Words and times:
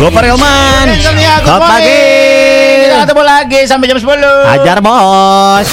Gopar 0.00 0.24
Hilman. 0.24 0.96
Selamat 0.96 1.60
pagi. 1.76 2.00
Kita 2.88 3.04
ketemu 3.04 3.22
lagi 3.22 3.60
sampai 3.68 3.84
jam 3.84 3.98
10. 4.00 4.16
Ajar 4.48 4.78
bos. 4.80 5.68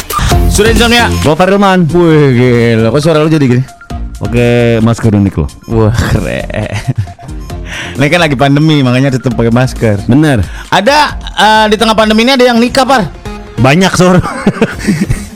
Sudah 0.51 0.75
insomnia. 0.75 1.07
Gopar 1.23 1.47
Hilman. 1.47 1.87
Wih 1.87 2.35
gila, 2.35 2.91
kok 2.91 2.99
suara 2.99 3.23
lu 3.23 3.31
jadi 3.31 3.47
gini? 3.47 3.63
Oke, 4.19 4.83
masker 4.83 5.15
unik 5.15 5.35
lo. 5.39 5.47
Wah 5.71 5.95
keren. 5.95 6.75
Ini 7.95 8.05
kan 8.11 8.19
lagi 8.19 8.35
pandemi, 8.35 8.83
makanya 8.83 9.15
tetap 9.15 9.31
pakai 9.31 9.47
masker. 9.55 10.03
Bener. 10.11 10.43
Ada 10.75 11.15
eh, 11.15 11.65
di 11.71 11.79
tengah 11.79 11.95
pandemi 11.95 12.27
ini 12.27 12.35
ada 12.35 12.43
yang 12.43 12.59
nikah, 12.59 12.83
Par. 12.83 13.07
Banyak 13.63 13.95
sur. 13.95 14.19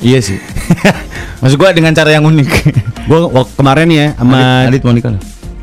Iya 0.01 0.17
sih. 0.17 0.41
Maksud 1.45 1.61
gua 1.61 1.77
dengan 1.77 1.93
cara 1.93 2.09
yang 2.09 2.25
unik. 2.25 2.49
Gua 3.05 3.45
kemarin 3.53 3.85
ya 3.85 4.07
sama 4.17 4.65
Adit, 4.65 4.81
Adit 4.81 4.81
mau 4.81 4.93
nikah 4.97 5.13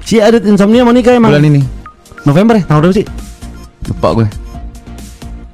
si 0.07 0.23
Adit 0.23 0.47
insomnia 0.47 0.87
mau 0.87 0.95
nikah 0.95 1.19
emang. 1.19 1.35
Bulan 1.35 1.45
ini. 1.45 1.78
November 2.29 2.61
ya? 2.61 2.63
Tanggal 2.69 2.83
berapa 2.85 2.97
sih? 3.01 3.07
Lupa 3.89 4.09
gue. 4.13 4.27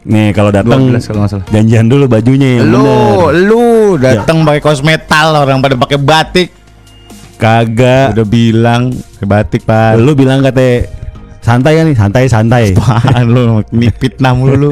Nih 0.05 0.37
kalau 0.37 0.53
datang 0.53 0.93
12 0.93 1.01
kalau 1.09 1.21
nggak 1.25 1.33
salah. 1.33 1.47
janjian 1.49 1.89
dulu 1.89 2.05
bajunya 2.05 2.61
yang 2.61 2.69
Lu, 2.69 2.85
bener. 2.85 3.49
lu 3.49 3.65
datang 3.97 4.45
pakai 4.45 4.61
kaos 4.61 4.85
metal, 4.85 5.33
orang 5.33 5.65
pada 5.65 5.81
pakai 5.81 5.97
batik. 5.97 6.49
Kagak. 7.41 8.13
Udah 8.13 8.27
bilang 8.29 8.93
pakai 8.93 9.29
batik, 9.29 9.63
Pak. 9.65 9.97
Lu 9.97 10.13
bilang 10.13 10.45
kata 10.45 10.85
santai 11.41 11.81
kan 11.81 11.85
nih, 11.89 11.97
santai 11.97 12.23
santai. 12.29 12.65
Apaan 12.77 13.25
lu 13.33 13.65
ini 13.73 13.89
fitnah 13.89 14.37
mulu 14.37 14.55
lu. 14.55 14.71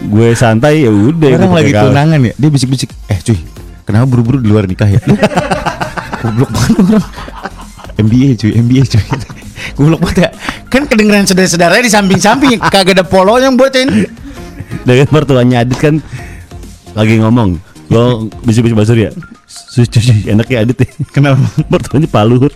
Gue 0.00 0.32
santai 0.32 0.88
ya 0.88 0.90
udah. 0.90 1.28
Orang 1.36 1.60
lagi 1.60 1.72
kaos. 1.76 1.92
tunangan 1.92 2.18
ya, 2.24 2.32
dia 2.40 2.48
bisik-bisik. 2.48 2.88
Eh 3.12 3.20
cuy, 3.20 3.36
kenapa 3.84 4.08
buru-buru 4.08 4.40
di 4.40 4.48
luar 4.48 4.64
nikah 4.64 4.88
ya? 4.88 5.00
Goblok 6.24 6.50
banget 6.52 6.76
orang. 6.88 7.06
MBA 8.00 8.28
cuy, 8.40 8.52
MBA 8.56 8.82
cuy. 8.88 9.04
Goblok 9.76 10.00
banget 10.08 10.18
ya. 10.24 10.30
Kan 10.70 10.86
kedengeran 10.86 11.26
saudara-saudaranya 11.26 11.84
di 11.84 11.92
samping-samping 11.92 12.62
kagak 12.72 12.94
ada 12.94 13.04
polonya 13.04 13.50
yang 13.50 13.58
buatin. 13.58 14.06
Dengan 14.86 15.08
mertuanya 15.10 15.66
Adit 15.66 15.78
kan 15.82 15.98
lagi 16.94 17.18
ngomong. 17.18 17.58
Lo 17.90 18.30
bisik-bisik 18.46 18.78
basur 18.78 18.94
ya. 18.94 19.10
Suci 19.50 20.30
enak 20.30 20.46
ya 20.46 20.62
Adit 20.62 20.78
ya. 20.78 20.88
Kenapa? 21.10 21.42
Mertuanya 21.72 22.06
paluhut. 22.06 22.54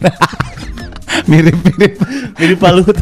Mirip-mirip. 1.30 1.98
Mirip 2.38 2.58
paluhut. 2.62 2.94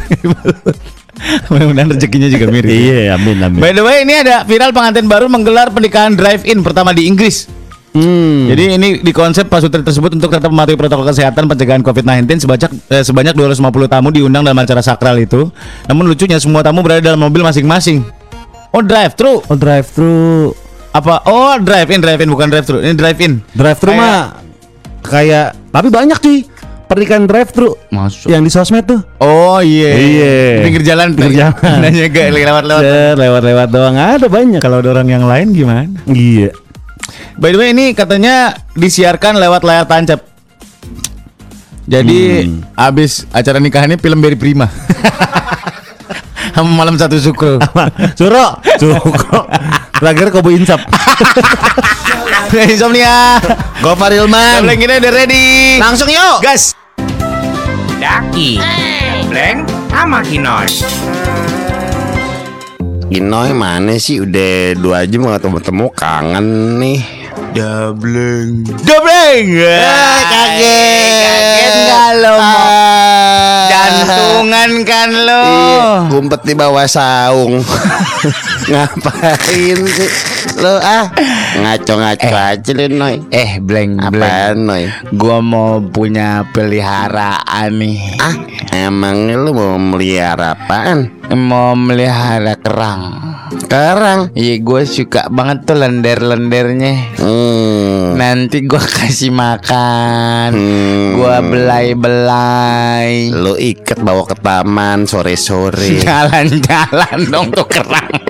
Mudah-mudahan 1.53 1.93
rezekinya 1.93 2.25
juga 2.25 2.49
mirip. 2.49 2.73
iya, 2.73 3.13
amin 3.13 3.37
amin. 3.37 3.61
By 3.61 3.71
the 3.71 3.85
way, 3.85 4.01
ini 4.01 4.25
ada 4.25 4.41
viral 4.43 4.73
pengantin 4.73 5.05
baru 5.05 5.29
menggelar 5.29 5.69
pernikahan 5.69 6.17
drive-in 6.17 6.65
pertama 6.65 6.89
di 6.89 7.05
Inggris. 7.05 7.47
Hmm. 7.93 8.49
Jadi 8.49 8.63
ini 8.73 8.87
di 9.05 9.13
konsep 9.13 9.45
pasukan 9.45 9.85
tersebut 9.85 10.17
untuk 10.17 10.33
tetap 10.33 10.49
mematuhi 10.49 10.73
protokol 10.73 11.05
kesehatan 11.05 11.45
pencegahan 11.45 11.85
COVID-19 11.85 12.41
sebanyak 12.41 12.71
eh, 12.89 13.05
sebanyak 13.05 13.33
250 13.37 13.61
tamu 13.85 14.09
diundang 14.09 14.41
dalam 14.41 14.57
acara 14.57 14.81
sakral 14.81 15.13
itu. 15.21 15.53
Namun 15.85 16.09
lucunya 16.09 16.41
semua 16.41 16.65
tamu 16.65 16.81
berada 16.81 17.05
dalam 17.05 17.21
mobil 17.21 17.45
masing-masing. 17.45 18.01
Oh 18.73 18.81
drive 18.81 19.13
thru 19.13 19.45
oh 19.45 19.57
drive 19.57 19.85
thru. 19.85 20.49
apa? 20.93 21.25
Oh 21.29 21.57
drive 21.61 21.89
in 21.93 22.01
drive 22.01 22.21
in 22.21 22.29
bukan 22.33 22.49
drive 22.49 22.65
thru. 22.65 22.81
Ini 22.81 22.97
drive 22.97 23.19
in. 23.21 23.45
Drive 23.53 23.77
thru 23.77 23.93
mah 23.93 24.41
kayak 25.05 25.53
tapi 25.69 25.93
banyak 25.93 26.17
cuy. 26.17 26.39
Pernikahan 26.83 27.25
drive 27.25 27.49
thru 27.49 27.73
Masuk. 27.89 28.29
yang 28.29 28.41
di 28.45 28.49
sosmed 28.53 28.85
tuh. 28.85 29.01
Oh 29.17 29.57
iya. 29.61 29.97
Iya. 29.97 30.33
Pinggir 30.65 30.81
jalan. 30.85 31.17
Pinggir 31.17 31.45
jalan. 31.45 31.77
Nanya 31.81 32.05
gak 32.09 32.27
lewat-lewat. 32.29 32.83
Set, 32.85 33.15
lewat-lewat 33.17 33.67
doang 33.73 33.97
ada 33.97 34.27
banyak. 34.29 34.61
Kalau 34.61 34.77
ada 34.81 34.89
orang 34.93 35.09
yang 35.09 35.25
lain 35.25 35.57
gimana? 35.57 35.89
Iya. 36.05 36.53
By 37.33 37.49
the 37.49 37.57
way 37.57 37.69
ini 37.71 37.91
katanya 37.91 38.53
disiarkan 38.73 39.37
lewat 39.37 39.61
layar 39.61 39.85
tancap. 39.85 40.21
Jadi 41.83 42.47
Hmm. 42.47 42.63
abis 42.73 43.27
acara 43.29 43.59
nikahannya 43.59 43.97
film 43.97 44.23
Berry 44.23 44.37
Prima. 44.37 44.69
Malam 46.55 46.95
satu 46.95 47.17
sukro. 47.17 47.57
Suro, 48.13 48.61
Suro. 48.77 49.01
Terakhir 49.93 50.29
Kobo 50.29 50.53
Insap. 50.53 50.79
Insomnia. 52.69 53.41
Gopar 53.81 54.13
Hilman. 54.13 54.61
Tablet 54.61 54.77
kita 54.77 54.93
udah 55.01 55.11
ready. 55.11 55.81
Langsung 55.81 56.07
yuk. 56.07 56.39
gas. 56.39 56.77
Daki, 57.97 58.59
Bleng, 59.25 59.63
sama 59.89 60.19
Kinoy. 60.21 60.67
Inoy 63.09 63.51
mana 63.53 63.95
sih 63.95 64.19
udah 64.19 64.73
dua 64.75 65.05
jam 65.05 65.23
gak 65.23 65.39
ketemu-temu 65.39 65.85
kangen 65.93 66.47
nih 66.81 66.99
Dableng. 67.53 68.65
Dableng. 68.81 69.45
Eh, 69.61 70.19
kaget. 70.25 71.21
Kaget 71.21 71.73
nggak 71.85 72.09
lo? 72.17 72.33
Mo? 72.33 72.53
Jantungan 73.69 74.71
kan 74.81 75.09
lo. 75.13 75.43
Iya, 75.45 75.85
Ngumpet 76.09 76.41
di 76.43 76.53
bawah 76.53 76.85
saung 76.85 77.61
Ngapain 78.71 79.79
sih 79.83 80.09
Lo 80.55 80.79
ah 80.79 81.11
Ngaco-ngaco 81.59 82.31
aja 82.31 82.71
lu 82.71 82.85
Noy 82.89 83.19
Eh, 83.29 83.59
bleng, 83.59 83.99
bleng. 83.99 84.23
Apaan 84.23 84.55
Noy 84.63 84.83
Gua 85.13 85.37
mau 85.39 85.83
punya 85.83 86.47
peliharaan 86.49 87.69
nih. 87.75 87.99
Ah 88.17 88.35
Emangnya 88.71 89.35
lu 89.35 89.51
mau 89.51 89.75
melihara 89.77 90.55
apaan 90.55 91.11
Mau 91.29 91.71
melihara 91.73 92.59
kerang. 92.59 93.31
Sekarang 93.53 94.33
Iya, 94.33 94.59
gue 94.59 94.81
suka 94.83 95.31
banget 95.31 95.63
tuh 95.63 95.79
lender-lendernya. 95.79 97.15
Hmm 97.17 97.83
Nanti 98.13 98.61
gua 98.63 98.83
kasih 99.01 99.33
makan. 99.33 100.53
Hmm. 100.53 101.17
Gua 101.17 101.41
belai-belai. 101.41 103.33
Lu 103.33 103.57
ikat 103.57 104.03
bawa 104.03 104.27
ke 104.27 104.35
taman 104.37 105.09
sore-sore 105.09 105.97
Jalan-jalan 106.05 107.19
dong 107.29 107.47
tuh 107.51 107.67
kerang. 107.67 108.11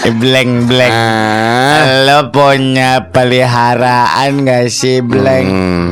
Eh, 0.00 0.16
Bleng 0.16 0.64
bleng. 0.64 0.88
Ah 0.88 2.08
Lo 2.08 2.32
punya 2.32 3.12
peliharaan 3.12 4.48
gak 4.48 4.72
sih 4.72 5.04
Bleng? 5.04 5.44
Hmm, 5.44 5.86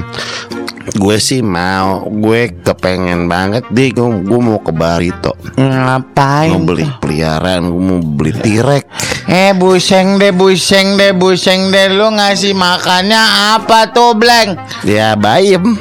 gue 0.88 1.16
sih 1.18 1.44
mau, 1.44 2.08
gue 2.08 2.56
kepengen 2.64 3.28
banget 3.28 3.68
deh, 3.68 3.92
gue, 3.92 4.08
gue 4.24 4.40
mau 4.40 4.56
ke 4.56 4.72
Barito, 4.72 5.36
Ngapain? 5.54 6.48
mau 6.56 6.64
beli 6.64 6.88
peliharaan, 7.02 7.68
gue 7.68 7.82
mau 7.82 8.00
beli 8.00 8.32
tirek. 8.32 8.88
Eh 9.28 9.52
buseng 9.52 10.16
deh, 10.16 10.32
buseng 10.32 10.96
deh, 10.96 11.12
buseng 11.12 11.68
deh 11.68 11.92
Lu 11.92 12.08
ngasih 12.08 12.56
makannya 12.56 13.20
apa 13.60 13.92
tuh 13.92 14.16
Bleng? 14.16 14.56
Ya 14.88 15.12
bayem, 15.12 15.76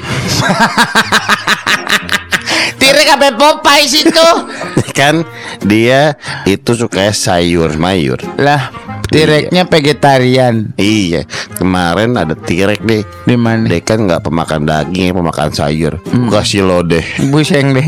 Tirek 2.77 3.09
apa 3.09 3.31
Popeye 3.33 3.87
situ? 3.87 4.27
kan 4.97 5.23
dia 5.63 6.17
itu 6.43 6.73
suka 6.73 7.13
sayur 7.13 7.77
mayur. 7.77 8.17
lah, 8.35 8.69
tireknya 9.09 9.63
vegetarian 9.67 10.71
Iya, 10.77 11.23
kemarin 11.57 12.13
ada 12.15 12.35
tirek 12.35 12.83
deh. 12.83 13.03
Di 13.25 13.35
mana? 13.35 13.65
Dia 13.67 13.81
kan 13.81 14.03
nggak 14.05 14.23
pemakan 14.23 14.67
daging, 14.67 15.15
pemakan 15.15 15.49
sayur. 15.51 15.99
Gue 16.03 16.29
Kasih 16.29 16.63
lo 16.63 16.83
deh. 16.85 17.03
Buseng 17.31 17.73
deh 17.73 17.87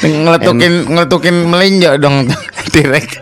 Ngeletukin, 0.00 0.88
ngeletukin 0.88 1.36
melinjo 1.48 1.96
dong 2.00 2.24
Tirek 2.72 3.20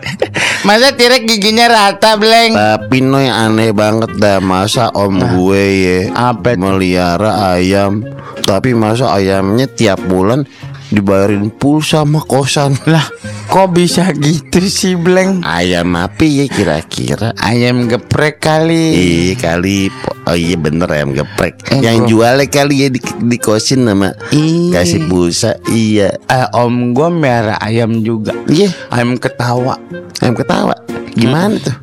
Masa 0.63 0.95
tirek 0.95 1.27
giginya 1.27 1.67
rata 1.67 2.15
Bleng? 2.15 2.55
Tapi 2.55 3.03
no 3.03 3.19
yang 3.19 3.51
aneh 3.51 3.71
banget 3.71 4.15
dah 4.19 4.39
masa 4.43 4.91
om 4.95 5.19
gue 5.19 5.63
ya 5.79 5.99
Apa 6.11 6.55
melihara 6.55 7.55
ayam, 7.55 8.03
tapi 8.43 8.75
masa 8.75 9.11
ayamnya 9.15 9.67
tiap 9.67 9.99
bulan 10.07 10.47
dibayarin 10.89 11.53
pulsa 11.53 12.01
sama 12.01 12.21
kosan. 12.21 12.73
Lah, 12.89 13.05
kok 13.47 13.73
bisa 13.73 14.09
gitu 14.13 14.61
sih 14.65 14.97
Bleng? 14.97 15.41
Ayam 15.45 15.93
api 15.93 16.43
ya 16.43 16.45
kira-kira? 16.49 17.33
Ayam 17.37 17.85
geprek 17.85 18.41
kali. 18.41 18.93
Iya 18.93 19.33
kali. 19.37 19.89
Oh 20.25 20.37
iya 20.37 20.57
bener 20.57 20.89
ayam 20.89 21.13
geprek. 21.13 21.57
Eh, 21.73 21.81
Yang 21.81 22.13
jualnya 22.13 22.45
kali 22.49 22.85
ya 22.85 22.89
di, 22.89 22.99
dikosin 23.01 23.85
sama 23.85 24.13
Iya. 24.33 24.81
Kasih 24.81 25.05
pulsa. 25.05 25.57
Iya. 25.69 26.17
Eh, 26.25 26.47
om 26.57 26.93
gue 26.93 27.09
merah 27.09 27.57
ayam 27.61 28.01
juga. 28.01 28.33
Iya. 28.49 28.73
Ayam 28.89 29.17
ketawa. 29.17 29.77
Ayam 30.21 30.35
ketawa. 30.37 30.73
Gimana 31.13 31.57
tuh? 31.57 31.77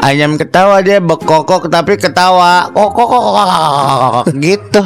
Ayam 0.00 0.40
ketawa 0.40 0.80
dia 0.80 1.00
bekokok 1.00 1.68
tapi 1.68 2.00
ketawa. 2.00 2.72
Kok 2.72 2.90
kok 2.92 3.06
kok 3.08 3.20
kok, 3.20 3.34
kok, 3.36 3.48
kok, 3.48 3.72
kok, 3.72 4.10
kok, 4.12 4.24
Gitu. 4.36 4.82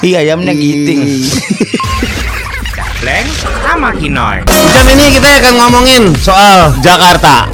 Iya 0.00 0.24
ayamnya 0.24 0.56
giting 0.56 1.04
Bleng, 3.00 3.24
sama 3.64 3.96
Kinoy. 3.96 4.44
Jam 4.44 4.86
ini 4.92 5.16
kita 5.16 5.40
akan 5.40 5.54
ngomongin 5.56 6.12
soal 6.20 6.68
Jakarta. 6.84 7.48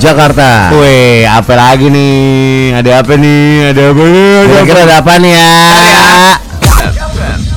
Jakarta. 0.00 0.72
Wih 0.72 1.28
apa 1.28 1.52
lagi 1.52 1.92
nih 1.92 2.72
Ada 2.80 3.04
apa 3.04 3.20
nih 3.20 3.76
Ada 3.76 3.92
apa 3.92 4.04
nih 4.08 4.28
Ada 4.32 4.46
Kira-kira 4.48 4.80
ada 4.88 4.96
apa 5.04 5.12
nih 5.20 5.32
ya? 5.36 5.52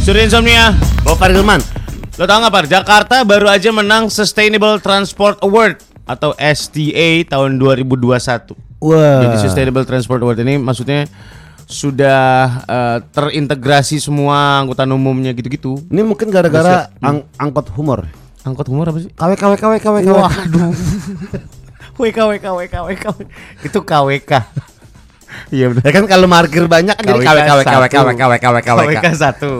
Sudah 0.03 0.21
insomnia 0.27 0.75
Gopar 1.07 1.31
Hilman. 1.31 1.63
Lo 2.19 2.27
tau 2.27 2.43
gak 2.43 2.51
Par? 2.51 2.67
Jakarta 2.67 3.23
baru 3.23 3.47
aja 3.47 3.71
menang 3.71 4.11
Sustainable 4.11 4.83
Transport 4.83 5.39
Award 5.39 5.79
Atau 6.03 6.35
STA 6.35 7.23
tahun 7.23 7.55
2021 7.55 8.03
Wah. 8.83 9.23
Jadi 9.23 9.35
Sustainable 9.39 9.87
Transport 9.87 10.19
Award 10.19 10.43
ini 10.43 10.59
maksudnya 10.59 11.07
sudah 11.65 12.21
eh, 12.65 12.97
terintegrasi 13.11 13.97
semua 13.97 14.61
angkutan 14.61 14.89
umumnya 14.91 15.31
gitu-gitu. 15.31 15.79
Ini 15.87 16.01
mungkin 16.03 16.29
gara-gara 16.29 16.89
ang- 16.99 17.25
angkot 17.35 17.71
humor. 17.73 18.05
Angkot 18.43 18.67
umur 18.67 18.91
apa 18.91 18.99
sih? 18.99 19.09
KW 19.15 19.31
KW 19.39 19.53
KW 19.55 19.73
KW 19.79 19.95
KW. 20.03 20.17
Waduh. 20.19 20.71
WK 21.93 22.17
WK 22.17 22.45
WK 22.49 22.75
WK. 22.89 23.05
Itu 23.63 23.79
KWK. 23.85 24.31
Iya 25.49 25.65
benar. 25.73 25.83
Ya 25.85 25.91
kan 25.93 26.05
kalau 26.05 26.27
parkir 26.29 26.65
banyak 26.65 26.93
kan 26.93 27.03
jadi 27.05 27.21
KW 27.21 27.39
KW 27.41 27.59
KW 27.63 27.83
KW 27.87 28.09
KW 28.13 28.33
KW 28.37 28.55
KW. 28.59 28.79
KWK 28.85 29.05
satu. 29.15 29.51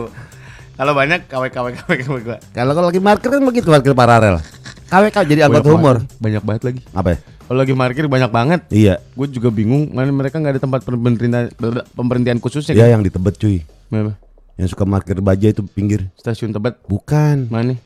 Kalau 0.74 0.94
banyak 0.98 1.30
KWK 1.30 1.58
WK 1.64 1.82
WK. 2.10 2.30
Kalau 2.52 2.74
kalau 2.74 2.88
lagi 2.90 3.02
parkir 3.02 3.30
kan 3.30 3.42
begitu 3.46 3.68
parkir 3.70 3.94
paralel. 3.94 4.42
KW 4.90 5.04
KW 5.10 5.24
jadi 5.26 5.42
angkot 5.48 5.66
humor. 5.66 5.96
Banyak 6.18 6.42
banget 6.42 6.62
lagi. 6.66 6.82
Apa 6.92 7.08
ya? 7.14 7.18
Kalau 7.54 7.70
lagi 7.70 7.78
parkir 7.78 8.10
banyak 8.10 8.32
banget. 8.34 8.62
Iya. 8.74 8.98
Gue 9.14 9.30
juga 9.30 9.54
bingung 9.54 9.94
mana 9.94 10.10
mereka 10.10 10.42
nggak 10.42 10.58
ada 10.58 10.62
tempat 10.66 10.82
pemberhentian 10.82 11.54
pemberhentian 11.94 12.42
khususnya. 12.42 12.74
Ya 12.74 12.90
kan? 12.90 12.98
yang 12.98 13.02
di 13.06 13.14
Tebet 13.14 13.38
cuy. 13.38 13.62
Mana? 13.94 14.18
Yang 14.58 14.74
suka 14.74 14.90
parkir 14.90 15.22
baja 15.22 15.54
itu 15.54 15.62
pinggir. 15.62 16.10
Stasiun 16.18 16.50
Tebet. 16.50 16.82
Bukan. 16.90 17.54
Mana? 17.54 17.78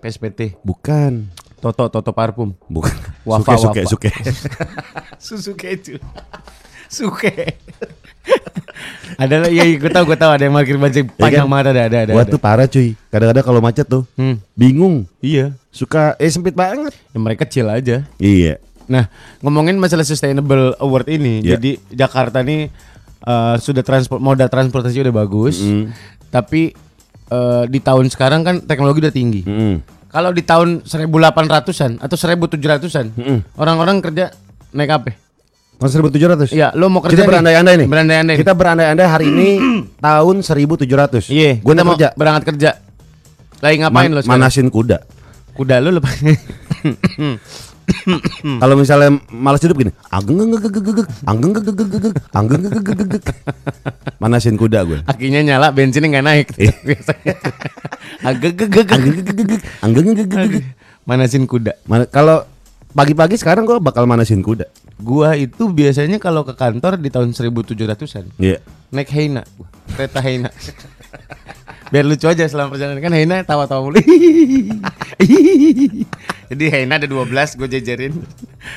PSPT. 0.00 0.56
Bukan. 0.64 1.28
Toto 1.60 1.92
Toto 1.92 2.08
Parfum. 2.16 2.56
Bukan. 2.72 2.96
Wafa, 3.28 3.60
suke, 3.60 3.84
suke, 3.84 4.08
wafa. 4.08 4.32
suke. 4.32 4.48
Susuke 5.28 5.68
itu. 5.76 6.00
Suke. 6.88 7.52
ada 9.20 9.44
iya 9.52 9.68
gue 9.76 9.92
tahu 9.92 10.08
gue 10.08 10.16
tahu 10.16 10.30
ada 10.32 10.42
yang 10.48 10.56
parkir 10.56 10.80
bajai 10.80 11.04
panjang 11.04 11.44
kan? 11.44 11.52
banget 11.52 11.66
ada 11.76 11.82
ada 11.84 11.98
ada. 12.08 12.12
Wah 12.16 12.24
tuh 12.24 12.40
parah 12.40 12.64
cuy. 12.64 12.96
Kadang-kadang 13.12 13.44
kalau 13.44 13.60
macet 13.60 13.84
tuh 13.84 14.08
Hmm. 14.16 14.40
bingung. 14.56 15.04
Iya. 15.20 15.52
Suka 15.68 16.16
eh 16.16 16.32
sempit 16.32 16.56
banget. 16.56 16.96
Ya 17.12 17.18
mereka 17.20 17.44
kecil 17.44 17.68
aja. 17.68 18.08
Iya. 18.16 18.56
Nah, 18.92 19.08
ngomongin 19.40 19.74
masalah 19.74 20.04
sustainable 20.04 20.76
award 20.76 21.08
ini, 21.08 21.40
Ya. 21.40 21.56
jadi 21.56 21.80
Jakarta 21.88 22.40
nih 22.40 22.68
eh, 23.22 23.54
sudah 23.56 23.80
transport 23.80 24.18
moda 24.18 24.44
transportasi 24.44 25.00
udah 25.00 25.14
bagus, 25.16 25.58
Mm. 25.58 25.88
tapi 26.28 26.76
eh, 27.26 27.64
di 27.66 27.78
tahun 27.78 28.06
sekarang 28.06 28.42
kan 28.42 28.60
teknologi 28.60 29.00
udah 29.00 29.10
tinggi. 29.10 29.40
Mm. 29.42 29.76
Kalau 30.06 30.28
di 30.28 30.42
tahun 30.42 30.84
1800-an 30.84 31.96
atau 31.96 32.16
1700-an, 32.16 33.06
Mm-mm. 33.10 33.38
orang-orang 33.54 34.02
kerja 34.02 34.28
naik 34.70 34.92
apa? 34.92 35.16
Tahun 35.78 35.88
1700. 36.04 36.52
Iya, 36.52 36.70
lo 36.72 36.86
mau 36.86 37.00
kerja 37.00 37.16
Kita 37.16 37.24
berandai-andai 37.24 37.74
nih. 37.74 37.88
Berandai-andai. 37.88 38.36
Kita 38.36 38.52
berandai-andai 38.52 39.06
hari 39.08 39.26
ini 39.26 39.48
tahun 40.04 40.44
1700. 40.44 41.26
Iya, 41.26 41.58
Gue 41.58 41.72
kita 41.72 41.82
mau 41.82 41.96
kerja. 41.96 42.12
berangkat 42.12 42.44
kerja. 42.50 42.70
Lagi 43.58 43.76
ngapain 43.78 44.06
Man- 44.06 44.12
lo 44.12 44.20
sekarang? 44.20 44.42
manasin 44.42 44.68
kuda. 44.68 44.98
Kuda 45.52 45.78
lo 45.78 45.90
lepas. 45.92 46.12
Kalau 48.62 48.74
misalnya 48.74 49.18
malas 49.30 49.62
hidup 49.62 49.78
gini, 49.78 49.92
ageng 50.10 50.38
anggeng, 50.42 50.60
ageng 51.26 51.70
gegeg 51.76 52.06
ageng 52.34 52.62
mana 54.22 54.38
Manasin 54.38 54.54
kuda 54.54 54.86
gue. 54.86 54.98
Akinya 55.06 55.42
nyala, 55.42 55.74
bensinnya 55.74 56.08
nggak 56.10 56.26
naik 56.26 56.48
biasanya. 56.86 57.34
anggeng, 58.26 58.54
gegeg 58.54 58.88
ageng 59.82 60.64
mana 61.06 61.26
Manasin 61.26 61.44
kuda. 61.50 61.74
Kalau 62.14 62.46
pagi-pagi 62.92 63.40
sekarang 63.40 63.66
gue 63.66 63.80
bakal 63.82 64.06
mana 64.06 64.22
manasin 64.22 64.44
kuda. 64.44 64.70
Gua 65.02 65.34
itu 65.34 65.66
biasanya 65.66 66.22
kalau 66.22 66.46
ke 66.46 66.54
kantor 66.54 66.94
di 67.00 67.10
tahun 67.10 67.34
1700-an. 67.34 68.38
Iya. 68.38 68.62
Naik 68.94 69.10
Heina, 69.10 69.42
kereta 69.98 70.22
Heina. 70.22 70.54
Biar 71.92 72.08
lucu 72.08 72.24
aja 72.24 72.48
selama 72.48 72.72
perjalanan 72.72 72.98
kan 72.98 73.12
Heina 73.12 73.36
tawa-tawa 73.44 73.84
mulu. 73.84 74.00
Jadi 76.48 76.64
Heina 76.68 76.96
ada 76.96 77.04
12 77.04 77.28
gue 77.54 77.68
jajarin. 77.70 78.12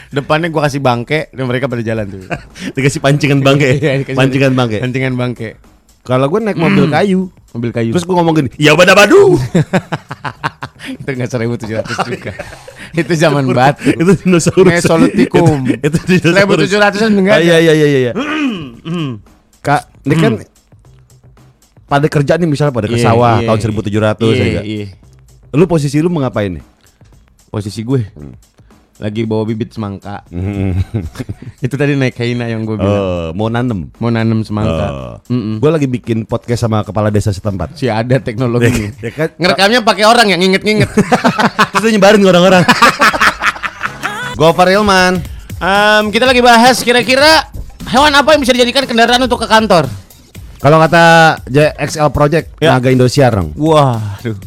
Depannya 0.09 0.47
gua 0.47 0.67
kasih 0.67 0.79
bangke 0.79 1.31
dan 1.31 1.47
mereka 1.47 1.67
pada 1.67 1.79
jalan 1.79 2.05
tuh. 2.07 2.23
Dikasih 2.75 2.99
pancingan 2.99 3.39
bangke. 3.39 3.71
Iya, 3.79 4.03
pancingan 4.11 4.51
bangke. 4.51 4.77
Pancingan 4.79 5.13
bangke. 5.15 5.49
Kalau 6.03 6.27
gue 6.27 6.37
naik 6.37 6.53
mobil 6.55 6.85
kayu, 6.85 7.33
Mobil 7.49 7.71
kayu. 7.71 7.89
terus 7.89 8.05
gue 8.05 8.13
ngomong 8.13 8.35
gini, 8.35 8.49
ya 8.59 8.77
bada 8.77 8.93
badu. 8.93 9.41
itu 11.01 11.09
enggak 11.09 11.33
1700 11.33 11.81
juga. 12.05 12.29
itu 12.93 13.11
zaman 13.17 13.41
batu. 13.49 13.89
itu 13.89 14.11
dinosaurus. 14.21 14.69
Mesolitikum. 14.69 15.65
itu, 15.65 15.81
itu 15.81 15.97
dinosaurus. 16.21 16.69
1700-an 16.69 17.09
enggak 17.09 17.33
Ah, 17.33 17.41
ada. 17.41 17.47
Iya 17.47 17.57
iya 17.57 17.73
iya 17.73 17.99
iya. 18.05 18.13
Kak, 19.65 19.81
ini 20.05 20.13
kan 20.13 20.31
pada 21.85 22.07
kerja 22.09 22.33
nih 22.37 22.49
misalnya 22.49 22.73
pada 22.73 22.89
ke 22.89 22.97
Iya, 22.97 23.05
sawah 23.13 23.41
iya, 23.41 23.47
tahun 23.49 23.59
iya. 23.61 24.17
1700 24.17 24.25
Iya, 24.25 24.45
ya 24.45 24.61
iya. 24.65 24.85
Lu 25.55 25.65
posisi 25.69 26.01
lu 26.01 26.09
mau 26.09 26.25
ngapain 26.25 26.51
nih? 26.57 26.63
Posisi 27.53 27.85
gue 27.85 28.01
lagi 28.95 29.27
bawa 29.27 29.43
bibit 29.43 29.75
semangka. 29.75 30.23
itu 31.65 31.75
tadi 31.75 31.99
naik 31.99 32.15
Heina 32.15 32.47
yang 32.47 32.63
gue 32.63 32.79
bilang. 32.79 32.95
Eh, 32.95 33.29
mau 33.35 33.51
nanem. 33.51 33.91
Mau 33.99 34.07
nanam 34.07 34.39
semangka. 34.47 35.19
Mm-mm. 35.27 35.59
Gue 35.59 35.71
lagi 35.71 35.87
bikin 35.87 36.23
podcast 36.23 36.63
sama 36.63 36.79
kepala 36.87 37.11
desa 37.11 37.35
setempat. 37.35 37.75
Si 37.75 37.91
ada 37.91 38.19
teknologi. 38.23 38.87
Ya 39.05 39.11
kan? 39.11 39.35
Ngerekamnya 39.35 39.83
pakai 39.83 40.07
orang 40.07 40.31
yang 40.31 40.39
nginget-nginget. 40.39 40.87
Terus 41.75 41.91
nyebarin 41.91 42.23
orang-orang. 42.23 42.63
Gofar 44.39 44.71
Ilman. 44.71 45.19
Em, 45.59 46.03
kita 46.11 46.25
lagi 46.27 46.39
bahas 46.39 46.79
kira-kira 46.79 47.47
hewan 47.91 48.11
apa 48.15 48.35
yang 48.35 48.41
bisa 48.43 48.55
dijadikan 48.55 48.87
kendaraan 48.87 49.23
untuk 49.23 49.43
ke 49.43 49.47
kantor. 49.47 49.87
Kalau 50.57 50.77
kata 50.79 51.03
JXL 51.45 52.09
Project, 52.09 52.45
Ya. 52.57 52.73
Naga 52.73 52.89
Indosiar 52.89 53.31
dong. 53.31 53.53
Wah, 53.55 54.17
aduh. 54.17 54.37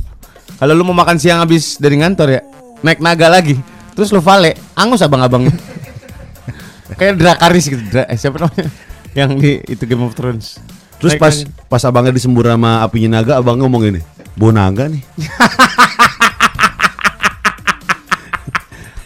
Kalau 0.58 0.72
lu 0.74 0.82
mau 0.82 0.96
makan 0.96 1.16
siang 1.16 1.38
habis 1.38 1.78
dari 1.78 1.94
kantor 1.94 2.28
ya, 2.28 2.40
naik 2.82 2.98
naga 2.98 3.30
lagi. 3.30 3.54
Terus 3.94 4.10
lu 4.10 4.18
vale, 4.18 4.58
angus 4.74 4.98
abang-abangnya. 4.98 5.54
Kayak 6.98 7.14
Drakaris 7.16 7.66
gitu. 7.66 7.82
Dra 7.84 8.06
eh, 8.06 8.18
siapa 8.18 8.42
namanya? 8.42 8.66
Yang 9.14 9.30
di 9.38 9.52
itu 9.68 9.82
Game 9.86 10.02
of 10.02 10.14
Thrones. 10.14 10.58
Terus 10.98 11.14
Naik 11.14 11.22
pas 11.22 11.34
lagi. 11.36 11.52
pas 11.70 11.82
abangnya 11.86 12.10
disembur 12.10 12.50
sama 12.50 12.82
apinya 12.82 13.22
naga, 13.22 13.38
abang 13.38 13.54
ngomong 13.54 13.86
ini, 13.86 14.00
"Bu 14.34 14.50
naga 14.50 14.90
nih." 14.90 15.02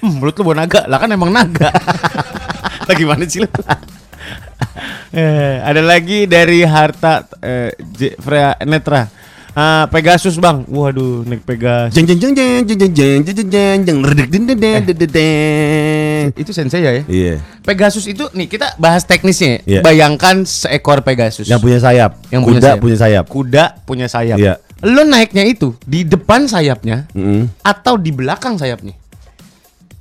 Hmm, 0.03 0.19
mulut 0.19 0.35
lu 0.35 0.43
bau 0.43 0.51
naga 0.51 0.83
lah 0.91 0.99
kan 0.99 1.15
emang 1.15 1.31
naga. 1.31 1.71
Lagi 2.91 3.07
mana 3.07 3.23
sih 3.23 3.39
lu? 3.39 3.47
eh, 5.14 5.56
ada 5.61 5.81
lagi 5.81 6.25
dari 6.25 6.62
harta 6.62 7.25
eh, 7.38 7.70
J- 7.93 8.17
Freya 8.17 8.56
Netra. 8.62 9.08
Ah, 9.52 9.84
Pegasus 9.84 10.40
bang, 10.40 10.64
waduh 10.64 11.29
naik 11.29 11.44
Pegasus. 11.44 11.93
Jeng 11.93 12.08
jeng 12.08 12.17
jeng 12.19 12.32
jeng 12.32 12.64
jeng 12.64 12.79
jeng 12.79 12.93
jeng 12.94 13.20
jeng 13.20 13.37
jeng 13.37 13.49
jeng 13.50 13.79
jeng 13.84 13.99
redek 14.00 14.32
den 14.32 14.49
den 14.49 14.56
den 14.56 14.81
den 14.82 14.96
den 14.96 15.11
den. 15.12 16.26
Itu 16.32 16.50
sensei 16.50 16.81
ya 16.81 16.88
ya. 16.90 17.05
Iya. 17.05 17.37
Pegasus 17.61 18.08
itu 18.08 18.32
nih 18.32 18.49
kita 18.49 18.81
bahas 18.81 19.05
teknisnya. 19.05 19.61
ya. 19.61 19.61
Iya. 19.69 19.81
Bayangkan 19.84 20.49
seekor 20.49 21.05
Pegasus. 21.05 21.44
Yang 21.44 21.61
punya 21.61 21.79
sayap. 21.79 22.17
Yang 22.32 22.43
punya 22.43 22.56
Kuda 22.56 22.64
sayap. 22.67 22.81
punya 22.81 22.96
sayap. 22.96 23.25
Kuda 23.29 23.64
punya 23.84 24.06
sayap. 24.08 24.38
Iya. 24.40 24.55
Lo 24.82 25.05
naiknya 25.05 25.44
itu 25.44 25.76
di 25.82 26.02
depan 26.02 26.49
sayapnya 26.49 27.12
Mm. 27.12 27.52
atau 27.61 27.94
di 27.94 28.08
belakang 28.08 28.56
sayapnya? 28.56 28.96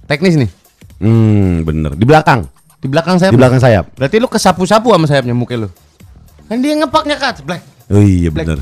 Teknis 0.08 0.40
nih. 0.40 0.50
Hmm, 0.98 1.62
bener. 1.62 1.92
Di 1.94 2.06
belakang. 2.06 2.48
Di 2.82 2.90
belakang 2.90 3.16
sayap. 3.16 3.32
Di 3.32 3.38
belakang 3.38 3.62
sayap. 3.62 3.86
Berarti 3.94 4.16
lu 4.18 4.26
kesapu-sapu 4.26 4.90
sama 4.90 5.06
sayapnya 5.06 5.32
muka 5.32 5.54
lu. 5.54 5.70
Kan 6.46 6.60
dia 6.60 6.74
ngepaknya 6.76 7.16
kat, 7.16 7.46
black. 7.46 7.62
Oh 7.88 8.02
iya 8.02 8.28
Black. 8.28 8.50
bener. 8.50 8.60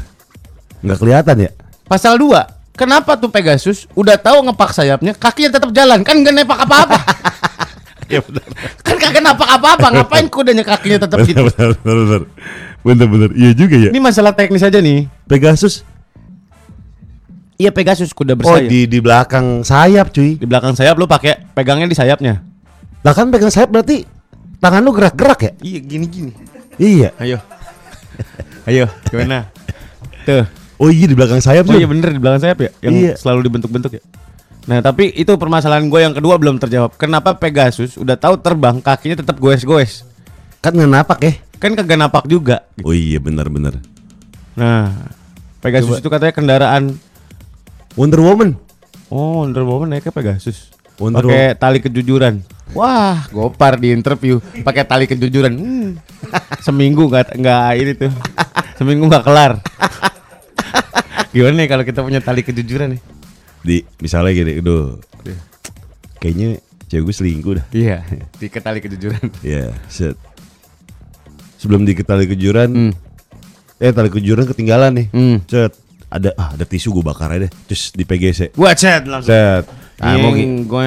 Nggak 0.79 0.97
kelihatan 0.99 1.35
ya? 1.39 1.49
Pasal 1.83 2.15
2. 2.15 2.75
Kenapa 2.75 3.15
tuh 3.15 3.27
Pegasus 3.27 3.88
udah 3.91 4.15
tahu 4.15 4.39
ngepak 4.45 4.71
sayapnya, 4.71 5.11
kakinya 5.11 5.55
tetap 5.55 5.71
jalan, 5.71 5.99
kan 5.99 6.15
gak 6.19 6.35
nepak 6.35 6.59
apa-apa. 6.59 6.99
Iya 8.09 8.25
bener. 8.25 8.41
kan 8.81 8.97
kagak 8.97 9.21
napak 9.21 9.45
apa-apa, 9.45 9.85
ngapain 9.93 10.25
kudanya 10.25 10.65
kakinya 10.65 10.97
tetap 10.97 11.21
gitu. 11.21 11.45
Bener 11.45 11.77
bener 11.77 11.97
bener. 12.01 12.21
Bener 12.81 13.05
bener. 13.05 13.29
Iya 13.38 13.51
juga 13.53 13.77
ya. 13.77 13.89
Ini 13.93 14.01
masalah 14.01 14.33
teknis 14.33 14.65
aja 14.65 14.81
nih. 14.81 15.05
Pegasus. 15.29 15.85
Iya 17.53 17.69
Pegasus 17.69 18.09
kuda 18.09 18.33
Oh 18.33 18.41
bersayap. 18.41 18.65
di 18.65 18.89
di 18.89 18.97
belakang 18.97 19.61
sayap 19.61 20.09
cuy. 20.09 20.41
di 20.41 20.47
belakang 20.47 20.73
sayap 20.73 20.97
lu 20.97 21.05
pakai 21.05 21.38
pegangnya 21.53 21.85
di 21.85 21.93
sayapnya. 21.93 22.41
Lah 23.00 23.13
kan 23.13 23.32
pegang 23.32 23.50
sayap 23.50 23.70
berarti 23.70 24.03
tangan 24.60 24.84
lu 24.84 24.91
gerak-gerak 24.91 25.39
ya? 25.39 25.51
Iya 25.62 25.79
gini-gini. 25.79 26.32
Iya. 26.75 27.10
Ayo. 27.18 27.38
Ayo, 28.63 28.86
gimana? 29.08 29.48
Tuh. 30.24 30.46
Oh 30.79 30.88
iya 30.88 31.08
di 31.08 31.15
belakang 31.15 31.39
sayap 31.39 31.68
Oh 31.68 31.75
tuh. 31.75 31.79
iya 31.79 31.88
bener 31.88 32.15
di 32.15 32.20
belakang 32.20 32.39
sayap 32.39 32.58
ya, 32.60 32.70
yang 32.79 32.94
Iya. 32.96 33.13
selalu 33.20 33.51
dibentuk-bentuk 33.51 34.00
ya. 34.00 34.03
Nah 34.63 34.79
tapi 34.79 35.12
itu 35.12 35.32
permasalahan 35.36 35.88
gue 35.88 36.00
yang 36.00 36.15
kedua 36.15 36.39
belum 36.39 36.56
terjawab. 36.56 36.96
Kenapa 36.96 37.36
Pegasus 37.36 37.96
udah 37.96 38.15
tahu 38.15 38.39
terbang 38.39 38.79
kakinya 38.79 39.20
tetap 39.20 39.36
goes-goes? 39.39 40.08
Kan 40.63 40.75
nggak 40.75 40.88
napak 40.88 41.20
ya? 41.20 41.34
Kan 41.60 41.75
kagak 41.75 42.00
napak 42.00 42.24
juga. 42.27 42.63
Oh 42.79 42.96
iya 42.96 43.20
benar 43.20 43.51
benar. 43.51 43.75
Nah, 44.56 44.91
Pegasus 45.60 46.00
itu 46.00 46.08
katanya 46.08 46.32
kendaraan. 46.32 46.96
Wonder 47.96 48.24
Woman. 48.24 48.56
Oh, 49.12 49.44
Wonder 49.44 49.68
Woman 49.68 49.91
naiknya 49.91 50.15
Pegasus. 50.15 50.72
Wonder 50.96 51.25
Pakai 51.25 51.56
tali 51.56 51.79
kejujuran. 51.82 52.39
Wah, 52.71 53.25
gopar 53.29 53.75
di 53.75 53.89
interview 53.89 54.38
pakai 54.61 54.83
tali 54.83 55.05
kejujuran. 55.05 55.53
Hmm. 55.53 55.89
Seminggu 56.65 57.05
nggak 57.05 57.35
nggak 57.35 57.69
ini 57.75 57.91
tuh. 57.95 58.11
Seminggu 58.77 59.05
nggak 59.05 59.23
kelar. 59.23 59.51
Gimana 61.33 61.55
nih 61.55 61.67
kalau 61.67 61.83
kita 61.83 61.99
punya 61.99 62.19
tali 62.19 62.41
kejujuran 62.41 62.93
nih? 62.93 63.01
Di 63.59 63.77
misalnya 63.99 64.31
gini, 64.31 64.51
aduh. 64.57 64.97
Kayaknya 66.17 66.59
cewek 66.85 67.03
gue 67.03 67.15
selingkuh 67.15 67.53
dah. 67.55 67.65
Iya, 67.71 67.97
di 68.35 68.47
tali 68.49 68.79
kejujuran. 68.79 69.23
Iya, 69.39 69.73
set. 69.88 70.17
sebelum 71.55 71.83
dikit 71.83 72.07
tali 72.07 72.23
kejuran 72.23 72.95
eh 73.75 73.91
tali 73.91 74.07
kejuran 74.07 74.47
ketinggalan 74.47 74.95
nih 74.95 75.07
Hmm. 75.09 75.43
cet 75.43 75.75
ada 76.07 76.31
ah 76.33 76.55
ada 76.55 76.63
tisu 76.63 76.88
gue 76.89 77.03
bakar 77.03 77.27
aja 77.29 77.45
deh 77.45 77.51
terus 77.67 77.91
di 77.91 78.01
PGC 78.01 78.55
Gua 78.55 78.71
chat 78.71 79.03
langsung. 79.03 79.27
cet 79.27 79.67
kamu 79.95 80.27
gi- 80.29 80.39
Yang 80.39 80.53
gua 80.65 80.83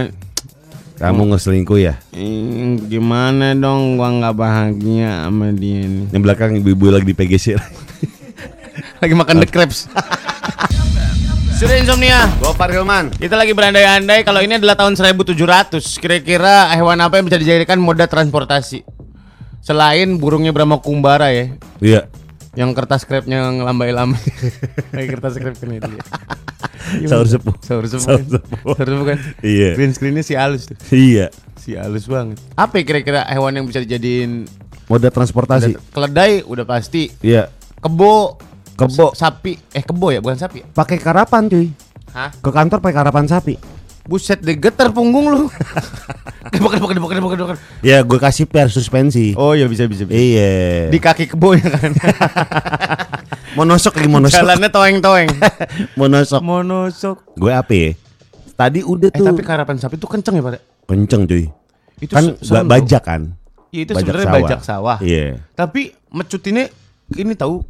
kamu 1.02 1.34
ngeselingkuh 1.34 1.78
ya 1.82 1.94
Eh, 2.14 2.78
gimana 2.86 3.58
dong 3.58 3.98
gua 3.98 4.14
nggak 4.14 4.34
bahagia 4.38 5.26
sama 5.26 5.50
dia 5.50 5.82
nih. 5.82 6.14
yang 6.14 6.22
belakang 6.22 6.54
ibu-ibu 6.62 6.94
lagi 6.94 7.10
di 7.10 7.14
PGC 7.18 7.46
Lagi 9.02 9.12
makan 9.18 9.42
the 9.42 9.48
crepes. 9.50 9.90
Sudah 11.60 11.78
insomnia. 11.78 12.26
Gue 12.38 12.50
Hilman 12.54 13.10
Kita 13.14 13.34
lagi 13.38 13.52
berandai-andai 13.54 14.22
kalau 14.22 14.40
ini 14.42 14.58
adalah 14.58 14.74
tahun 14.74 14.94
1700. 14.94 15.78
Kira-kira 15.98 16.70
hewan 16.74 16.98
apa 16.98 17.18
yang 17.18 17.26
bisa 17.26 17.38
dijadikan 17.38 17.78
moda 17.78 18.06
transportasi? 18.06 18.82
Selain 19.62 20.18
burungnya 20.18 20.50
Brahma 20.50 20.82
Kumbara 20.82 21.30
ya, 21.30 21.54
iya 21.78 22.10
yang 22.52 22.70
kertas 22.72 23.02
krepnya 23.02 23.48
ngelambai-lambai. 23.50 24.20
Kayak 24.92 25.08
kertas 25.16 25.34
krep 25.36 25.56
kan 25.56 25.70
itu. 25.70 25.90
Ya. 27.00 27.08
Sahur 27.10 27.24
sepuh. 27.24 27.54
Sahur 27.60 27.86
sepuh. 27.86 28.04
Sahur 28.04 28.18
kan? 28.18 28.26
sepuh. 28.28 28.58
Sahur 28.68 28.86
sepuh 28.86 29.06
kan? 29.06 29.18
Iya. 29.40 29.68
Green 29.72 29.92
screennya 29.92 30.20
si 30.20 30.34
halus 30.34 30.68
tuh. 30.68 30.76
iya 30.90 31.32
Si 31.56 31.72
halus 31.72 32.04
banget. 32.04 32.36
Apa 32.52 32.76
ya 32.76 32.84
kira-kira 32.84 33.20
hewan 33.24 33.54
yang 33.54 33.64
bisa 33.64 33.78
dijadiin 33.78 34.44
moda 34.84 35.08
transportasi 35.08 35.78
keledai 35.88 36.42
udah 36.44 36.66
pasti. 36.66 37.08
iya 37.20 37.48
Kebo, 37.78 38.36
Kebo. 38.74 39.10
sapi. 39.12 39.56
Eh 39.70 39.80
kebo 39.80 40.10
ya, 40.10 40.20
bukan 40.20 40.36
sapi. 40.36 40.60
ya? 40.60 40.66
pakai 40.68 40.98
karapan 40.98 41.46
cuy 41.46 41.66
Hah? 42.12 42.28
ke 42.30 42.50
kantor 42.50 42.78
pakai 42.78 42.96
karapan 42.98 43.24
sapi 43.24 43.54
Buset 44.02 44.38
deh 44.38 44.54
getar 44.54 44.90
punggung 44.90 45.26
lu. 45.26 45.40
Debok 46.52 46.74
debok 46.74 46.90
debok 46.92 47.10
debok 47.12 47.32
debok. 47.32 47.58
ya 47.80 48.02
gue 48.02 48.18
kasih 48.18 48.44
per 48.44 48.66
suspensi 48.66 49.32
Oh 49.32 49.52
iya 49.52 49.64
bisa 49.64 49.86
bisa. 49.86 50.04
bisa. 50.04 50.12
iya 50.12 50.86
Di 50.86 50.98
kaki 50.98 51.24
kebo 51.28 51.54
ya 51.54 51.64
kan. 51.64 51.94
monosok 53.56 53.92
lagi 53.94 54.08
monosok 54.10 54.38
Jalannya 54.38 54.68
toeng-toeng. 54.68 55.30
monosok 56.00 56.40
Monosok. 56.40 57.16
gue 57.32 57.48
apa 57.48 57.72
ya 57.72 57.90
tadi 58.52 58.80
udah 58.80 59.08
Eh 59.08 59.16
tuh 59.16 59.24
tapi 59.24 59.40
karapan 59.40 59.76
sapi 59.76 59.96
itu 59.96 60.04
kenceng 60.04 60.34
ya, 60.34 60.42
Pak? 60.42 60.60
kenceng 60.84 61.22
cuy 61.24 61.44
Itu 61.98 62.12
kan 62.12 62.24
ba- 62.36 62.66
bajak 62.68 63.02
kan 63.02 63.22
Iya 63.70 63.80
itu 63.82 63.92
sebenarnya 63.94 64.28
bajak 64.28 64.60
sawah. 64.60 64.98
iya 65.00 65.40
Tapi 65.52 65.96
mecutinnya 66.08 66.68
ini 67.12 67.32
tahu 67.32 67.64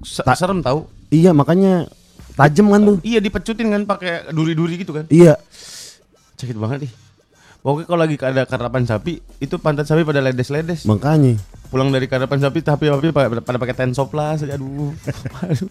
se- 0.00 0.20
Ta- 0.20 0.34
serem 0.34 0.58
tahu. 0.58 0.90
iya 1.08 1.30
makanya 1.30 1.86
tajam 2.34 2.66
kan 2.68 2.80
tuh 2.84 2.96
Iya 3.00 3.18
dipecutin 3.18 3.68
kan 3.68 3.82
pakai 3.84 4.30
duri-duri 4.30 4.74
gitu 4.76 4.90
kan. 4.90 5.06
iya 5.08 5.38
Sakit 6.34 6.54
banget 6.54 6.86
ih. 6.86 6.92
Pokoknya 7.58 7.86
kalau 7.86 8.00
lagi 8.00 8.16
ada 8.20 8.42
karapan 8.44 8.84
sapi, 8.84 9.12
itu 9.38 9.56
pantat 9.56 9.86
sapi 9.86 10.02
pada 10.02 10.20
ledes-ledes. 10.20 10.84
makanya 10.84 11.40
Pulang 11.66 11.88
dari 11.88 12.04
karapan 12.04 12.36
sapi 12.38 12.60
tapi 12.60 12.86
tapi 12.86 13.08
pada, 13.08 13.40
pada 13.40 13.56
pakai 13.56 13.72
tensoplas 13.74 14.44
aduh. 14.44 14.92
aduh. 15.42 15.68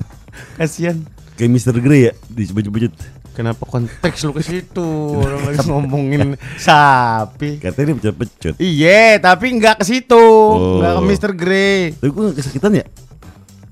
Kasihan. 0.56 0.98
kayak 1.34 1.50
Mr. 1.50 1.78
Grey 1.78 2.08
ya 2.08 2.14
disebut-sebut 2.28 2.94
Kenapa 3.34 3.66
konteks 3.66 4.22
lu 4.24 4.32
ke 4.32 4.42
situ? 4.42 4.86
Orang 5.12 5.42
lagi 5.44 5.66
ngomongin 5.66 6.38
sapi. 6.56 7.58
katanya 7.58 7.86
dia 7.86 7.96
pecut-pecut 7.98 8.54
Iya, 8.58 9.18
tapi 9.18 9.46
nggak 9.54 9.82
ke 9.82 9.86
situ. 9.86 10.14
Oh. 10.18 10.78
Nggak 10.78 10.94
ke 10.94 11.02
Mr. 11.10 11.32
Grey. 11.34 11.80
tapi 11.94 12.10
gue 12.10 12.26
kesakitan 12.34 12.74
ya 12.74 12.86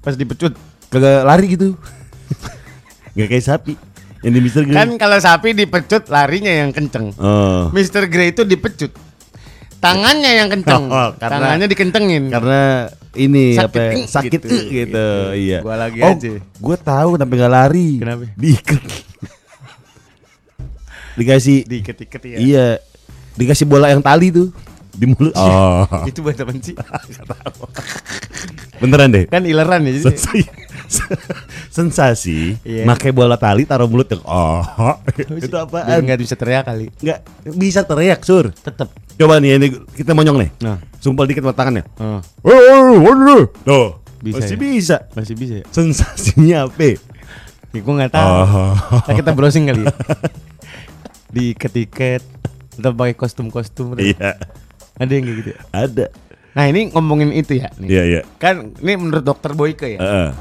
Pas 0.02 0.14
dipecut. 0.14 0.54
kagak 0.90 1.24
lari 1.24 1.46
gitu 1.48 1.74
Gak 3.14 3.28
kayak 3.28 3.44
sapi 3.44 3.74
yang 4.22 4.32
di 4.32 4.40
Mr. 4.40 4.62
Grey 4.64 4.76
Kan 4.76 4.90
kalau 4.96 5.18
sapi 5.18 5.52
dipecut 5.52 6.08
larinya 6.08 6.50
yang 6.50 6.70
kenceng. 6.70 7.12
oh 7.16 7.68
Mr. 7.70 8.06
Grey 8.06 8.32
itu 8.32 8.44
dipecut. 8.44 8.92
Tangannya 9.78 10.32
yang 10.36 10.48
kenceng. 10.48 10.88
Oh, 10.88 11.10
karena- 11.16 11.42
Tangannya 11.42 11.66
dikencengin. 11.66 12.24
karena 12.30 12.62
ini 13.12 13.52
Sakit, 13.52 13.66
apa 13.66 13.80
ya, 13.82 13.92
sakit 14.08 14.32
gitu, 14.32 14.48
gitu, 14.48 14.72
gitu. 14.72 15.08
iya 15.36 15.60
Gua 15.60 15.76
lagi 15.76 16.00
oh, 16.00 16.12
aja. 16.12 16.30
gue 16.40 16.76
tahu 16.80 17.08
kenapa 17.12 17.32
gak 17.36 17.52
lari 17.52 17.90
Kenapa? 18.00 18.24
diikat 18.34 18.80
dikasih 21.20 21.58
Diiket-iket 21.68 22.22
ya. 22.24 22.38
iya 22.40 22.68
dikasih 23.34 23.66
bola 23.66 23.88
yang 23.88 24.00
tali 24.00 24.32
tuh 24.32 24.52
di 24.92 25.06
mulut 25.08 25.34
oh 25.34 25.88
Itu 26.10 26.20
buat 26.22 26.36
apa 26.36 26.52
sih? 26.56 26.76
beneran 28.82 29.14
deh 29.14 29.30
kan 29.30 29.46
ileran 29.46 29.86
ya 29.86 29.92
jadi. 29.94 30.04
sensasi 30.10 30.42
sensasi 31.78 32.40
Iya. 32.62 32.84
pakai 32.84 33.14
bola 33.14 33.38
tali 33.38 33.64
taruh 33.64 33.86
mulut 33.86 34.10
yang 34.10 34.26
oh 34.26 34.66
itu 35.32 35.54
apaan 35.54 36.02
nggak 36.02 36.20
bisa 36.20 36.34
teriak 36.34 36.66
kali. 36.66 36.90
nggak 36.98 37.20
bisa 37.54 37.86
teriak 37.86 38.20
sur 38.22 38.50
Tetep. 38.50 38.90
coba 39.16 39.38
nih 39.38 39.56
ini 39.56 39.68
kita 39.94 40.12
monyong 40.12 40.38
nih 40.42 40.50
Nah. 40.60 40.78
sumpel 40.98 41.30
dikit 41.30 41.46
sama 41.46 41.54
tangannya 41.54 41.86
Oh, 42.02 42.20
oh, 42.44 43.46
tuh 43.62 43.88
Bisa 44.22 44.38
masih 44.38 44.54
ya? 44.54 44.60
bisa 44.60 44.98
masih 45.14 45.34
bisa 45.34 45.54
ya? 45.62 45.66
sensasinya 45.70 46.58
apa 46.66 46.98
Ya, 47.72 47.80
gue 47.80 47.94
nggak 47.96 48.12
tahu. 48.12 48.28
Oh. 48.28 48.76
Nah, 49.00 49.16
kita 49.16 49.32
browsing 49.32 49.64
kali 49.64 49.88
ya. 49.88 49.96
Diiket-iket 51.32 52.20
atau 52.76 52.92
pakai 52.92 53.16
kostum-kostum. 53.16 53.96
iya 53.96 54.36
Ada 54.96 55.12
yang 55.12 55.24
kayak 55.24 55.38
gitu 55.38 55.50
ya. 55.52 55.62
ada 55.72 56.06
Nah, 56.52 56.68
ini 56.68 56.92
ngomongin 56.92 57.32
itu 57.32 57.56
ya 57.56 57.72
nih. 57.76 57.88
iya 57.90 58.04
iya 58.04 58.22
Kan 58.36 58.76
ini 58.78 59.00
menurut 59.00 59.24
dokter 59.24 59.52
Boyke 59.52 59.88
ya. 59.88 60.00
Heeh. 60.00 60.32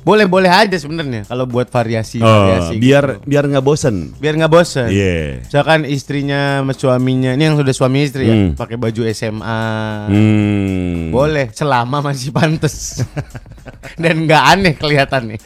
Boleh-boleh 0.00 0.48
aja 0.48 0.72
sebenarnya 0.72 1.28
kalau 1.28 1.44
buat 1.44 1.68
variasi 1.68 2.16
oh, 2.16 2.24
variasi. 2.24 2.80
biar 2.80 3.20
biar 3.20 3.44
nggak 3.44 3.60
bosen 3.60 4.16
biar 4.16 4.32
nggak 4.32 4.48
bosan. 4.48 4.88
iya 4.88 5.44
Misalkan 5.44 5.84
istrinya 5.84 6.64
sama 6.64 6.72
suaminya, 6.72 7.36
ini 7.36 7.44
yang 7.44 7.60
sudah 7.60 7.74
suami 7.76 8.08
istri 8.08 8.24
ya, 8.24 8.32
Hmm. 8.32 8.56
pakai 8.56 8.80
baju 8.80 9.04
SMA. 9.06 9.60
hmm. 10.08 11.12
Boleh 11.12 11.52
selama 11.52 12.00
masih 12.00 12.32
pantes 12.32 13.04
Dan 14.00 14.24
nggak 14.24 14.42
aneh 14.48 14.72
kelihatannya 14.72 15.36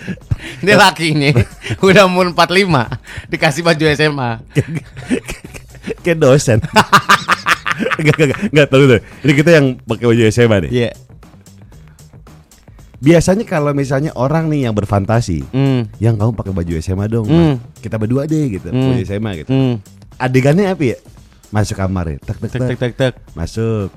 Dia 0.62 0.76
lakinya 0.78 1.34
Udah 1.82 2.06
umur 2.06 2.30
45 2.30 3.26
Dikasih 3.26 3.62
baju 3.66 3.84
SMA 3.90 4.30
kayak 6.00 6.16
dosen 6.16 6.62
Gak, 7.74 8.14
gak, 8.14 8.26
gak, 8.30 8.38
gak, 8.54 8.66
tahu 8.70 8.82
tuh. 8.86 9.00
Ini 9.22 9.32
kita 9.34 9.50
yang 9.50 9.66
pakai 9.82 10.04
baju 10.06 10.22
SMA 10.30 10.56
nih. 10.66 10.70
Iya 10.70 10.90
Biasanya 13.04 13.44
kalau 13.44 13.76
misalnya 13.76 14.16
orang 14.16 14.48
nih 14.48 14.64
yang 14.64 14.72
berfantasi, 14.72 15.44
Hmm. 15.52 15.84
yang 16.00 16.16
kamu 16.16 16.32
pakai 16.32 16.52
baju 16.56 16.72
SMA 16.80 17.04
dong, 17.04 17.28
Hmm. 17.28 17.60
kita 17.84 18.00
berdua 18.00 18.24
deh 18.24 18.48
gitu, 18.48 18.72
Hmm. 18.72 18.96
baju 18.96 19.02
SMA 19.04 19.30
gitu. 19.44 19.50
Hmm. 19.52 19.74
Adegannya 20.16 20.72
apa 20.72 20.82
ya? 20.82 20.96
Masuk 21.52 21.76
kamar 21.76 22.16
ya, 22.16 22.18
Tek 22.24 22.36
tek, 22.40 22.50
tek 22.56 22.78
tek 22.80 22.92
tek 22.96 23.14
masuk. 23.36 23.92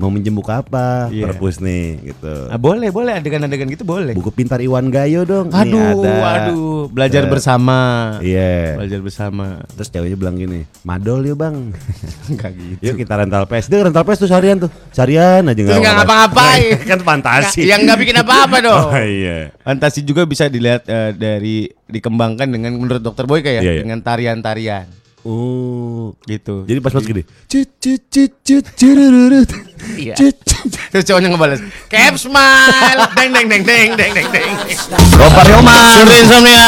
Mau 0.00 0.08
minjem 0.08 0.32
buku 0.32 0.48
apa? 0.48 1.12
Iya. 1.12 1.28
Perpus 1.28 1.60
nih 1.60 2.00
gitu. 2.02 2.48
ah, 2.48 2.56
Boleh 2.56 2.88
boleh 2.88 3.12
adegan-adegan 3.14 3.68
gitu 3.68 3.84
boleh 3.84 4.16
Buku 4.16 4.32
pintar 4.32 4.56
Iwan 4.58 4.88
Gayo 4.88 5.22
dong. 5.22 5.52
Nih 5.52 5.60
Aduh 5.60 6.00
ada. 6.00 6.16
aduh 6.48 6.88
Belajar 6.88 7.22
Eh, 7.22 7.28
bersama 7.28 7.78
Iya. 8.18 8.80
Belajar 8.80 8.98
bersama 8.98 9.60
Terus 9.70 9.88
ceweknya 9.88 10.16
bilang 10.16 10.34
gini, 10.34 10.64
madol 10.80 11.20
yuk 11.22 11.36
bang. 11.36 11.76
Enggak 12.32 12.50
gitu 12.52 12.80
Yuk 12.80 12.94
kita 12.96 13.12
rental 13.14 13.44
PS. 13.44 13.68
Dia 13.68 13.84
rental 13.84 14.02
PS 14.02 14.18
tuh 14.18 14.28
seharian 14.28 14.56
tuh. 14.58 14.70
Seharian 14.90 15.44
aja 15.44 15.60
nggak 15.60 15.94
ngapa-ngapain 15.94 16.80
kan 16.90 16.98
fantasi. 16.98 17.62
Yang 17.62 17.80
nggak 17.84 17.98
bikin 18.00 18.16
apa-apa 18.16 18.56
dong 18.58 18.88
Oh 18.96 19.04
iya. 19.04 19.52
Fantasi 19.60 20.00
juga 20.00 20.24
bisa 20.24 20.48
dilihat 20.48 20.88
eh, 20.88 21.12
dari 21.12 21.68
dikembangkan 21.84 22.48
dengan 22.48 22.72
menurut 22.72 23.04
dokter 23.04 23.28
Boyka 23.28 23.50
ya 23.50 23.60
Iya, 23.60 23.72
iya. 23.74 23.82
dengan 23.84 24.00
tarian-tarian 24.00 24.88
Oh. 25.24 26.16
gitu. 26.24 26.64
Jadi 26.64 26.78
pas 26.80 26.92
pas 26.92 27.04
gini. 27.04 27.22
Cut 27.46 27.68
cut 27.76 28.02
cut 28.08 28.32
cut 28.40 28.64
curururut. 28.76 29.50
Iya. 29.96 30.14
Terus 30.92 31.04
cowoknya 31.08 31.28
ngebales 31.32 31.60
Cap 31.88 32.14
smile 32.20 33.00
Deng 33.16 33.32
deng 33.32 33.48
deng 33.48 33.62
deng 33.64 33.90
deng 33.96 34.12
deng 34.12 34.28
deng 34.28 34.52
Gopar 35.16 35.46
Yoman. 35.48 36.04
Sudah 36.04 36.18
insomnia 36.20 36.66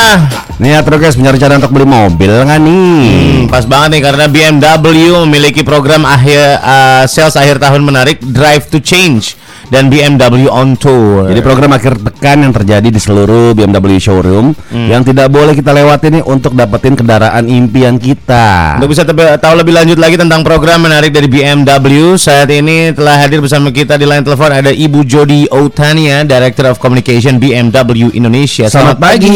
Nih 0.62 0.78
ya 0.78 0.80
guys 0.80 1.18
punya 1.18 1.35
rencana 1.35 1.59
untuk 1.61 1.73
beli 1.75 1.87
mobil 1.88 2.32
nggak 2.32 2.61
nih? 2.62 2.73
Hmm, 2.73 3.50
Pas 3.50 3.64
banget 3.66 3.99
nih 3.99 4.02
karena 4.04 4.25
BMW 4.30 5.12
memiliki 5.26 5.61
program 5.66 6.06
akhir 6.06 6.40
uh, 6.62 7.04
sales 7.11 7.35
akhir 7.37 7.59
tahun 7.59 7.82
menarik 7.82 8.23
Drive 8.23 8.71
to 8.71 8.78
Change 8.78 9.37
dan 9.72 9.88
BMW 9.88 10.52
on 10.52 10.76
Tour. 10.76 11.32
Jadi 11.32 11.40
program 11.40 11.72
akhir 11.72 11.96
pekan 12.04 12.44
yang 12.44 12.52
terjadi 12.52 12.92
di 12.92 13.00
seluruh 13.00 13.56
BMW 13.56 13.96
showroom 13.96 14.52
yang 14.68 15.00
tidak 15.00 15.32
boleh 15.32 15.56
kita 15.56 15.72
lewati 15.72 16.12
nih 16.12 16.22
untuk 16.28 16.52
dapetin 16.52 16.92
kendaraan 16.92 17.48
impian 17.48 17.96
kita. 17.96 18.76
Untuk 18.76 18.92
bisa 18.92 19.08
tahu 19.40 19.54
lebih 19.56 19.72
lanjut 19.72 19.96
lagi 19.96 20.20
tentang 20.20 20.44
program 20.44 20.84
menarik 20.84 21.08
dari 21.08 21.24
BMW, 21.24 22.20
saat 22.20 22.52
ini 22.52 22.92
telah 22.92 23.16
hadir 23.16 23.40
bersama 23.40 23.72
kita 23.72 23.96
di 23.96 24.04
line 24.04 24.20
telepon 24.20 24.52
ada 24.52 24.68
Ibu 24.68 25.08
Jody 25.08 25.48
Outania, 25.48 26.20
Director 26.28 26.68
of 26.68 26.76
Communication 26.76 27.40
BMW 27.40 28.12
Indonesia. 28.12 28.68
Selamat 28.68 29.00
pagi, 29.00 29.32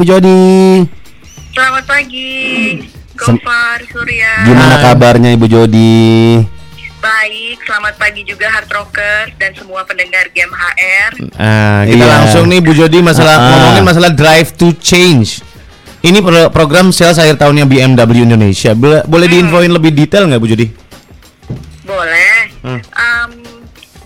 Bu 0.00 0.04
Jody. 0.08 0.80
Selamat 1.52 1.84
pagi, 1.84 2.32
Gofar, 3.20 3.84
Surya. 3.92 4.48
Gimana 4.48 4.80
kabarnya 4.80 5.36
Ibu 5.36 5.44
Jody? 5.44 5.92
Baik, 7.04 7.60
selamat 7.62 7.94
pagi 7.94 8.24
juga 8.24 8.48
Hard 8.48 8.72
Rockers 8.72 9.36
dan 9.36 9.52
semua 9.52 9.84
pendengar 9.84 10.24
game 10.32 10.48
HR. 10.48 11.10
Ah, 11.36 11.84
kita 11.84 12.00
Iya. 12.00 12.08
langsung 12.10 12.48
nih 12.48 12.64
Bu 12.64 12.72
Jody 12.72 13.04
masalah 13.04 13.36
Ah. 13.36 13.44
ngomongin 13.46 13.84
masalah 13.84 14.08
Drive 14.10 14.56
to 14.56 14.72
Change. 14.74 15.44
Ini 16.00 16.18
pro- 16.18 16.48
program 16.48 16.88
sales 16.90 17.20
akhir 17.20 17.36
tahunnya 17.36 17.68
BMW 17.68 18.24
Indonesia. 18.24 18.72
Boleh, 18.72 19.04
boleh 19.04 19.26
diinfoin 19.26 19.68
lebih 19.68 19.92
detail 19.92 20.24
nggak 20.24 20.40
Bu 20.40 20.48
Jody? 20.48 20.72
Boleh. 21.82 22.36
Hmm. 22.62 22.80
Em, 22.80 23.30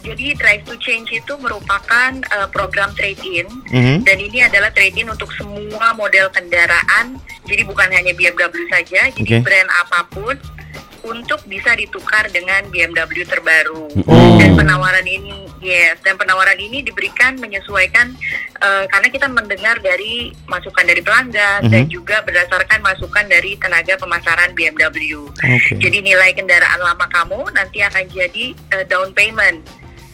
jadi 0.00 0.34
Drive 0.34 0.62
to 0.64 0.74
Change 0.76 1.14
itu 1.14 1.32
merupakan 1.38 2.10
uh, 2.32 2.48
program 2.48 2.90
trade-in 2.92 3.46
Mhm. 3.68 4.02
dan 4.02 4.16
ini 4.18 4.42
adalah 4.42 4.74
trade-in 4.74 5.06
untuk 5.06 5.30
semua 5.32 5.94
model 5.94 6.26
kendaraan. 6.30 7.14
Jadi 7.46 7.62
bukan 7.62 7.86
hanya 7.88 8.10
BMW 8.10 8.42
saja, 8.66 9.06
jadi 9.08 9.38
Oke. 9.38 9.46
brand 9.46 9.70
apa 9.72 10.02
pun 10.04 10.34
untuk 11.08 11.40
bisa 11.48 11.72
ditukar 11.72 12.28
dengan 12.28 12.68
BMW 12.68 13.24
terbaru. 13.24 13.88
Oh. 14.04 14.36
Dan 14.36 14.54
penawaran 14.54 15.02
ini, 15.02 15.48
yes, 15.58 15.98
dan 16.04 16.14
penawaran 16.14 16.54
ini 16.54 16.84
diberikan 16.84 17.40
menyesuaikan 17.40 18.12
uh, 18.60 18.84
karena 18.86 19.08
kita 19.08 19.26
mendengar 19.26 19.80
dari 19.80 20.30
masukan 20.46 20.84
dari 20.84 21.00
pelanggan 21.00 21.64
Mhm. 21.64 21.72
dan 21.72 21.82
juga 21.88 22.20
berdasarkan 22.22 22.84
masukan 22.84 23.24
dari 23.26 23.56
tenaga 23.56 23.96
pemasaran 23.96 24.52
BMW. 24.52 25.26
Oke. 25.26 25.72
Jadi 25.74 25.98
nilai 26.04 26.30
kendaraan 26.32 26.78
lama 26.78 27.08
kamu 27.08 27.50
nanti 27.50 27.80
akan 27.80 28.04
jadi 28.08 28.52
uh, 28.76 28.84
down 28.86 29.10
payment 29.10 29.64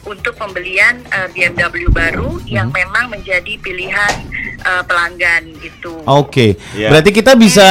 untuk 0.05 0.37
pembelian 0.37 1.01
uh, 1.11 1.27
BMW 1.29 1.89
baru 1.89 2.39
yang 2.45 2.69
Mhm. 2.69 2.77
memang 2.77 3.05
menjadi 3.11 3.57
pilihan 3.59 4.13
uh, 4.65 4.83
pelanggan 4.83 5.53
gitu. 5.61 6.01
Oke, 6.09 6.57
Iya. 6.73 6.89
berarti 6.89 7.09
kita 7.13 7.37
bisa 7.37 7.67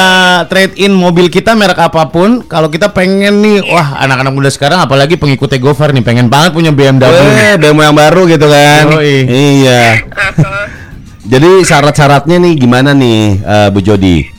trade 0.47 0.79
in 0.79 0.95
mobil 0.95 1.27
kita 1.27 1.59
merek 1.59 1.79
apa 1.83 2.07
pun. 2.09 2.47
Kalau 2.47 2.71
kita 2.71 2.95
pengen 2.95 3.43
nih, 3.43 3.67
wah 3.67 3.99
anak-anak 4.01 4.33
muda 4.33 4.51
sekarang 4.51 4.79
apalagi 4.81 5.19
pengikutnya 5.19 5.59
Gofar 5.59 5.91
nih, 5.91 6.07
pengen 6.07 6.31
banget 6.31 6.55
punya 6.55 6.71
BMW. 6.71 7.03
Eh, 7.05 7.55
BMW 7.59 7.83
yang 7.83 7.99
baru 7.99 8.23
gitu 8.31 8.47
kan. 8.47 8.85
Yoi. 8.95 9.17
Iya. 9.27 9.83
Jadi 11.33 11.65
syarat-syaratnya 11.65 12.37
nih 12.37 12.53
gimana 12.55 12.93
nih 12.93 13.41
eh, 13.41 13.69
Bu 13.73 13.81
Jody? 13.81 14.34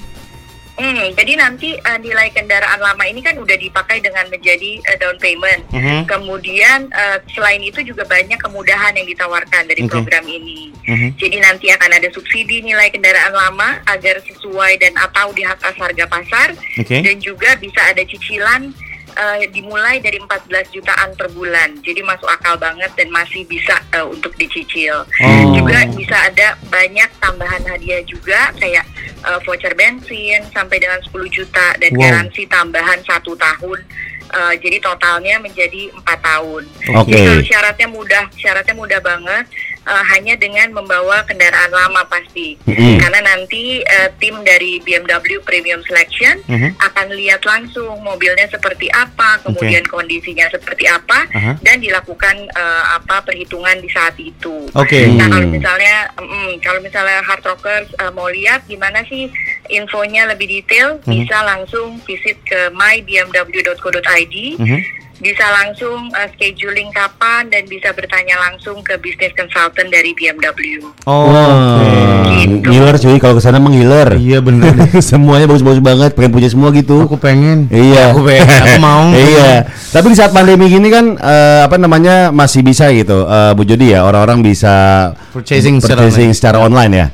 Hmm, 0.76 1.16
jadi 1.16 1.40
nanti 1.40 1.72
uh, 1.80 2.00
nilai 2.04 2.36
kendaraan 2.36 2.84
lama 2.84 3.04
ini 3.08 3.24
kan 3.24 3.40
udah 3.40 3.56
dipakai 3.56 4.04
dengan 4.04 4.28
menjadi 4.28 4.84
uh, 4.92 4.98
down 5.00 5.16
payment. 5.24 5.64
Mhm. 5.72 6.04
Kemudian 6.04 6.92
uh, 6.92 7.18
selain 7.32 7.64
itu 7.64 7.80
juga 7.80 8.04
banyak 8.04 8.36
kemudahan 8.36 8.92
yang 9.00 9.08
ditawarkan 9.08 9.72
dari 9.72 9.88
Oke. 9.88 9.96
program 9.96 10.28
ini. 10.28 10.76
Mhm. 10.84 11.16
Jadi 11.16 11.38
nanti 11.40 11.72
akan 11.72 11.92
ada 11.96 12.12
subsidi 12.12 12.60
nilai 12.60 12.92
kendaraan 12.92 13.32
lama 13.32 13.80
agar 13.88 14.20
sesuai 14.28 14.76
dan 14.84 14.94
atau 15.00 15.32
di 15.32 15.48
atas 15.48 15.80
harga 15.80 16.06
pasar. 16.12 16.52
Oke. 16.76 17.00
Dan 17.00 17.24
juga 17.24 17.56
bisa 17.56 17.80
ada 17.80 18.04
cicilan 18.04 18.76
uh, 19.16 19.40
dimulai 19.50 20.04
dari 20.04 20.20
14 20.20 20.76
jutaan 20.76 21.16
per 21.16 21.32
bulan. 21.32 21.80
Jadi 21.82 22.04
masuk 22.04 22.28
akal 22.28 22.60
banget 22.60 22.92
dan 23.00 23.08
masih 23.16 23.48
bisa 23.48 23.80
uh, 23.96 24.06
untuk 24.12 24.36
dicicil. 24.36 25.08
Oh. 25.08 25.56
Juga 25.56 25.88
bisa 25.96 26.16
ada 26.20 26.60
banyak 26.68 27.10
tambahan 27.24 27.64
hadiah 27.64 28.04
juga 28.04 28.52
kayak 28.60 28.84
uh, 29.26 29.40
voucher 29.44 29.74
bensin 29.74 30.46
sampai 30.54 30.78
dengan 30.78 31.02
10 31.02 31.12
juta 31.34 31.74
dan 31.82 31.92
Wow. 31.94 32.02
garansi 32.02 32.46
tambahan 32.46 33.00
satu 33.04 33.34
tahun. 33.36 33.80
Uh, 34.26 34.54
jadi 34.58 34.82
totalnya 34.82 35.38
menjadi 35.38 35.94
empat 35.94 36.20
tahun. 36.20 36.64
Oke. 36.98 37.14
Jadi 37.14 37.46
syaratnya 37.46 37.88
mudah, 37.88 38.26
syaratnya 38.36 38.76
mudah 38.76 39.00
banget. 39.00 39.46
Uh, 39.86 40.04
hanya 40.12 40.36
dengan 40.36 40.74
membawa 40.74 41.22
kendaraan 41.24 41.72
lama 41.72 42.04
pasti. 42.06 42.58
Mhm. 42.66 43.00
Karena 43.00 43.20
nanti 43.24 43.80
uh, 43.82 44.10
tim 44.18 44.42
dari 44.42 44.82
BMW 44.82 45.40
Premium 45.42 45.82
Selection 45.86 46.42
Mhm. 46.46 46.76
akan 46.82 47.08
lihat 47.14 47.42
langsung 47.46 48.02
mobilnya 48.02 48.50
seperti 48.50 48.90
apa, 48.92 49.40
kemudian 49.42 49.86
kondisinya 49.86 50.50
seperti 50.50 50.86
apa, 50.86 51.30
Aha. 51.32 51.52
dan 51.62 51.78
dilakukan 51.80 52.36
uh, 52.52 52.84
apa 52.98 53.22
perhitungan 53.24 53.78
di 53.80 53.90
saat 53.90 54.18
itu. 54.18 54.68
Oke. 54.74 55.08
Nah 55.14 55.30
kalau 55.30 55.48
misalnya, 55.48 55.96
mm, 56.18 56.60
kalau 56.60 56.80
misalnya 56.82 57.22
hard 57.22 57.46
rockers 57.46 57.90
uh, 57.98 58.12
mau 58.12 58.28
lihat 58.28 58.66
gimana 58.66 59.06
sih 59.06 59.30
infonya 59.70 60.26
lebih 60.26 60.50
detail, 60.50 60.98
Mhm. 61.02 61.10
bisa 61.14 61.38
langsung 61.42 62.02
visit 62.04 62.38
ke 62.44 62.70
mybmw.co.id, 62.74 64.36
Mhm. 64.60 64.80
Bisa 65.16 65.48
langsung 65.48 66.12
uh, 66.12 66.28
scheduling 66.36 66.92
kapan 66.92 67.48
dan 67.48 67.64
bisa 67.72 67.96
bertanya 67.96 68.36
langsung 68.36 68.84
ke 68.84 69.00
business 69.00 69.32
consultant 69.32 69.88
dari 69.88 70.12
BMW. 70.12 70.84
Oh, 71.08 71.32
oke. 71.32 71.88
Gitu. 72.36 72.68
ngiler 72.68 72.96
cuy 73.00 73.18
kalau 73.18 73.40
ke 73.40 73.42
sana 73.42 73.58
emang 73.64 73.72
ngiler. 73.72 74.20
Iya 74.20 74.44
bener. 74.44 74.76
Semuanya 75.00 75.48
bagus-bagus 75.48 75.80
banget, 75.80 76.12
pengen 76.20 76.32
punya 76.36 76.50
semua 76.52 76.70
gitu. 76.76 77.08
Aku 77.08 77.16
pengen. 77.16 77.72
Iya. 77.72 78.12
Aku 78.12 78.28
pengen. 78.28 78.44
Aku 78.44 78.76
mau. 78.84 79.08
iya. 79.32 79.64
Tapi 79.96 80.06
di 80.12 80.18
saat 80.20 80.36
pandemi 80.36 80.68
gini 80.68 80.92
kan 80.92 81.16
eh, 81.16 81.62
apa 81.64 81.80
namanya 81.80 82.36
masih 82.36 82.60
bisa 82.60 82.92
gitu, 82.92 83.24
eh, 83.24 83.52
Bu 83.56 83.64
Jody 83.64 83.96
ya 83.96 84.04
orang-orang 84.04 84.44
bisa 84.44 85.12
Purchasing 85.32 85.80
secara 85.80 86.04
purchasing 86.04 86.32
online. 86.32 86.36
secara 86.36 86.58
online 86.60 86.94
ya. 86.94 87.08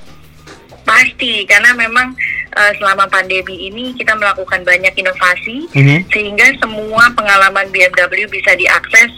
Pasti, 0.81 1.45
karena 1.45 1.71
memang 1.77 2.17
uh, 2.51 2.71
selama 2.75 3.07
pandemi 3.07 3.67
ini 3.67 3.93
kita 3.93 4.13
melakukan 4.13 4.61
banyak 4.61 4.93
inovasi 4.93 5.67
Mhm. 5.71 6.07
sehingga 6.07 6.47
semua 6.57 7.11
pengalaman 7.11 7.67
BMW 7.69 8.27
bisa 8.27 8.53
diakses 8.53 9.11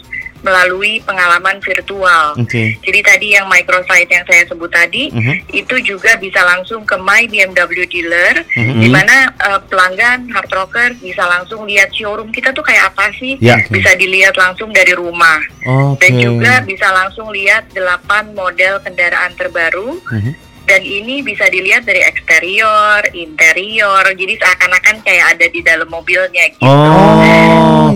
melalui 0.43 1.00
pengalaman 1.00 1.63
virtual. 1.63 2.36
Oke. 2.36 2.76
Jadi 2.84 3.00
tadi 3.00 3.28
yang 3.32 3.48
microsite 3.48 4.12
yang 4.12 4.28
saya 4.28 4.43
sebut 4.43 4.67
tadi 4.67 5.08
Mhm. 5.08 5.56
itu 5.56 5.76
juga 5.82 6.19
bisa 6.19 6.43
langsung 6.43 6.84
ke 6.84 7.00
My 7.00 7.24
BMW 7.26 7.88
dealer 7.88 8.43
Mhm. 8.52 8.76
di 8.76 8.89
mana 8.91 9.32
uh, 9.39 9.63
pelanggan 9.63 10.28
hard 10.28 10.52
rocker 10.52 11.00
bisa 11.00 11.24
langsung 11.24 11.63
lihat 11.63 11.96
showroom 11.96 12.28
kita 12.28 12.52
tuh 12.52 12.60
kayak 12.60 12.91
apa 12.91 13.15
sih? 13.15 13.39
Ya. 13.39 13.56
Bisa 13.72 13.96
dilihat 13.96 14.36
langsung 14.36 14.76
dari 14.76 14.91
rumah. 14.91 15.39
Oke. 15.63 16.12
Dan 16.12 16.19
juga 16.19 16.60
bisa 16.60 16.91
langsung 16.91 17.32
lihat 17.32 17.72
8 17.72 18.36
model 18.36 18.84
kendaraan 18.84 19.32
terbaru 19.39 19.96
Mhm. 20.12 20.34
Dan 20.63 20.82
ini 20.82 21.19
bisa 21.19 21.45
dilihat 21.52 21.84
dari 21.84 21.99
eksterior, 22.04 23.04
interior, 23.12 24.04
jadi 24.15 24.34
seakan-akan 24.39 24.95
kayak 25.04 25.26
ada 25.36 25.45
di 25.52 25.60
dalam 25.60 25.88
mobilnya 25.91 26.43
gitu. 26.56 26.63
Oh. 26.65 27.91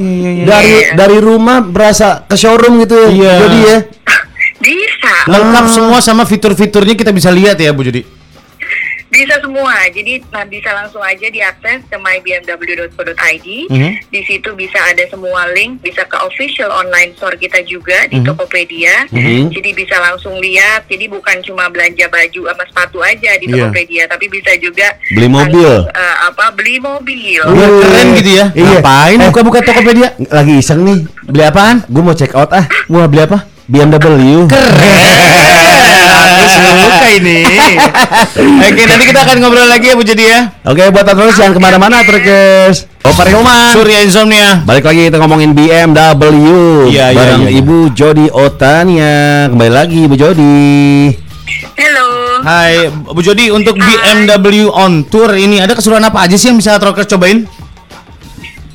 Dari 0.48 0.92
Iya. 0.92 0.96
dari 0.96 1.18
rumah 1.20 1.64
berasa 1.64 2.24
ke 2.28 2.36
showroom 2.36 2.84
gitu 2.84 2.96
ya. 2.96 3.08
Iya. 3.10 3.34
Jadi 3.44 3.60
ya. 3.64 3.78
Bisa, 4.58 5.14
Lengkap 5.30 5.66
semua 5.70 6.02
sama 6.02 6.26
fitur-fiturnya 6.26 6.98
kita 6.98 7.14
bisa 7.14 7.30
lihat 7.30 7.62
ya 7.62 7.70
Bu 7.70 7.86
Jody. 7.86 8.17
Bisa 9.08 9.40
semua. 9.40 9.74
Jadi 9.88 10.20
nah 10.28 10.44
bisa 10.44 10.70
langsung 10.72 11.00
aja 11.00 11.26
diakses 11.26 11.84
ke 11.86 11.96
mybmw.co.id. 11.96 13.48
Mhm. 13.68 13.92
Di 14.08 14.22
situ 14.24 14.50
bisa 14.54 14.80
ada 14.82 15.04
semua 15.08 15.48
link, 15.52 15.80
bisa 15.80 16.04
ke 16.04 16.18
official 16.22 16.70
online 16.70 17.16
store 17.16 17.36
kita 17.36 17.64
juga 17.64 18.06
di 18.06 18.20
Mhm. 18.20 18.26
Tokopedia. 18.26 19.08
Mhm. 19.10 19.50
Jadi 19.50 19.70
bisa 19.74 19.96
langsung 19.98 20.36
lihat. 20.38 20.86
Jadi 20.86 21.08
bukan 21.08 21.40
cuma 21.42 21.68
belanja 21.68 22.06
baju 22.08 22.42
sama 22.46 22.64
sepatu 22.64 22.98
aja 23.00 23.32
di 23.36 23.46
Iya. 23.46 23.54
Tokopedia, 23.66 24.04
tapi 24.06 24.26
bisa 24.28 24.52
juga 24.58 24.88
Beli 25.10 25.28
mobil. 25.28 25.66
langsung, 25.66 25.92
eh, 25.94 26.16
apa 26.28 26.46
beli 26.52 26.76
mobil. 26.78 27.42
Wah, 27.42 27.70
keren 27.82 28.08
gitu 28.16 28.32
ya. 28.34 28.46
Iya. 28.52 28.80
Ngapain 28.80 29.18
Eh, 29.18 29.28
buka-buka 29.28 29.60
Tokopedia? 29.62 30.08
Lagi 30.28 30.54
iseng 30.58 30.84
nih. 30.84 31.00
Beli 31.24 31.44
apaan? 31.44 31.84
Gue 31.88 32.02
mau 32.02 32.14
check 32.14 32.34
out 32.34 32.52
ah. 32.52 32.66
Mau 32.88 33.08
beli 33.08 33.24
apa? 33.24 33.48
BMW. 33.68 34.48
Suka 36.48 37.08
ini. 37.14 37.40
Oke, 38.68 38.82
nanti 38.88 39.06
kita 39.08 39.20
akan 39.28 39.36
ngobrol 39.44 39.68
lagi 39.68 39.92
ya 39.92 39.96
Bu 39.96 40.04
Jody 40.04 40.26
ya. 40.26 40.40
Oke, 40.64 40.84
buat 40.90 41.06
terus 41.06 41.36
jangan 41.36 41.54
ke 41.56 41.62
mana-mana, 41.62 42.04
Trukers. 42.08 42.88
Opa 43.08 43.24
Rioman. 43.24 43.72
Surya 43.72 44.04
Insomnia. 44.04 44.64
Balik 44.68 44.84
lagi 44.88 45.08
kita 45.08 45.18
ngomongin 45.24 45.56
BMW. 45.56 46.92
Iya, 46.92 47.12
iya, 47.12 47.16
bareng 47.16 47.42
iya, 47.48 47.50
iya. 47.52 47.60
Ibu 47.64 47.78
Jody 47.96 48.28
Otania. 48.32 49.48
Kembali 49.48 49.72
lagi 49.72 49.98
Ibu 50.08 50.16
Jody. 50.20 50.68
Halo. 51.78 52.08
Hai, 52.44 52.92
Bu 52.92 53.22
Jody 53.24 53.50
untuk 53.50 53.80
BMW 53.80 54.68
on 54.68 55.08
tour 55.08 55.32
ini 55.36 55.64
ada 55.64 55.74
keseruan 55.74 56.04
apa 56.04 56.28
aja 56.28 56.36
sih 56.36 56.52
yang 56.52 56.60
bisa 56.60 56.78
Rockers 56.78 57.08
cobain? 57.08 57.48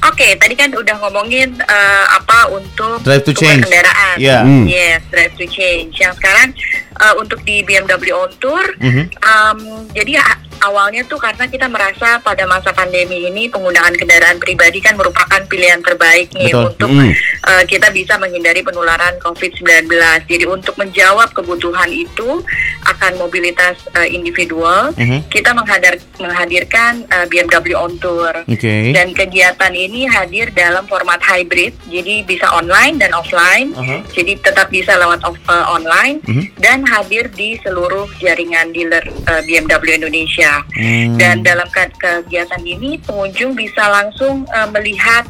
Oke, 0.03 0.35
tadi 0.35 0.53
kan 0.53 0.69
udah 0.69 0.99
ngomongin 0.99 1.55
eh, 1.57 2.05
apa 2.11 2.51
untuk 2.51 2.99
Drive 3.01 3.23
to 3.23 3.33
change. 3.33 3.63
kendaraan. 3.63 4.17
Iya. 4.19 4.43
Hmm. 4.43 4.67
Yes, 4.67 5.01
drive 5.09 5.35
to 5.37 5.47
change. 5.47 5.95
Yang 5.95 6.19
sekarang 6.19 6.49
eh, 6.93 7.15
untuk 7.17 7.39
di 7.43 7.63
BMW 7.63 8.11
On 8.11 8.31
Tour, 8.37 8.63
Mhm. 8.79 9.05
em, 9.15 9.59
jadi 9.91 10.19
a- 10.19 10.41
awalnya 10.61 11.03
tuh 11.05 11.17
karena 11.17 11.45
kita 11.45 11.67
merasa 11.67 12.19
pada 12.19 12.45
masa 12.45 12.71
pandemi 12.71 13.25
ini 13.25 13.47
penggunaan 13.47 13.95
kendaraan 13.95 14.37
pribadi 14.37 14.79
kan 14.79 14.95
merupakan 14.95 15.41
pilihan 15.47 15.81
terbaik 15.81 16.29
nih 16.33 16.51
Betul. 16.51 16.67
untuk 16.69 16.91
Hmm. 16.93 17.11
eh, 17.43 17.65
kita 17.65 17.89
bisa 17.89 18.15
menghindari 18.17 18.61
penularan 18.61 19.17
COVID-19. 19.19 19.89
Jadi 20.25 20.45
untuk 20.45 20.75
menjawab 20.77 21.31
kebutuhan 21.31 21.89
itu 21.89 22.43
akan 22.85 23.13
mobilitas 23.17 23.79
eh, 23.93 24.11
individual, 24.11 24.91
Mhm. 24.93 25.29
kita 25.29 25.53
menghadar- 25.53 26.03
menghadirkan 26.19 27.07
eh, 27.07 27.27
BMW 27.27 27.75
On 27.75 27.95
Tour. 27.97 28.35
Oke. 28.45 28.91
Dan 28.91 29.13
kegiatan 29.13 29.71
ini 29.71 30.05
hadir 30.05 30.51
dalam 30.51 30.85
format 30.87 31.23
hybrid, 31.23 31.77
jadi 31.87 32.25
bisa 32.25 32.51
online 32.51 32.99
dan 32.99 33.13
offline. 33.13 33.71
Aha. 33.75 34.03
Jadi 34.11 34.33
tetap 34.39 34.67
bisa 34.69 34.97
lewat 34.97 35.23
off, 35.23 35.39
uh, 35.47 35.71
online 35.71 36.19
Mhm. 36.23 36.59
dan 36.59 36.83
hadir 36.85 37.29
di 37.29 37.55
seluruh 37.61 38.11
jaringan 38.19 38.73
dealer 38.73 39.03
uh, 39.27 39.41
BMW 39.43 39.95
Indonesia. 39.97 40.42
Hmm. 40.73 41.15
Dan 41.17 41.43
dalam 41.43 41.69
ke- 41.69 41.95
kegiatan 41.95 42.61
ini 42.61 42.99
pengunjung 42.99 43.53
bisa 43.53 43.87
langsung 43.87 44.43
uh, 44.49 44.69
melihat 44.71 45.27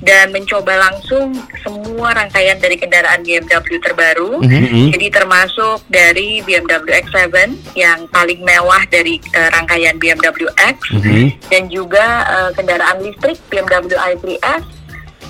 dan 0.00 0.28
mencoba 0.30 0.76
langsung 0.76 1.32
semua 1.60 2.12
rangkaian 2.12 2.60
dari 2.60 2.76
kendaraan 2.76 3.24
BMW 3.24 3.80
terbaru. 3.80 4.44
Mhm. 4.44 4.52
Mhm. 4.52 4.86
Jadi 4.92 5.06
termasuk 5.08 5.80
dari 5.88 6.44
BMW 6.44 6.92
X7 7.00 7.32
yang 7.72 8.04
paling 8.08 8.40
mewah 8.40 8.84
dari 8.86 9.16
uh, 9.32 9.48
rangkaian 9.50 9.96
BMW 9.96 10.44
X 10.54 10.76
Mhm. 10.92 11.48
dan 11.48 11.62
juga 11.68 12.04
uh, 12.26 12.50
kendaraan 12.52 13.00
listrik 13.00 13.40
BMW 13.48 13.96
i3S 13.96 14.62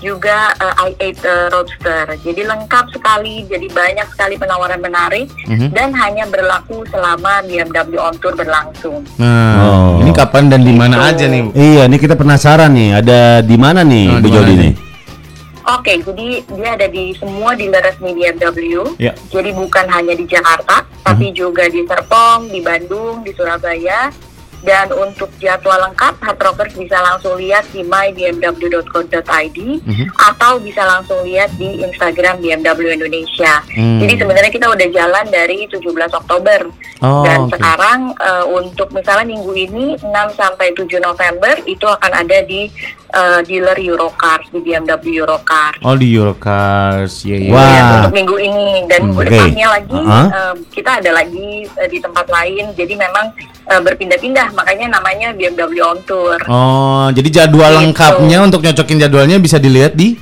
juga 0.05 0.53
eh, 0.55 0.93
i8 0.93 1.01
eh, 1.25 1.47
Roadster. 1.49 2.05
Jadi 2.21 2.45
lengkap 2.45 2.93
sekali, 2.93 3.49
jadi 3.49 3.67
banyak 3.67 4.07
sekali 4.13 4.37
penawaran 4.37 4.79
menarik 4.79 5.33
Mhm. 5.49 5.73
dan 5.73 5.97
hanya 5.97 6.29
berlaku 6.29 6.85
selama 6.93 7.41
BMW 7.43 7.97
On 7.97 8.13
Tour 8.21 8.37
berlangsung. 8.37 9.01
Nah, 9.17 9.57
Oh. 9.57 10.05
ini 10.05 10.13
kapan 10.13 10.53
dan 10.53 10.61
di 10.61 10.77
mana 10.77 11.01
Gitu. 11.01 11.09
aja 11.09 11.25
nih? 11.33 11.43
Iya, 11.57 11.83
nih 11.89 11.99
kita 11.99 12.15
penasaran 12.15 12.69
nih, 12.71 13.01
ada 13.01 13.41
di 13.41 13.57
mana 13.57 13.81
nih 13.81 14.07
Oh, 14.11 14.21
Bu 14.21 14.29
mana 14.29 14.37
Jody 14.37 14.55
nih? 14.61 14.75
Oke, 15.65 15.97
jadi 15.97 16.45
dia 16.45 16.77
ada 16.77 16.87
di 16.87 17.17
semua 17.17 17.57
dealer 17.57 17.81
resmi 17.81 18.13
BMW. 18.13 18.85
Ya. 19.01 19.17
Jadi 19.33 19.49
bukan 19.57 19.89
hanya 19.89 20.13
di 20.13 20.29
Jakarta, 20.29 20.85
tapi 21.01 21.33
juga 21.33 21.65
di 21.65 21.81
Serpong, 21.89 22.53
di 22.53 22.61
Bandung, 22.61 23.25
di 23.25 23.33
Surabaya. 23.33 24.13
Dan 24.65 24.89
untuk 24.91 25.29
jadwal 25.37 25.77
lengkap, 25.79 26.17
Hard 26.19 26.41
Rockers 26.41 26.73
bisa 26.73 26.97
langsung 26.99 27.37
lihat 27.37 27.69
di 27.69 27.85
mybmw.co.id 27.85 29.59
atau 30.19 30.53
bisa 30.57 30.83
langsung 30.83 31.21
lihat 31.23 31.53
di 31.55 31.81
Instagram 31.81 32.41
BMW 32.41 32.97
Indonesia. 32.97 33.61
Hmm. 33.71 34.01
Jadi 34.01 34.15
sebenarnya 34.17 34.49
kita 34.49 34.67
udah 34.67 34.89
jalan 34.89 35.25
dari 35.29 35.69
17 35.69 35.85
Oktober. 36.15 36.73
Oh, 36.99 37.21
Dan 37.21 37.45
oke. 37.45 37.53
sekarang 37.53 38.01
eh, 38.17 38.45
untuk 38.49 38.89
misalnya 38.91 39.29
minggu 39.29 39.53
ini 39.53 39.85
6 40.01 40.09
sampai 40.33 40.73
7 40.73 40.89
November 40.99 41.53
itu 41.67 41.85
akan 41.85 42.13
ada 42.17 42.41
di 42.41 42.73
eh, 43.11 43.41
dealer 43.45 43.77
Eurocars 43.77 44.49
di 44.49 44.65
BMW 44.65 45.21
Eurocars. 45.21 45.85
Oh 45.85 45.93
di 45.93 46.09
Eurocars, 46.11 47.21
ya 47.23 47.37
ya. 47.37 47.53
Wah. 47.53 47.69
Ya, 47.69 47.83
untuk 48.01 48.15
minggu 48.15 48.37
ini 48.39 48.67
dan 48.89 49.03
Hmm, 49.05 49.21
depannya 49.21 49.67
oke. 49.69 49.75
lagi 49.77 49.93
Uh-huh. 49.95 50.27
eh, 50.31 50.55
kita 50.73 50.91
ada 50.99 51.11
lagi 51.13 51.49
eh, 51.69 51.89
di 51.91 51.99
tempat 51.99 52.25
lain. 52.27 52.73
Jadi 52.73 52.97
memang 52.97 53.29
berpindah-pindah 53.65 54.53
makanya 54.55 54.87
namanya 54.89 55.29
BMW 55.31 55.83
On 55.83 55.99
Tour. 56.01 56.39
Oh, 56.47 57.07
jadi 57.11 57.45
jadwal 57.45 57.69
Gitu. 57.71 57.79
lengkapnya 57.85 58.39
untuk 58.41 58.63
nyocokin 58.63 58.99
jadwalnya 58.99 59.37
bisa 59.37 59.59
dilihat 59.59 59.93
di 59.93 60.17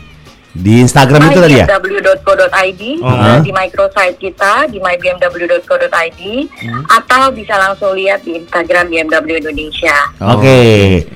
Di 0.53 0.85
Instagram 0.85 1.33
itu 1.33 1.41
tadi 1.41 1.57
ya? 1.57 1.65
mybmw.co.id 1.65 2.83
Oh. 3.01 3.09
bisa 3.09 3.41
di 3.41 3.51
microsite 3.51 4.17
kita 4.19 4.69
di 4.69 4.77
mybmw.co.id 4.77 6.21
Hmm. 6.61 6.85
atau 6.91 7.33
bisa 7.33 7.57
langsung 7.57 7.97
lihat 7.97 8.21
di 8.21 8.37
Instagram 8.37 8.85
BMW 8.87 9.41
Indonesia. 9.41 9.97
Oke. 10.21 10.61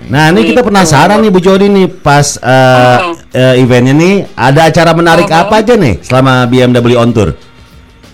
Nah, 0.09 0.33
ini 0.33 0.41
kita 0.47 0.61
Gitu. 0.61 0.69
penasaran 0.69 1.21
nih 1.21 1.29
Bu 1.29 1.39
Jody 1.39 1.69
nih 1.69 1.85
pas 1.93 2.37
eh, 2.39 2.97
Mhm. 2.97 3.13
eh, 3.31 3.55
eventnya 3.61 3.93
nih 3.93 4.15
ada 4.33 4.61
acara 4.65 4.91
menarik 4.93 5.29
Mhm. 5.29 5.37
apa 5.39 5.55
aja 5.61 5.75
nih 5.77 5.95
selama 6.01 6.49
BMW 6.49 6.97
on 6.97 7.13
tour? 7.13 7.37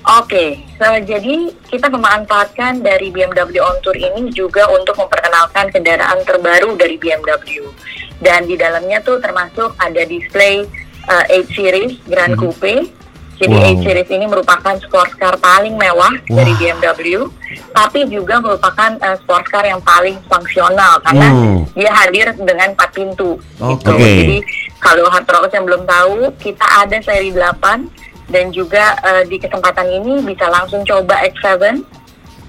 Oke, 0.03 0.59
so, 0.83 0.99
jadi 1.01 1.37
kita 1.71 1.87
memanfaatkan 1.87 2.83
dari 2.83 3.09
BMW 3.09 3.63
On 3.63 3.79
Tour 3.81 3.95
ini 3.95 4.27
juga 4.29 4.67
untuk 4.69 4.99
memperkenalkan 4.99 5.71
kendaraan 5.71 6.19
terbaru 6.23 6.75
dari 6.75 6.99
BMW. 6.99 7.71
Dan 8.19 8.47
di 8.47 8.55
dalamnya 8.55 8.99
tuh 8.99 9.19
termasuk 9.19 9.79
ada 9.79 10.03
display 10.03 10.67
uh, 11.07 11.25
8 11.29 11.55
Series 11.55 12.03
Grand 12.05 12.35
Coupe. 12.35 12.91
Jadi 13.39 13.55
Wow. 13.55 13.75
8 13.79 13.83
Series 13.83 14.11
ini 14.13 14.27
merupakan 14.27 14.75
sports 14.79 15.15
car 15.15 15.35
paling 15.37 15.75
mewah 15.75 16.15
dari 16.25 16.55
BMW, 16.55 17.27
tapi 17.73 18.07
juga 18.07 18.39
merupakan 18.39 18.95
uh, 18.99 19.17
sports 19.19 19.51
car 19.51 19.63
yang 19.63 19.83
paling 19.83 20.19
fungsional 20.27 20.99
karena 21.03 21.27
Hmm. 21.31 21.67
dia 21.75 21.91
hadir 21.93 22.27
dengan 22.37 22.75
4 22.75 22.91
pintu. 22.91 23.39
gitu. 23.59 23.91
Oke. 23.91 23.99
Jadi 23.99 24.39
kalau 24.79 25.07
hard 25.07 25.27
rockers 25.27 25.55
yang 25.55 25.67
belum 25.67 25.83
tahu, 25.83 26.15
kita 26.39 26.67
ada 26.83 26.99
seri 26.99 27.31
8 27.31 27.87
dan 28.33 28.49
juga 28.49 28.85
eh, 28.99 29.23
di 29.25 29.37
kesempatan 29.37 29.87
ini 29.93 30.25
bisa 30.25 30.49
langsung 30.49 30.81
coba 30.83 31.21
X7 31.23 31.45
eh, 31.45 31.77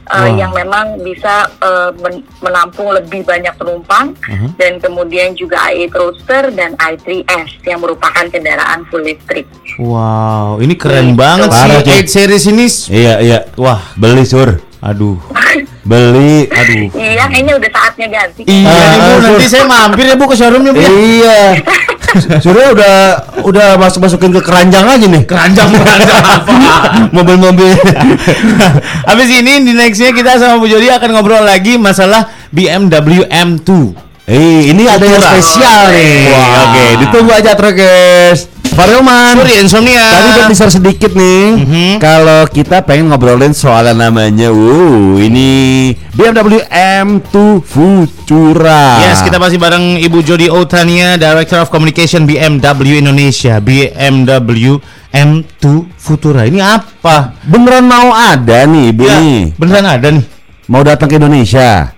Wah. 0.09 0.27
yang 0.33 0.51
memang 0.51 0.99
bisa 0.99 1.33
eh, 1.57 1.91
men- 1.97 2.23
menampung 2.39 2.89
lebih 2.89 3.21
banyak 3.21 3.51
penumpang 3.53 4.15
Uh-huh. 4.23 4.49
dan 4.55 4.79
kemudian 4.79 5.31
juga 5.33 5.67
i8 5.69 5.91
Roadster 5.91 6.43
dan 6.49 6.73
i3S 6.77 7.59
yang 7.61 7.77
merupakan 7.77 8.23
kendaraan 8.25 8.87
full 8.87 8.99
listrik. 9.01 9.43
Wow, 9.75 10.57
ini 10.57 10.73
keren 10.73 11.11
Gitu. 11.11 11.19
banget 11.19 11.49
Parah, 11.49 11.81
sih. 11.81 12.01
8 12.01 12.07
series 12.09 12.45
ini. 12.47 12.65
Iya, 12.89 13.13
iya. 13.19 13.39
Wah, 13.55 13.83
Beli 13.93 14.23
sur. 14.23 14.47
aduh. 14.79 15.15
Beli. 15.83 16.47
Aduh. 16.47 16.87
Iya, 16.93 17.27
kayaknya 17.27 17.53
udah 17.55 17.71
saatnya 17.73 18.07
ganti. 18.09 18.41
Iya, 18.43 18.67
Ah, 18.69 18.91
Sur. 18.95 19.19
nanti 19.21 19.45
saya 19.45 19.63
mampir 19.65 20.05
ya 20.05 20.15
Bu 20.15 20.25
ke 20.25 20.35
showroomnya 20.35 20.71
Bu. 20.71 20.79
ya. 20.79 20.89
Iya. 20.89 21.39
Surya 22.21 22.65
udah 22.73 22.95
udah 23.41 23.67
masuk 23.81 24.05
masukin 24.05 24.29
ke 24.29 24.41
keranjang 24.45 24.85
aja 24.85 25.05
nih. 25.09 25.23
Keranjang 25.25 25.69
keranjang 25.73 26.21
apa? 26.21 26.53
Mobil-mobil. 27.15 27.73
Habis 29.09 29.29
ini 29.33 29.65
di 29.65 29.73
nextnya 29.73 30.13
kita 30.13 30.37
sama 30.37 30.61
Bu 30.61 30.69
Jody 30.69 30.93
akan 30.93 31.09
ngobrol 31.17 31.41
lagi 31.41 31.81
masalah 31.81 32.29
BMW 32.53 33.25
M2. 33.27 33.69
Eh, 34.23 34.71
ini 34.71 34.87
ada 34.87 35.03
yang 35.03 35.19
spesial 35.19 35.91
nih. 35.91 36.31
Wah. 36.31 36.47
Oke, 36.69 36.85
ditunggu 37.03 37.31
aja 37.33 37.51
Trokes. 37.59 38.52
Faryoman. 38.73 39.37
Sorry 39.37 39.53
insomnia. 39.61 40.01
Tadi 40.01 40.27
udah 40.33 40.45
teaser 40.49 40.69
sedikit 40.73 41.11
nih. 41.13 41.45
Mhm. 41.61 41.89
Kalau 42.01 42.49
kita 42.49 42.81
pengen 42.81 43.13
ngobrolin 43.13 43.53
soal 43.53 43.85
namanya, 43.93 44.49
wow, 44.49 45.21
ini 45.21 45.93
BMW 46.11 46.65
M2 46.97 47.61
Futura. 47.61 48.97
Yes, 49.05 49.21
kita 49.21 49.37
masih 49.37 49.61
bareng 49.61 50.01
Ibu 50.01 50.25
Jody 50.25 50.49
Otania, 50.49 51.15
Director 51.15 51.61
of 51.61 51.69
Communication 51.69 52.25
BMW 52.25 52.97
Indonesia, 52.97 53.61
BMW 53.61 54.81
M2 55.13 55.63
Futura. 55.93 56.49
Ini 56.49 56.59
apa? 56.59 57.37
beneran 57.45 57.85
mau 57.85 58.09
ada 58.09 58.65
nih, 58.65 58.89
Ibu 58.89 59.03
Ya, 59.05 59.17
nih. 59.21 59.41
beneran 59.53 59.85
ada 59.85 60.07
nih. 60.09 60.25
Mau 60.65 60.81
datang 60.81 61.05
ke 61.05 61.21
Indonesia. 61.21 61.93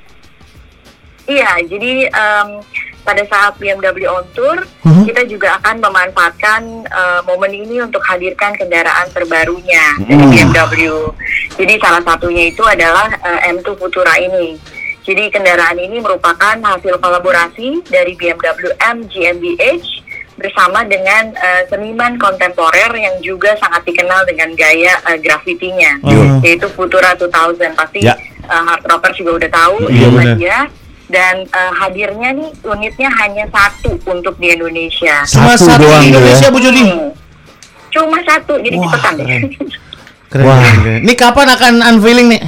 Iya, 1.25 1.57
jadi 1.65 2.05
em, 2.05 2.47
pada 3.01 3.21
saat 3.23 3.57
BMW 3.57 4.05
On 4.05 4.25
Tour, 4.31 4.61
Mhm. 4.81 5.05
kita 5.05 5.21
juga 5.25 5.57
akan 5.59 5.77
memanfaatkan 5.79 6.61
eh, 6.85 7.19
momen 7.23 7.51
ini 7.51 7.77
untuk 7.79 8.01
hadirkan 8.01 8.53
kendaraan 8.53 9.09
terbarunya 9.09 9.97
dari 10.01 10.21
Mhm. 10.21 10.31
BMW. 10.53 10.85
Jadi 11.55 11.73
salah 11.77 12.01
satunya 12.01 12.45
itu 12.47 12.61
adalah 12.61 13.09
eh, 13.15 13.51
M2 13.51 13.73
Futura 13.75 14.17
ini. 14.17 14.57
Jadi 15.01 15.29
kendaraan 15.29 15.77
ini 15.77 15.97
merupakan 15.99 16.57
hasil 16.57 16.97
kolaborasi 16.97 17.85
dari 17.85 18.13
BMW 18.15 18.41
M 18.79 19.05
GmbH 19.05 19.85
bersama 20.35 20.81
dengan 20.83 21.29
eh, 21.31 21.61
seniman 21.67 22.17
kontemporer 22.17 22.89
yang 22.91 23.17
juga 23.19 23.53
sangat 23.55 23.81
dikenal 23.83 24.25
dengan 24.25 24.49
gaya 24.53 24.97
eh, 25.05 25.17
grafitinya, 25.17 26.01
Mhm. 26.01 26.41
yaitu 26.41 26.65
Futura 26.69 27.13
2000. 27.13 27.69
Pasti 27.75 28.01
Ya. 28.01 28.17
eh, 28.43 28.61
hard 28.63 28.81
rocker 28.83 29.13
juga 29.15 29.31
udah 29.39 29.49
tahu 29.51 29.75
Iya, 29.83 29.93
siapa 29.95 30.17
benar. 30.19 30.37
dia. 30.37 30.59
Dan 31.05 31.45
eh, 31.45 31.71
hadirnya 31.77 32.29
nih 32.33 32.49
unitnya 32.65 33.09
hanya 33.21 33.45
satu 33.53 33.93
untuk 34.09 34.35
di 34.41 34.53
Indonesia. 34.57 35.21
Cuma 35.29 35.53
Satu 35.53 35.69
satu 35.69 35.85
doang 35.85 36.01
di 36.01 36.09
tuh 36.09 36.11
Indonesia 36.17 36.47
ya. 36.49 36.53
Bu 36.53 36.59
Jody. 36.61 36.83
Hmm. 36.85 37.11
Cuma 37.93 38.19
satu, 38.27 38.53
jadi 38.59 38.75
Wah, 38.75 38.91
cepetan 38.91 39.13
deh. 39.15 39.25
keren. 39.29 39.43
Keren, 40.33 40.45
Wah. 40.45 40.59
keren. 40.59 40.99
Ini 41.05 41.13
kapan 41.15 41.47
akan 41.53 41.73
unveiling 41.95 42.27
nih? 42.33 42.41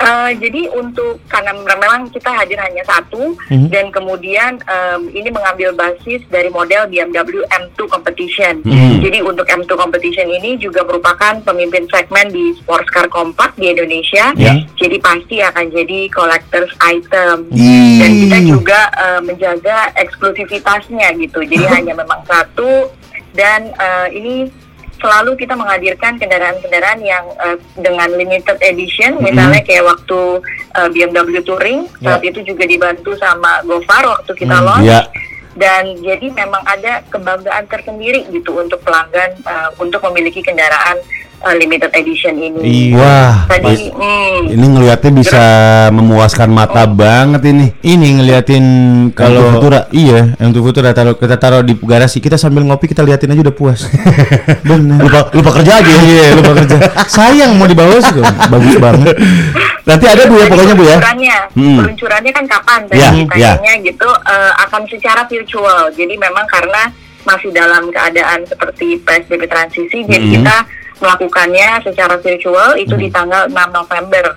Eh, 0.00 0.32
jadi 0.40 0.64
untuk 0.72 1.20
karena 1.28 1.52
memang 1.52 2.08
kita 2.08 2.32
hadir 2.32 2.56
hanya 2.56 2.80
satu 2.88 3.36
Mhm. 3.52 3.68
dan 3.68 3.92
kemudian 3.92 4.56
em, 4.64 5.12
ini 5.12 5.28
mengambil 5.28 5.76
basis 5.76 6.24
dari 6.32 6.48
model 6.48 6.88
BMW 6.88 7.44
M2 7.44 7.84
Competition. 7.84 8.64
Mhm. 8.64 9.04
Jadi 9.04 9.18
untuk 9.20 9.44
M2 9.44 9.76
Competition 9.76 10.24
ini 10.24 10.56
juga 10.56 10.88
merupakan 10.88 11.36
pemimpin 11.44 11.84
segmen 11.92 12.32
di 12.32 12.56
sports 12.56 12.88
car 12.88 13.12
kompak 13.12 13.52
di 13.60 13.68
Indonesia. 13.68 14.32
Ya. 14.40 14.56
Jadi 14.80 14.96
pasti 14.98 15.44
akan 15.44 15.68
jadi 15.68 16.08
collector's 16.08 16.72
item. 16.80 17.52
Ih. 17.52 18.00
Dan 18.00 18.10
kita 18.24 18.38
juga 18.48 18.80
eh, 18.96 19.20
menjaga 19.20 19.92
eksklusivitasnya 20.00 21.12
gitu. 21.20 21.44
Jadi 21.44 21.64
hanya 21.68 21.92
memang 21.92 22.24
satu 22.24 22.88
dan 23.36 23.68
eh, 23.68 24.08
ini 24.16 24.34
selalu 25.00 25.34
kita 25.40 25.56
menghadirkan 25.56 26.20
kendaraan-kendaraan 26.20 27.00
yang 27.00 27.24
eh, 27.40 27.56
dengan 27.80 28.08
limited 28.14 28.60
edition, 28.60 29.18
misalnya 29.18 29.64
kayak 29.64 29.88
waktu 29.88 30.20
eh, 30.76 30.88
BMW 30.92 31.40
Touring 31.42 31.88
saat 31.98 32.22
itu 32.22 32.44
juga 32.44 32.68
dibantu 32.68 33.16
sama 33.16 33.64
Gofar 33.64 34.06
waktu 34.06 34.32
kita 34.36 34.56
launch. 34.60 34.86
Ya. 34.86 35.02
Dan 35.50 35.98
jadi 35.98 36.30
memang 36.30 36.62
ada 36.62 37.02
kebanggaan 37.10 37.66
tersendiri 37.66 38.22
gitu 38.30 38.54
untuk 38.54 38.80
pelanggan 38.86 39.34
eh, 39.40 39.70
untuk 39.80 40.04
memiliki 40.12 40.44
kendaraan 40.44 41.00
eh, 41.40 41.54
limited 41.56 41.90
edition 41.92 42.34
ini. 42.36 42.60
Iya. 42.60 42.96
Wah. 42.96 43.34
Tadi, 43.48 43.88
hmm, 43.88 44.40
Ini 44.50 44.66
ngelihatnya 44.66 45.10
bisa 45.14 45.42
memuaskan 45.90 46.48
mata 46.48 46.84
banget 46.84 47.42
ini. 47.48 47.72
Ini 47.80 48.06
ngeliatin 48.20 48.64
kalau 49.12 49.56
Futura. 49.56 49.88
Iya, 49.90 50.36
yang 50.36 50.52
untuk 50.52 50.68
Futura 50.68 50.92
taruh 50.92 51.16
kita 51.16 51.36
taruh 51.36 51.60
di 51.60 51.74
garasi, 51.76 52.18
kita 52.18 52.36
sambil 52.36 52.64
ngopi 52.64 52.86
kita 52.86 53.00
liatin 53.00 53.32
aja 53.32 53.42
udah 53.44 53.56
puas. 53.56 53.88
Benar. 54.68 54.98
Lupa 55.00 55.20
lupa 55.32 55.50
kerja 55.60 55.80
aja. 55.80 55.92
Iya, 56.00 56.26
lupa 56.36 56.52
kerja. 56.60 56.76
Sayang 57.06 57.56
mau 57.56 57.66
dibawa 57.66 57.96
sih 57.98 58.12
kok. 58.12 58.24
Bagus 58.48 58.74
banget. 58.76 59.16
Nanti 59.80 60.04
ada 60.06 60.22
Bu 60.28 60.36
ya 60.38 60.46
pokoknya 60.46 60.74
Bu 60.76 60.84
ya. 60.84 60.96
Peluncurannya, 61.00 61.38
Hmm. 61.50 61.76
peluncurannya 61.82 62.30
kan 62.30 62.44
kapan 62.46 62.80
tadi 62.86 63.00
Ya, 63.00 63.10
ditanyanya 63.10 63.72
gitu 63.82 64.06
eh, 64.06 64.52
akan 64.62 64.82
secara 64.86 65.22
virtual. 65.26 65.90
Jadi 65.90 66.14
memang 66.14 66.46
karena 66.46 66.92
masih 67.20 67.50
dalam 67.50 67.90
keadaan 67.90 68.46
seperti 68.46 68.96
PSBB 69.02 69.44
transisi, 69.44 70.04
jadi 70.04 70.24
Hmm. 70.24 70.34
kita 70.40 70.56
melakukannya 71.00 71.80
secara 71.82 72.20
virtual 72.20 72.76
itu 72.76 72.94
di 72.94 73.08
tanggal 73.08 73.48
6 73.48 73.56
November. 73.72 74.36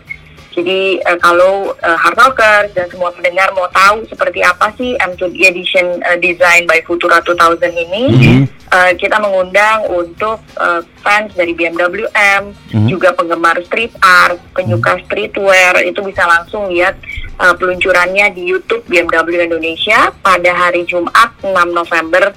Jadi 0.54 1.02
eh, 1.02 1.18
kalau 1.18 1.74
eh, 1.82 1.98
hard 1.98 2.70
dan 2.78 2.86
semua 2.94 3.10
pendengar 3.10 3.50
mau 3.58 3.66
tahu 3.74 4.06
seperti 4.06 4.46
apa 4.46 4.70
sih 4.78 4.94
M2 5.02 5.34
Edition 5.34 5.98
eh, 6.06 6.18
Design 6.22 6.70
by 6.70 6.86
Futura 6.86 7.18
2000 7.26 7.74
ini, 7.74 8.04
eh, 8.46 8.92
kita 8.94 9.18
mengundang 9.18 9.90
untuk 9.90 10.38
eh, 10.62 10.82
fans 11.02 11.34
dari 11.34 11.58
BMW 11.58 12.06
M, 12.14 12.54
juga 12.86 13.18
penggemar 13.18 13.58
street 13.66 13.98
art, 13.98 14.38
penyuka 14.54 15.02
streetwear 15.10 15.82
itu 15.90 16.06
bisa 16.06 16.22
langsung 16.30 16.70
lihat 16.70 17.02
eh, 17.42 17.54
peluncurannya 17.58 18.30
di 18.38 18.54
YouTube 18.54 18.86
BMW 18.86 19.50
Indonesia 19.50 20.14
pada 20.22 20.54
hari 20.54 20.86
Jumat 20.86 21.34
6 21.42 21.50
November 21.74 22.30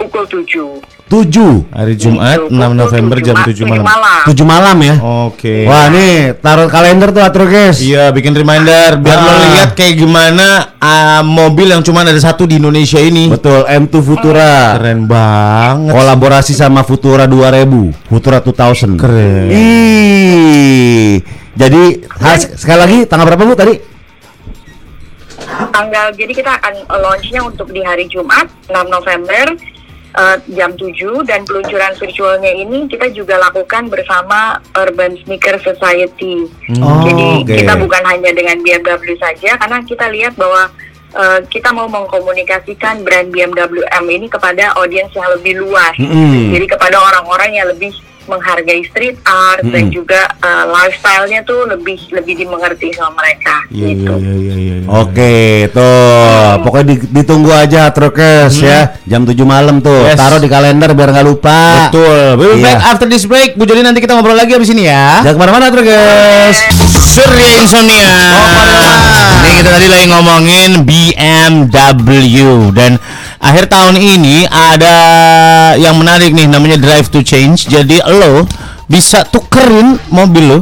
pukul 0.00 0.24
7. 0.24 0.97
Tujuh. 1.08 1.64
Hari 1.72 1.96
Jumat 1.96 2.36
Gitu, 2.38 2.52
6 2.52 2.60
pukul 2.60 2.76
November 2.76 3.16
jam 3.18 3.36
7 3.38 3.64
malam. 3.64 3.84
Tujuh 4.24 4.44
malam 4.44 4.76
ya. 4.78 4.94
Oke. 5.24 5.64
Wah 5.64 5.88
nih 5.88 6.36
taruh 6.36 6.68
kalender 6.68 7.08
tuh 7.08 7.20
atur 7.20 7.48
guys. 7.48 7.80
Iya, 7.80 8.12
bikin 8.12 8.32
reminder 8.32 9.00
biar 9.00 9.18
lo 9.18 9.30
Ah. 9.30 9.38
lihat 9.50 9.70
kayak 9.72 9.96
gimana 9.96 10.46
ah, 10.76 11.20
mobil 11.20 11.64
yang 11.66 11.80
cuma 11.80 12.04
ada 12.04 12.12
satu 12.14 12.44
di 12.44 12.56
Indonesia 12.56 13.00
ini. 13.00 13.26
Betul 13.26 13.64
M2 13.64 13.94
Futura. 13.98 14.76
Keren 14.76 15.04
banget. 15.04 15.92
Kolaborasi 15.92 16.52
sama 16.52 16.84
Futura 16.84 17.24
2000, 17.24 17.96
Futura 18.04 18.38
2000. 18.38 19.00
Keren. 19.00 19.48
Ih. 19.48 21.24
Jadi 21.54 21.82
has- 22.18 22.52
sekali 22.54 22.78
lagi 22.78 22.98
tanggal 23.04 23.26
berapa 23.26 23.42
Bu 23.42 23.56
tadi? 23.56 23.76
tanggal 25.68 26.10
jadi 26.12 26.32
kita 26.32 26.52
akan 26.54 26.74
launchnya 26.92 27.40
untuk 27.40 27.70
di 27.70 27.80
hari 27.80 28.06
Jumat 28.06 28.46
6 28.66 28.84
November 28.86 29.56
eh, 30.14 30.36
jam 30.54 30.72
7 30.76 30.94
dan 31.28 31.44
peluncuran 31.44 31.92
virtualnya 31.98 32.52
ini 32.52 32.88
kita 32.88 33.12
juga 33.12 33.36
lakukan 33.36 33.92
bersama 33.92 34.62
Urban 34.76 35.18
Sneaker 35.24 35.60
Society. 35.60 36.48
Oh, 36.80 37.04
Jadi 37.04 37.44
oke. 37.44 37.54
kita 37.58 37.74
bukan 37.76 38.02
hanya 38.08 38.30
dengan 38.32 38.60
BMW 38.64 39.18
saja 39.20 39.58
karena 39.60 39.78
kita 39.84 40.06
lihat 40.08 40.38
bahwa 40.38 40.72
eh, 41.12 41.40
kita 41.52 41.74
mau 41.74 41.90
mengkomunikasikan 41.90 43.04
brand 43.04 43.28
BMW 43.28 43.84
M 43.84 44.06
ini 44.08 44.26
kepada 44.30 44.76
audiens 44.80 45.12
yang 45.12 45.28
lebih 45.36 45.60
luas. 45.60 45.94
Mm-mm. 46.00 46.56
Jadi 46.56 46.66
kepada 46.68 46.96
orang-orang 47.00 47.50
yang 47.52 47.68
lebih 47.68 47.92
menghargai 48.28 48.84
street 48.84 49.16
art 49.22 49.64
dan 49.64 49.88
juga 49.88 50.20
eh, 50.38 50.64
lifestyle-nya 50.66 51.42
tuh 51.42 51.64
lebih 51.66 51.96
lebih 52.10 52.34
dimengerti 52.36 52.92
sama 52.92 53.18
mereka 53.18 53.64
Iya, 53.68 53.86
gitu. 53.90 54.12
iya, 54.14 54.34
iya, 54.34 54.54
iya, 54.54 54.74
iya. 54.78 54.86
Oke, 54.86 55.34
tuh. 55.70 56.62
Pokoknya 56.62 56.86
di- 56.90 57.08
ditunggu 57.12 57.50
aja 57.50 57.88
Trukes 57.88 58.54
ya. 58.58 58.96
Jam 59.04 59.24
7 59.24 59.34
malam 59.42 59.80
tuh. 59.80 60.04
Yes. 60.04 60.16
Taruh 60.16 60.38
di 60.38 60.46
kalender 60.46 60.92
biar 60.92 61.10
nggak 61.10 61.26
lupa. 61.26 61.88
Betul. 61.88 62.36
We'll 62.36 62.54
be 62.54 62.60
Iya. 62.60 62.76
back 62.76 62.82
after 62.86 63.06
this 63.06 63.24
break. 63.24 63.54
Bu 63.54 63.64
Joni 63.64 63.80
nanti 63.80 63.98
kita 63.98 64.12
ngobrol 64.12 64.34
lagi 64.34 64.52
abis 64.52 64.68
ini 64.68 64.84
ya. 64.84 65.20
Jangan 65.20 65.34
ke 65.34 65.40
mana-mana 65.40 65.66
Trukes. 65.68 66.56
Surya 67.18 67.50
Insomnia. 67.58 68.14
Ini 69.42 69.50
kita 69.58 69.70
tadi 69.74 69.86
lagi 69.90 70.06
ngomongin 70.06 70.70
BMW 70.86 72.70
dan 72.70 72.94
akhir 73.42 73.66
tahun 73.66 73.98
ini 73.98 74.46
ada 74.46 74.96
yang 75.74 75.98
menarik 75.98 76.30
nih 76.30 76.46
namanya 76.46 76.78
Drive 76.78 77.10
to 77.10 77.26
Change. 77.26 77.66
Jadi 77.66 77.98
lo 78.06 78.46
bisa 78.86 79.26
tukerin 79.26 79.98
mobil 80.14 80.46
lo 80.46 80.58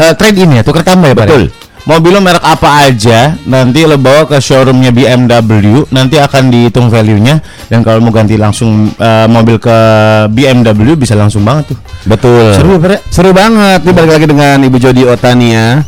eh, 0.00 0.16
trade 0.16 0.48
in 0.48 0.56
ya, 0.56 0.64
tuker 0.64 0.80
tambah 0.80 1.12
ya, 1.12 1.16
Pak? 1.16 1.28
Betul. 1.28 1.44
Mobil 1.86 2.10
lo 2.10 2.18
merek 2.18 2.42
apa 2.42 2.90
aja, 2.90 3.38
nanti 3.46 3.86
lo 3.86 3.94
bawa 3.94 4.26
ke 4.26 4.42
showroomnya 4.42 4.90
BMW, 4.90 5.86
nanti 5.94 6.18
akan 6.18 6.50
dihitung 6.50 6.90
value-nya 6.90 7.38
dan 7.70 7.86
kalau 7.86 8.02
mau 8.02 8.10
ganti 8.10 8.34
langsung 8.34 8.90
eh, 8.90 9.26
mobil 9.30 9.62
ke 9.62 9.76
BMW 10.34 10.98
bisa 10.98 11.14
langsung 11.14 11.46
banget 11.46 11.70
tuh. 11.70 11.78
Betul. 12.02 12.58
Seru 12.58 12.82
ya, 12.82 12.90
ya? 12.90 12.98
Seru 13.06 13.30
banget. 13.30 13.86
Nih 13.86 13.94
balik 13.94 14.12
lagi 14.18 14.26
dengan 14.26 14.58
Ibu 14.66 14.76
Jodi 14.82 15.02
Otania. 15.06 15.86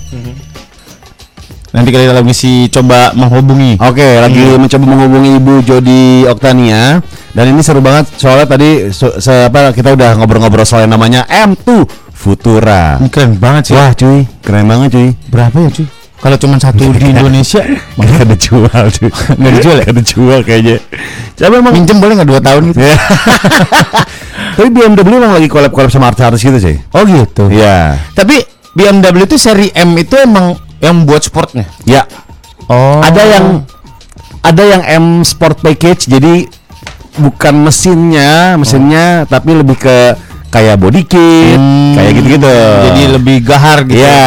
Nanti 1.69 1.89
kita 1.93 2.15
lagi 2.15 2.33
si 2.33 2.71
coba 2.71 3.13
menghubungi. 3.13 3.77
Oke, 3.83 4.23
lagi 4.23 4.41
mencoba 4.55 4.85
menghubungi 4.89 5.31
Ibu 5.37 5.55
Jodi 5.67 6.25
Oktania 6.31 7.03
dan 7.35 7.45
ini 7.55 7.61
seru 7.61 7.79
banget 7.85 8.09
soalnya 8.17 8.47
tadi 8.49 8.89
so- 8.91 9.21
se- 9.21 9.47
apa 9.47 9.71
kita 9.71 9.93
udah 9.95 10.17
ngobrol-ngobrol 10.17 10.65
soal 10.65 10.89
yang 10.89 10.97
namanya 10.97 11.23
M2 11.29 11.85
Futura. 12.19 12.99
Ini 12.99 13.09
keren 13.15 13.39
banget 13.39 13.71
sih. 13.71 13.75
Wah, 13.79 13.95
cuy, 13.95 14.27
keren 14.43 14.67
banget 14.67 14.89
cuy. 14.91 15.09
berapa 15.31 15.55
ya 15.55 15.71
cuy? 15.71 15.87
Kalau 16.19 16.35
cuma 16.35 16.59
satu 16.59 16.91
di 16.91 17.15
Indonesia, 17.15 17.63
Nggak 17.95 18.27
ada 18.27 18.35
jual 18.35 18.85
cuy. 18.91 19.11
Nggak 19.39 19.53
dijual 19.55 19.77
ya? 19.79 19.85
Nggak 19.87 19.95
ada 19.95 20.03
jual 20.03 20.39
kayaknya. 20.43 20.77
Coba 21.39 21.55
emang 21.63 21.75
minjem 21.79 21.99
boleh 22.03 22.15
nggak 22.19 22.31
dua 22.35 22.41
tahun 22.43 22.63
gitu? 22.75 22.79
Ya. 22.83 22.99
Tapi 24.59 24.69
BMW 24.75 25.15
emang 25.15 25.39
lagi 25.39 25.47
collab-collab 25.47 25.95
sama 25.95 26.11
artis-artis 26.11 26.43
gitu 26.43 26.59
sih. 26.59 26.77
Oh 26.91 27.07
gitu. 27.07 27.47
Iya. 27.55 27.95
Tapi 28.19 28.43
BMW 28.75 29.31
itu 29.31 29.39
seri 29.39 29.71
M 29.71 29.95
itu 29.95 30.19
emang 30.19 30.59
yang 30.83 31.07
buat 31.07 31.23
sportnya. 31.23 31.71
Ya. 31.87 32.03
Oh. 32.67 32.99
Ada 32.99 33.23
yang 33.23 33.47
ada 34.43 34.63
yang 34.67 34.83
M 34.83 35.07
Sport 35.23 35.63
Package 35.63 36.11
jadi 36.11 36.51
bukan 37.19 37.55
mesinnya, 37.63 38.59
mesinnya 38.59 39.23
tapi 39.31 39.55
lebih 39.55 39.79
ke 39.79 40.19
kayak 40.49 40.77
body 40.77 41.03
kit, 41.05 41.61
kayak 41.93 42.13
gitu-gitu. 42.15 42.49
Hmm. 42.49 42.83
Jadi 42.87 43.03
lebih 43.13 43.37
gahar 43.43 43.85
gitu. 43.85 44.01
Iya. 44.01 44.25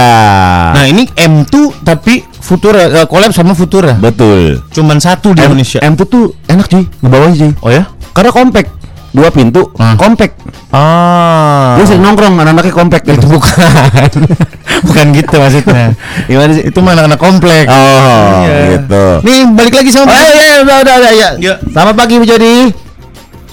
Nah 0.71 0.85
ini 0.85 1.09
M2 1.09 1.53
tapi 1.81 2.21
Futura 2.41 2.89
eh, 2.93 3.05
collab 3.05 3.31
sama 3.31 3.53
Futura. 3.53 3.93
betul. 3.95 4.61
Cuman 4.69 4.97
satu 4.97 5.31
di 5.31 5.41
M, 5.41 5.53
Indonesia. 5.53 5.79
M 5.79 5.93
tuh 5.93 6.05
tuh 6.05 6.25
enak 6.45 6.65
cuy, 6.65 6.83
ngebawanya 6.99 7.35
cuy. 7.37 7.51
oh 7.59 7.69
ya? 7.69 7.83
Karena 8.11 8.29
compact. 8.29 8.69
Dua 9.11 9.27
pintu, 9.27 9.67
Hmm. 9.75 9.99
compact. 9.99 10.39
Ah. 10.71 11.75
Dia 11.75 11.83
sering 11.85 11.99
nongkrong 11.99 12.31
anak-anaknya 12.33 12.71
compact 12.71 13.03
gitu. 13.03 13.19
itu 13.19 13.27
bukan. 13.27 14.07
bukan 14.87 15.05
gitu 15.11 15.35
maksudnya. 15.35 15.85
Gimana 16.25 16.51
sih? 16.53 16.63
itu 16.63 16.79
mah 16.79 16.95
anak-anak 16.95 17.19
komplek. 17.19 17.65
Oh, 17.67 18.39
Iya. 18.39 18.79
gitu. 18.79 19.03
Nih 19.21 19.39
balik 19.51 19.73
lagi 19.75 19.89
sama 19.91 20.07
Oh 20.07 20.15
iya, 20.15 20.31
iya, 20.33 20.55
udah, 20.63 20.75
udah, 20.79 20.95
udah, 20.97 21.11
ya. 21.11 21.29
Iya. 21.35 21.53
Selamat 21.67 21.95
pagi 21.97 22.13
Bu 22.17 22.25
Jodi. 22.25 22.71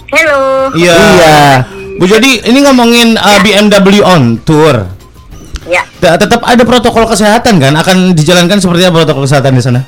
Hello. 0.08 0.40
Iya. 0.72 0.94
Iya. 0.94 1.36
Bu 1.98 2.06
Jody, 2.06 2.38
ini 2.46 2.62
ngomongin 2.62 3.18
uh, 3.18 3.38
BMW 3.42 4.06
on 4.06 4.38
tour. 4.46 4.86
Ya. 5.66 5.82
Tetap 5.98 6.46
ada 6.46 6.62
protokol 6.62 7.10
kesehatan 7.10 7.58
kan? 7.58 7.74
Akan 7.74 8.14
dijalankan 8.14 8.62
seperti 8.62 8.86
apa 8.86 9.02
protokol 9.02 9.26
kesehatan 9.26 9.58
di 9.58 9.62
sana? 9.66 9.82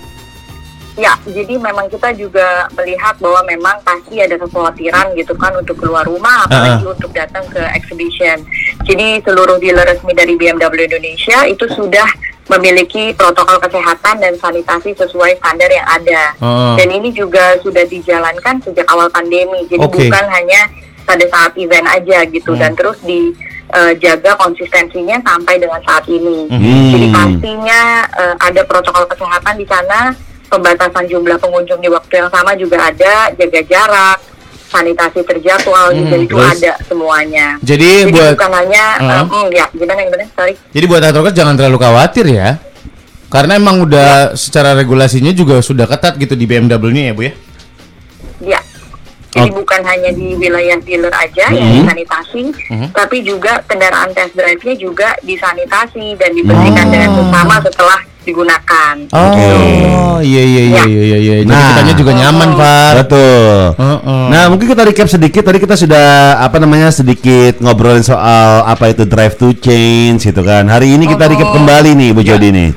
Ya, 0.98 1.16
jadi 1.24 1.56
memang 1.56 1.88
kita 1.88 2.12
juga 2.12 2.68
melihat 2.76 3.16
bahwa 3.22 3.40
memang 3.48 3.78
pasti 3.86 4.20
ada 4.20 4.36
kekhawatiran 4.36 5.16
gitu 5.16 5.32
kan 5.38 5.54
untuk 5.56 5.80
keluar 5.80 6.04
rumah, 6.04 6.44
apalagi 6.44 6.84
untuk 6.84 7.14
datang 7.14 7.46
ke 7.48 7.62
exhibition. 7.78 8.42
Jadi 8.84 9.22
seluruh 9.24 9.56
dealer 9.62 9.86
resmi 9.86 10.12
dari 10.12 10.36
BMW 10.36 10.90
Indonesia 10.90 11.46
itu 11.48 11.64
sudah 11.72 12.04
memiliki 12.50 13.14
protokol 13.14 13.62
kesehatan 13.62 14.18
dan 14.18 14.34
sanitasi 14.36 14.92
sesuai 14.98 15.38
standar 15.38 15.70
yang 15.70 15.86
ada. 15.86 16.22
Oh. 16.42 16.74
Dan 16.74 16.90
ini 16.90 17.14
juga 17.14 17.56
sudah 17.62 17.86
dijalankan 17.86 18.60
sejak 18.60 18.84
awal 18.90 19.08
pandemi. 19.08 19.64
Jadi 19.70 19.86
Oke. 19.86 20.10
bukan 20.10 20.24
hanya 20.28 20.68
pada 21.10 21.26
saat 21.26 21.52
event 21.58 21.86
aja 21.90 22.22
gitu 22.30 22.54
dan 22.54 22.70
terus 22.78 22.94
dijaga 23.02 24.38
konsistensinya 24.38 25.18
sampai 25.26 25.58
dengan 25.58 25.82
saat 25.82 26.06
ini. 26.06 26.46
Jadi 26.94 27.06
pastinya 27.10 28.06
eh, 28.14 28.34
ada 28.38 28.62
protokol 28.62 29.10
kesehatan 29.10 29.58
di 29.58 29.66
sana, 29.66 30.14
pembatasan 30.46 31.10
jumlah 31.10 31.38
pengunjung 31.42 31.82
di 31.82 31.90
waktu 31.90 32.22
yang 32.22 32.30
sama 32.30 32.54
juga 32.54 32.78
ada, 32.94 33.34
jaga 33.34 33.60
jarak, 33.66 34.18
sanitasi 34.70 35.26
terjadwal 35.26 35.90
juga 35.90 36.16
itu 36.18 36.36
terus? 36.38 36.50
ada 36.54 36.72
semuanya. 36.86 37.46
Jadi 37.58 38.06
Jadi 38.06 38.14
buat 38.14 38.38
bukan 38.38 38.52
hanya 38.54 38.84
Uh-huh. 39.00 39.10
eh, 39.10 39.24
hmm, 39.26 39.48
ya 39.50 39.66
gimana 39.74 40.00
gimana 40.06 40.24
sorry. 40.36 40.54
jadi 40.70 40.84
buat 40.86 41.02
advokat 41.02 41.32
jangan 41.34 41.54
terlalu 41.58 41.78
khawatir 41.82 42.26
ya. 42.30 42.50
Karena 43.30 43.54
emang 43.62 43.86
udah 43.86 44.34
secara 44.34 44.74
regulasinya 44.74 45.30
juga 45.30 45.62
sudah 45.62 45.86
ketat 45.86 46.18
gitu 46.18 46.34
di 46.34 46.50
BMW 46.50 46.74
ini 46.90 47.02
ya, 47.06 47.12
Bu 47.14 47.22
ya. 47.22 47.30
Ya. 47.30 47.34
Jadi 49.30 49.50
bukan 49.52 49.80
hanya 49.80 50.10
di 50.10 50.34
wilayah 50.34 50.74
dealer 50.80 51.14
aja 51.14 51.46
yang 51.48 51.70
disanitasi, 51.80 52.50
tapi 52.90 53.22
juga 53.22 53.62
kendaraan 53.62 54.10
test 54.10 54.34
drive-nya 54.34 54.74
juga 54.74 55.14
disanitasi 55.22 56.18
dan 56.18 56.34
dibersihkan 56.34 56.86
dengan 56.86 57.10
seksama 57.14 57.56
setelah 57.62 58.00
digunakan. 58.20 58.94
Oh, 59.10 60.18
iya 60.20 60.42
iya 60.44 60.62
iya 60.62 60.76
Ya. 60.76 60.84
iya 60.84 61.00
iya. 61.00 61.16
iya. 61.16 61.34
Jadi 61.40 61.48
Nah. 61.48 61.66
kitanya 61.72 61.94
juga 61.94 62.12
nyaman, 62.12 62.48
Pak. 62.52 62.90
Betul. 63.00 63.54
Heeh. 63.74 64.24
Nah, 64.28 64.44
mungkin 64.46 64.66
kita 64.68 64.82
recap 64.84 65.08
sedikit. 65.08 65.42
Tadi 65.42 65.58
kita 65.58 65.74
sudah 65.74 66.06
apa 66.36 66.56
namanya 66.58 66.90
sedikit 66.90 67.58
ngobrolin 67.58 68.02
soal 68.02 68.66
apa 68.66 68.90
itu 68.90 69.06
drive 69.06 69.34
to 69.34 69.54
change 69.54 70.26
gitu 70.26 70.42
kan. 70.42 70.66
Hari 70.66 70.90
ini 70.90 71.06
kita 71.06 71.24
recap 71.24 71.48
kembali 71.50 71.94
nih 71.94 72.10
Bu 72.10 72.20
Jodi 72.20 72.50
nih. 72.50 72.70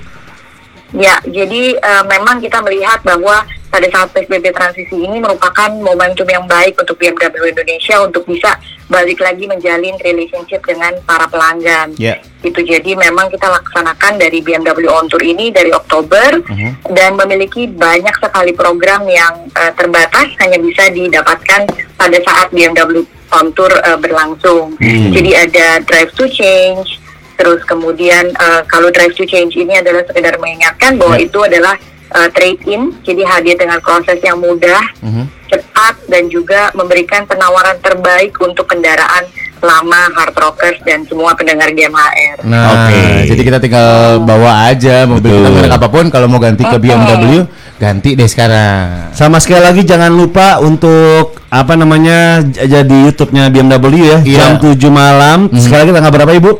Ya, 0.93 1.17
jadi 1.25 1.75
eh, 1.75 2.03
memang 2.07 2.37
kita 2.37 2.61
melihat 2.61 3.01
bahwa 3.01 3.41
pada 3.73 3.89
saat 3.89 4.13
PSBB 4.13 4.53
transisi 4.53 4.93
ini 5.01 5.17
merupakan 5.17 5.73
momentum 5.73 6.29
yang 6.29 6.45
baik 6.45 6.77
untuk 6.77 6.93
BMW 7.01 7.49
Indonesia 7.49 8.05
untuk 8.05 8.21
bisa 8.29 8.53
balik 8.85 9.17
lagi 9.17 9.49
menjalin 9.49 9.97
relationship 9.97 10.61
dengan 10.61 10.93
para 11.09 11.25
pelanggan. 11.25 11.97
Ya. 11.97 12.21
Itu 12.45 12.61
jadi 12.61 12.93
memang 12.93 13.33
kita 13.33 13.49
laksanakan 13.49 14.21
dari 14.21 14.45
BMW 14.45 14.85
On 14.85 15.09
Tour 15.09 15.25
ini 15.25 15.49
dari 15.49 15.73
Oktober 15.73 16.45
dan 16.93 17.17
memiliki 17.17 17.65
banyak 17.65 18.13
sekali 18.21 18.53
program 18.53 19.09
yang 19.09 19.49
eh, 19.57 19.73
terbatas 19.73 20.29
hanya 20.45 20.61
bisa 20.61 20.93
didapatkan 20.93 21.65
pada 21.97 22.17
saat 22.21 22.53
BMW 22.53 23.01
On 23.33 23.49
Tour 23.57 23.73
eh, 23.73 23.97
berlangsung. 23.97 24.77
Jadi 25.09 25.33
ada 25.33 25.81
Drive 25.81 26.13
to 26.13 26.29
Change, 26.29 27.01
Terus 27.33 27.65
kemudian 27.65 28.29
eh, 28.29 28.61
kalau 28.69 28.93
drive 28.93 29.17
to 29.17 29.25
change 29.25 29.57
ini 29.57 29.81
adalah 29.81 30.05
sekedar 30.05 30.37
mengingatkan 30.37 31.01
bahwa 31.01 31.17
Ya. 31.17 31.25
itu 31.25 31.41
adalah 31.41 31.73
eh, 32.13 32.29
trade 32.29 32.61
in, 32.65 32.81
jadi 33.01 33.21
hadir 33.23 33.55
dengan 33.55 33.77
proses 33.79 34.17
yang 34.19 34.37
mudah, 34.37 34.81
Mhm. 34.99 35.23
cepat 35.47 35.95
dan 36.07 36.25
juga 36.27 36.69
memberikan 36.71 37.23
penawaran 37.23 37.77
terbaik 37.79 38.33
untuk 38.39 38.65
kendaraan 38.65 39.25
lama 39.59 40.11
hard 40.11 40.35
rockers 40.35 40.75
dan 40.83 41.07
semua 41.07 41.31
pendengar 41.33 41.71
GMHR. 41.71 42.43
Nah, 42.43 42.67
Oke. 42.83 43.31
jadi 43.31 43.41
kita 43.41 43.57
tinggal 43.57 43.89
bawa 44.19 44.67
aja 44.67 45.07
mobil 45.07 45.31
kita 45.31 45.39
Betul. 45.41 45.55
merek 45.55 45.71
apa 45.73 45.87
pun 45.87 46.05
kalau 46.09 46.27
mau 46.27 46.35
ganti 46.37 46.61
ke 46.61 46.77
BMW, 46.77 47.47
ganti 47.77 48.11
deh 48.11 48.27
sekarang. 48.27 49.15
Sama 49.15 49.39
sekali 49.39 49.63
lagi 49.63 49.81
jangan 49.83 50.11
lupa 50.11 50.59
untuk 50.59 51.39
apa 51.47 51.73
namanya 51.73 52.43
jadi 52.43 53.07
YouTube-nya 53.07 53.47
BMW 53.47 54.03
ya 54.03 54.17
Iya. 54.19 54.37
jam 54.37 54.51
7 54.59 54.91
malam. 54.91 55.47
Sekali 55.55 55.87
lagi 55.87 55.93
tanggal 55.93 56.11
berapa 56.11 56.33
Ibu? 56.33 56.51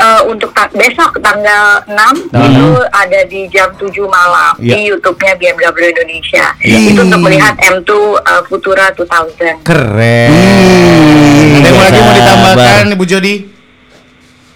Eh, 0.00 0.22
untuk 0.24 0.48
ta- 0.50 0.72
besok 0.72 1.20
tanggal 1.20 1.84
6 1.84 2.16
itu 2.32 2.66
ada 2.88 3.20
di 3.22 3.44
jam 3.46 3.68
7 3.74 3.84
malam 4.02 4.56
Iya. 4.56 4.72
di 4.72 4.88
YouTube-nya 4.88 5.36
BMW 5.36 5.92
Indonesia. 5.92 6.46
Iya. 6.56 6.78
Itu 6.88 7.04
untuk 7.04 7.20
melihat 7.20 7.52
M2 7.60 7.92
eh, 8.16 8.42
Futura 8.48 8.88
2000. 8.90 9.60
Keren. 9.60 10.32
Hmm, 10.32 11.52
Ada 11.54 11.68
yang 11.68 11.78
lagi 11.78 12.00
mau 12.00 12.14
ditambahkan 12.14 12.84
Ibu 12.90 13.04
Jody? 13.04 13.34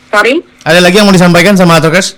Sorry. 0.08 0.34
Ada 0.62 0.80
lagi 0.80 0.96
yang 0.96 1.04
mau 1.04 1.12
disampaikan 1.12 1.52
sama 1.52 1.76
Atrokers? 1.76 2.16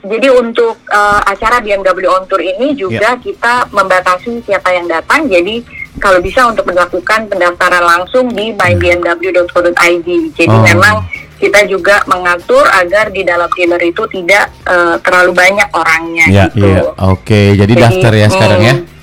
Jadi 0.00 0.30
untuk 0.30 0.78
eh, 0.86 1.20
acara 1.26 1.58
BMW 1.58 2.06
On 2.06 2.22
Tour 2.22 2.38
ini 2.38 2.70
juga 2.72 3.18
kita 3.18 3.66
membatasi 3.68 4.46
siapa 4.46 4.70
yang 4.70 4.86
datang. 4.86 5.26
Jadi 5.26 5.66
kalau 5.98 6.22
bisa 6.22 6.46
untuk 6.46 6.62
melakukan 6.64 7.26
pendaftaran 7.26 7.82
langsung 7.82 8.30
di 8.30 8.54
mybmw.co.id. 8.54 10.08
Jadi 10.32 10.46
Oh. 10.48 10.62
memang 10.62 11.02
kita 11.38 11.64
juga 11.64 12.02
mengatur 12.04 12.66
agar 12.68 13.08
di 13.08 13.22
dalam 13.22 13.46
dealer 13.50 13.78
itu 13.80 14.02
tidak 14.08 14.50
eh, 14.64 14.96
terlalu 15.00 15.32
banyak 15.32 15.68
orangnya 15.70 16.26
Ya, 16.26 16.44
gitu. 16.48 16.66
Iya. 16.66 16.82
Oke, 17.06 17.40
jadi 17.54 17.72
daftar 17.78 18.12
ya 18.12 18.26
sekarang 18.28 18.60
ya. 18.60 18.74
mm, 18.74 18.96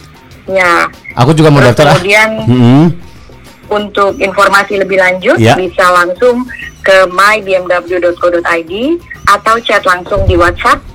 Ya. 0.47 0.73
Aku 1.15 1.31
juga 1.31 1.49
mau 1.49 1.57
Terus 1.57 1.71
daftar 1.71 1.85
ah. 1.87 1.93
kemudian 1.95 2.29
Hmm. 2.45 2.85
untuk 3.65 4.13
informasi 4.15 4.77
lebih 4.77 4.99
lanjut 4.99 5.37
Ya. 5.37 5.55
bisa 5.55 5.89
langsung 5.89 6.45
ke 6.79 7.07
mybmw.co.id 7.09 8.73
atau 9.25 9.55
chat 9.59 9.81
langsung 9.83 10.21
di 10.29 10.37
WhatsApp 10.37 10.85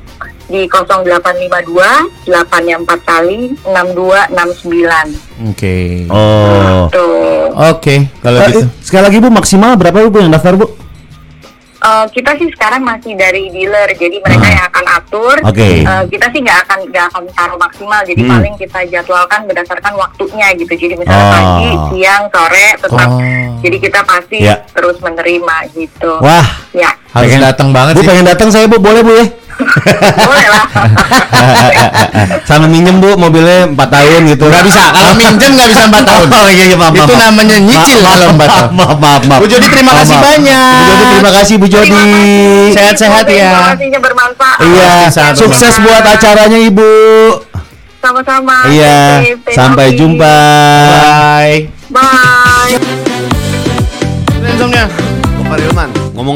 di 0.47 0.67
0852 0.67 1.83
8 2.27 2.31
4 2.79 2.87
kali 3.03 3.55
6269. 3.65 5.51
Oke. 5.51 6.07
Oh. 6.07 6.87
Tuh. 6.89 7.51
Oke, 7.71 8.07
kalau 8.21 8.39
Eh, 8.41 8.47
gitu. 8.49 8.61
sekali 8.81 9.03
lagi 9.05 9.19
Bu 9.19 9.31
maksimal 9.31 9.75
berapa 9.75 10.07
Bu 10.07 10.19
yang 10.21 10.31
daftar 10.31 10.55
Bu? 10.55 10.71
Eh, 11.81 12.07
kita 12.13 12.37
sih 12.37 12.53
sekarang 12.53 12.85
masih 12.85 13.17
dari 13.17 13.49
dealer, 13.49 13.89
jadi 13.97 14.21
mereka 14.21 14.47
yang 14.53 14.65
akan 14.69 14.85
atur. 15.01 15.37
Ah. 15.41 15.49
Oke. 15.49 15.81
Eh, 15.81 16.05
kita 16.13 16.27
sih 16.29 16.41
nggak 16.45 16.59
akan 16.69 16.79
nggak 16.93 17.05
akan 17.09 17.23
taruh 17.33 17.57
maksimal, 17.57 18.01
jadi 18.05 18.21
Hmm. 18.21 18.33
paling 18.37 18.55
kita 18.61 18.81
jadwalkan 18.93 19.41
berdasarkan 19.49 19.93
waktunya 19.97 20.53
gitu. 20.61 20.73
Jadi 20.77 20.95
misalnya 21.01 21.25
Oh. 21.25 21.33
pagi, 21.33 21.71
siang, 21.89 22.25
sore, 22.29 22.69
tetap. 22.77 23.09
Oh. 23.09 23.21
Jadi 23.65 23.77
kita 23.81 24.01
pasti 24.05 24.39
Ya. 24.45 24.61
terus 24.77 25.01
menerima 25.01 25.57
gitu. 25.73 26.13
Wah, 26.21 26.49
Ya, 26.71 26.95
Harus 27.11 27.27
pengen- 27.29 27.43
datang 27.43 27.69
banget 27.71 27.93
Bu 27.93 28.01
sih. 28.01 28.09
pengen 28.09 28.25
datang 28.25 28.49
saya 28.49 28.65
Bu, 28.65 28.79
boleh 28.79 29.03
Bu 29.03 29.13
ya? 29.13 29.27
boleh 30.21 30.47
lah. 30.49 30.65
Sama 32.49 32.65
minjem 32.65 32.97
Bu 32.97 33.13
mobilnya 33.15 33.69
4 33.69 33.77
tahun 33.77 34.21
gitu. 34.27 34.47
Nggak 34.47 34.65
bisa, 34.65 34.83
kalau 34.89 35.13
minjem 35.21 35.51
nggak 35.53 35.69
bisa 35.69 35.83
4 35.87 36.01
tahun. 36.03 36.27
Oh 36.31 36.49
iya 36.49 36.65
iya 36.65 36.77
maaf. 36.77 36.93
Itu 36.93 37.05
maaf. 37.07 37.21
namanya 37.21 37.57
nyicil 37.59 37.99
Maaf, 37.99 38.09
kalau 38.09 38.27
maaf, 38.27 38.41
4 38.41 38.49
tahun. 38.49 38.71
Maaf 38.73 38.97
maaf 38.97 39.23
maaf. 39.27 39.39
Bu 39.39 39.47
Jody, 39.47 39.67
terima 39.69 39.91
Maaf, 39.91 40.01
kasih 40.01 40.17
maaf. 40.17 40.25
banyak. 40.25 40.73
Bu 40.73 40.87
Jody 40.89 41.05
terima 41.13 41.31
kasih 41.35 41.55
Bu 41.57 41.67
Jody. 41.67 42.03
Sehat-sehat 42.73 43.25
Semoga 43.27 43.37
ya. 43.37 43.53
Bermanfaat. 44.01 44.59
Iya, 44.63 44.93
Sehat, 45.09 45.35
sukses 45.37 45.75
buat 45.79 46.03
acaranya 46.03 46.59
Ibu. 46.59 46.93
Sama-sama. 48.01 48.65
Iya, 48.67 49.21
sampai 49.47 49.93
jumpa. 49.93 50.25
Bye. 50.25 51.30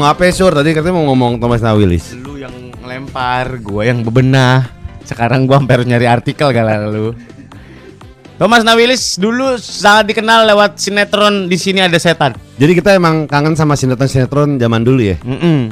Apa 0.07 0.29
Sur? 0.29 0.51
Tadi 0.51 0.71
katanya 0.71 0.95
mau 0.95 1.09
ngomong 1.09 1.37
Thomas 1.37 1.59
Nawilis. 1.59 2.13
Lu 2.15 2.35
yang 2.35 2.53
ngelempar, 2.77 3.57
gua 3.59 3.83
yang 3.83 4.01
bebenah. 4.01 4.69
Sekarang 5.01 5.45
gua 5.45 5.57
hampir 5.57 5.77
harus 5.77 5.87
nyari 5.87 6.05
artikel 6.05 6.49
kala 6.49 6.85
lu. 6.85 7.13
Thomas 8.35 8.61
Nawilis 8.61 9.15
dulu 9.15 9.55
sangat 9.55 10.11
dikenal 10.11 10.43
lewat 10.45 10.75
sinetron 10.75 11.47
di 11.47 11.55
sini 11.55 11.79
ada 11.79 11.95
setan. 11.95 12.35
Jadi 12.55 12.71
kita 12.73 12.91
emang 12.91 13.25
kangen 13.25 13.55
sama 13.55 13.73
sinetron-sinetron 13.73 14.57
zaman 14.57 14.83
dulu 14.83 14.99
ya. 15.01 15.15
Mm-mm. 15.21 15.71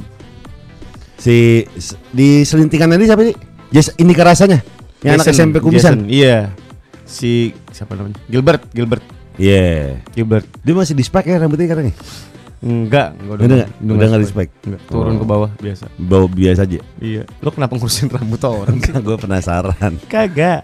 Si 1.19 1.67
s- 1.69 1.99
di 2.09 2.41
selintingan 2.41 2.87
tadi 2.89 3.03
siapa 3.03 3.21
sih? 3.21 3.35
Jess 3.67 3.91
Indika 3.97 4.23
rasanya. 4.23 4.63
Yang 4.99 5.13
anak 5.13 5.25
Jason, 5.25 5.35
SMP 5.35 5.55
kumisan. 5.59 5.93
Jason, 5.97 6.07
Iya. 6.07 6.37
Si 7.03 7.51
siapa 7.69 7.93
namanya? 7.93 8.15
Gilbert, 8.25 8.63
Gilbert, 8.71 9.03
Iya. 9.35 9.99
Gilbert. 10.11 10.47
Dia 10.61 10.73
masih 10.73 10.95
di 10.95 11.03
spek 11.03 11.27
ya 11.27 11.37
rambutnya 11.37 11.67
katanya. 11.67 11.91
Enggak, 12.63 13.11
enggak 13.19 13.35
Udah 13.35 13.45
nggak? 13.45 13.69
Udah 13.83 14.07
nggak 14.07 14.21
respect. 14.23 14.51
respect? 14.55 14.67
Enggak, 14.71 14.81
turun 14.87 15.13
Oh. 15.13 15.19
ke 15.19 15.25
bawah 15.27 15.49
biasa. 15.59 15.85
Bau 15.99 16.25
biasa 16.31 16.63
aja. 16.63 16.79
Iya. 16.97 17.23
Lu 17.43 17.51
kenapa 17.51 17.75
ngurusin 17.75 18.07
rambut 18.07 18.39
orang? 18.39 18.79
gue 18.79 19.17
penasaran. 19.19 19.93
Kagak. 20.13 20.63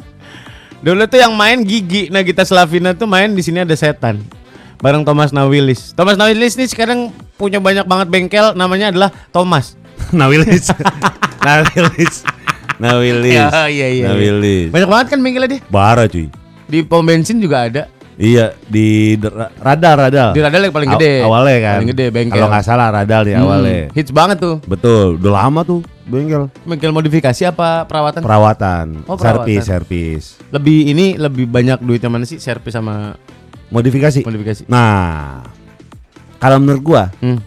Dulu 0.80 1.04
tuh 1.12 1.20
yang 1.20 1.36
main 1.36 1.60
Gigi 1.60 2.08
Nagita 2.08 2.48
Slavina 2.48 2.96
tuh 2.96 3.04
main 3.04 3.28
di 3.36 3.44
sini 3.44 3.60
ada 3.60 3.76
setan. 3.76 4.24
Bareng 4.80 5.04
Thomas 5.04 5.36
Nawilis. 5.36 5.92
Thomas 5.92 6.16
Nawilis 6.16 6.56
nih 6.56 6.72
sekarang 6.72 7.12
punya 7.36 7.60
banyak 7.60 7.84
banget 7.84 8.08
bengkel 8.08 8.56
namanya 8.56 8.96
adalah 8.96 9.12
Thomas. 9.30 9.76
Nawilis. 10.16 10.72
Nawilis. 11.44 12.24
Nawilis. 12.80 13.36
Ya, 13.36 13.68
iya, 13.68 13.88
iya. 13.92 14.06
Nawilis. 14.08 14.72
Banyak 14.72 14.88
banget 14.88 15.08
kan 15.12 15.20
bengkelnya 15.20 15.50
dia. 15.52 15.62
Bara 15.68 16.08
cuy. 16.08 16.32
Di 16.64 16.80
pom 16.88 17.04
bensin 17.04 17.44
juga 17.44 17.68
ada. 17.68 17.92
Iya 18.20 18.52
di 18.68 19.16
radar 19.56 19.96
radar. 19.98 20.36
Di 20.36 20.44
radar 20.44 20.60
yang 20.60 20.76
paling 20.76 20.92
Aw- 20.92 21.00
gede. 21.00 21.14
awalnya 21.24 21.58
kan. 21.64 21.76
Paling 21.80 21.92
gede 21.96 22.06
bengkel. 22.12 22.36
Kalau 22.36 22.48
nggak 22.52 22.66
salah 22.68 22.88
radar 22.92 23.22
di 23.24 23.32
Hmm, 23.32 23.48
awalnya. 23.48 23.88
Hits 23.90 24.12
banget 24.12 24.38
tuh. 24.38 24.60
Betul. 24.68 25.16
Udah 25.16 25.34
lama 25.40 25.64
tuh 25.64 25.80
bengkel. 26.04 26.52
Bengkel 26.62 26.92
modifikasi 26.92 27.42
apa 27.48 27.88
perawatan? 27.88 28.20
Perawatan. 28.20 28.86
Oh, 29.08 29.16
perawatan. 29.16 29.48
Servis 29.48 29.64
servis. 29.64 30.24
lebih 30.52 30.80
ini 30.86 31.16
lebih 31.16 31.48
banyak 31.48 31.80
duitnya 31.80 32.12
mana 32.12 32.28
sih? 32.28 32.38
Servis 32.38 32.76
sama 32.76 33.16
Modifikasi. 33.70 34.20
modifikasi. 34.20 34.68
Nah, 34.68 35.40
kalau 36.38 36.60
menurut 36.60 36.84
gua, 36.84 37.04
Hmm. 37.18 37.40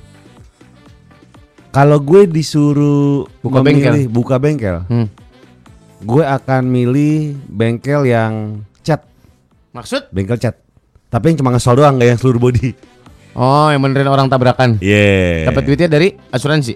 kalau 1.68 1.98
gue 1.98 2.24
disuruh 2.26 3.28
Buka 3.40 3.61
memilih 3.61 4.08
bengkel. 4.08 4.08
buka 4.08 4.37
bengkel, 4.38 4.76
Hmm. 4.87 5.08
gue 6.00 6.24
akan 6.24 6.62
milih 6.64 7.14
bengkel 7.44 8.06
yang 8.06 8.32
cat, 8.80 9.02
Maksud? 9.70 10.08
bengkel 10.08 10.38
cat. 10.38 10.62
Tapi 11.12 11.25
yang 11.29 11.38
cuma 11.38 11.53
ngesol 11.53 11.77
doang, 11.77 11.94
nggak 11.94 12.09
yang 12.09 12.18
seluruh 12.18 12.40
body. 12.40 12.72
Oh, 13.33 13.68
yang 13.68 13.81
benerin 13.81 14.09
orang 14.09 14.27
tabrakan. 14.27 14.77
Iya. 14.79 15.48
Dapat 15.48 15.62
duitnya 15.62 15.88
dari 15.88 16.09
asuransi. 16.29 16.72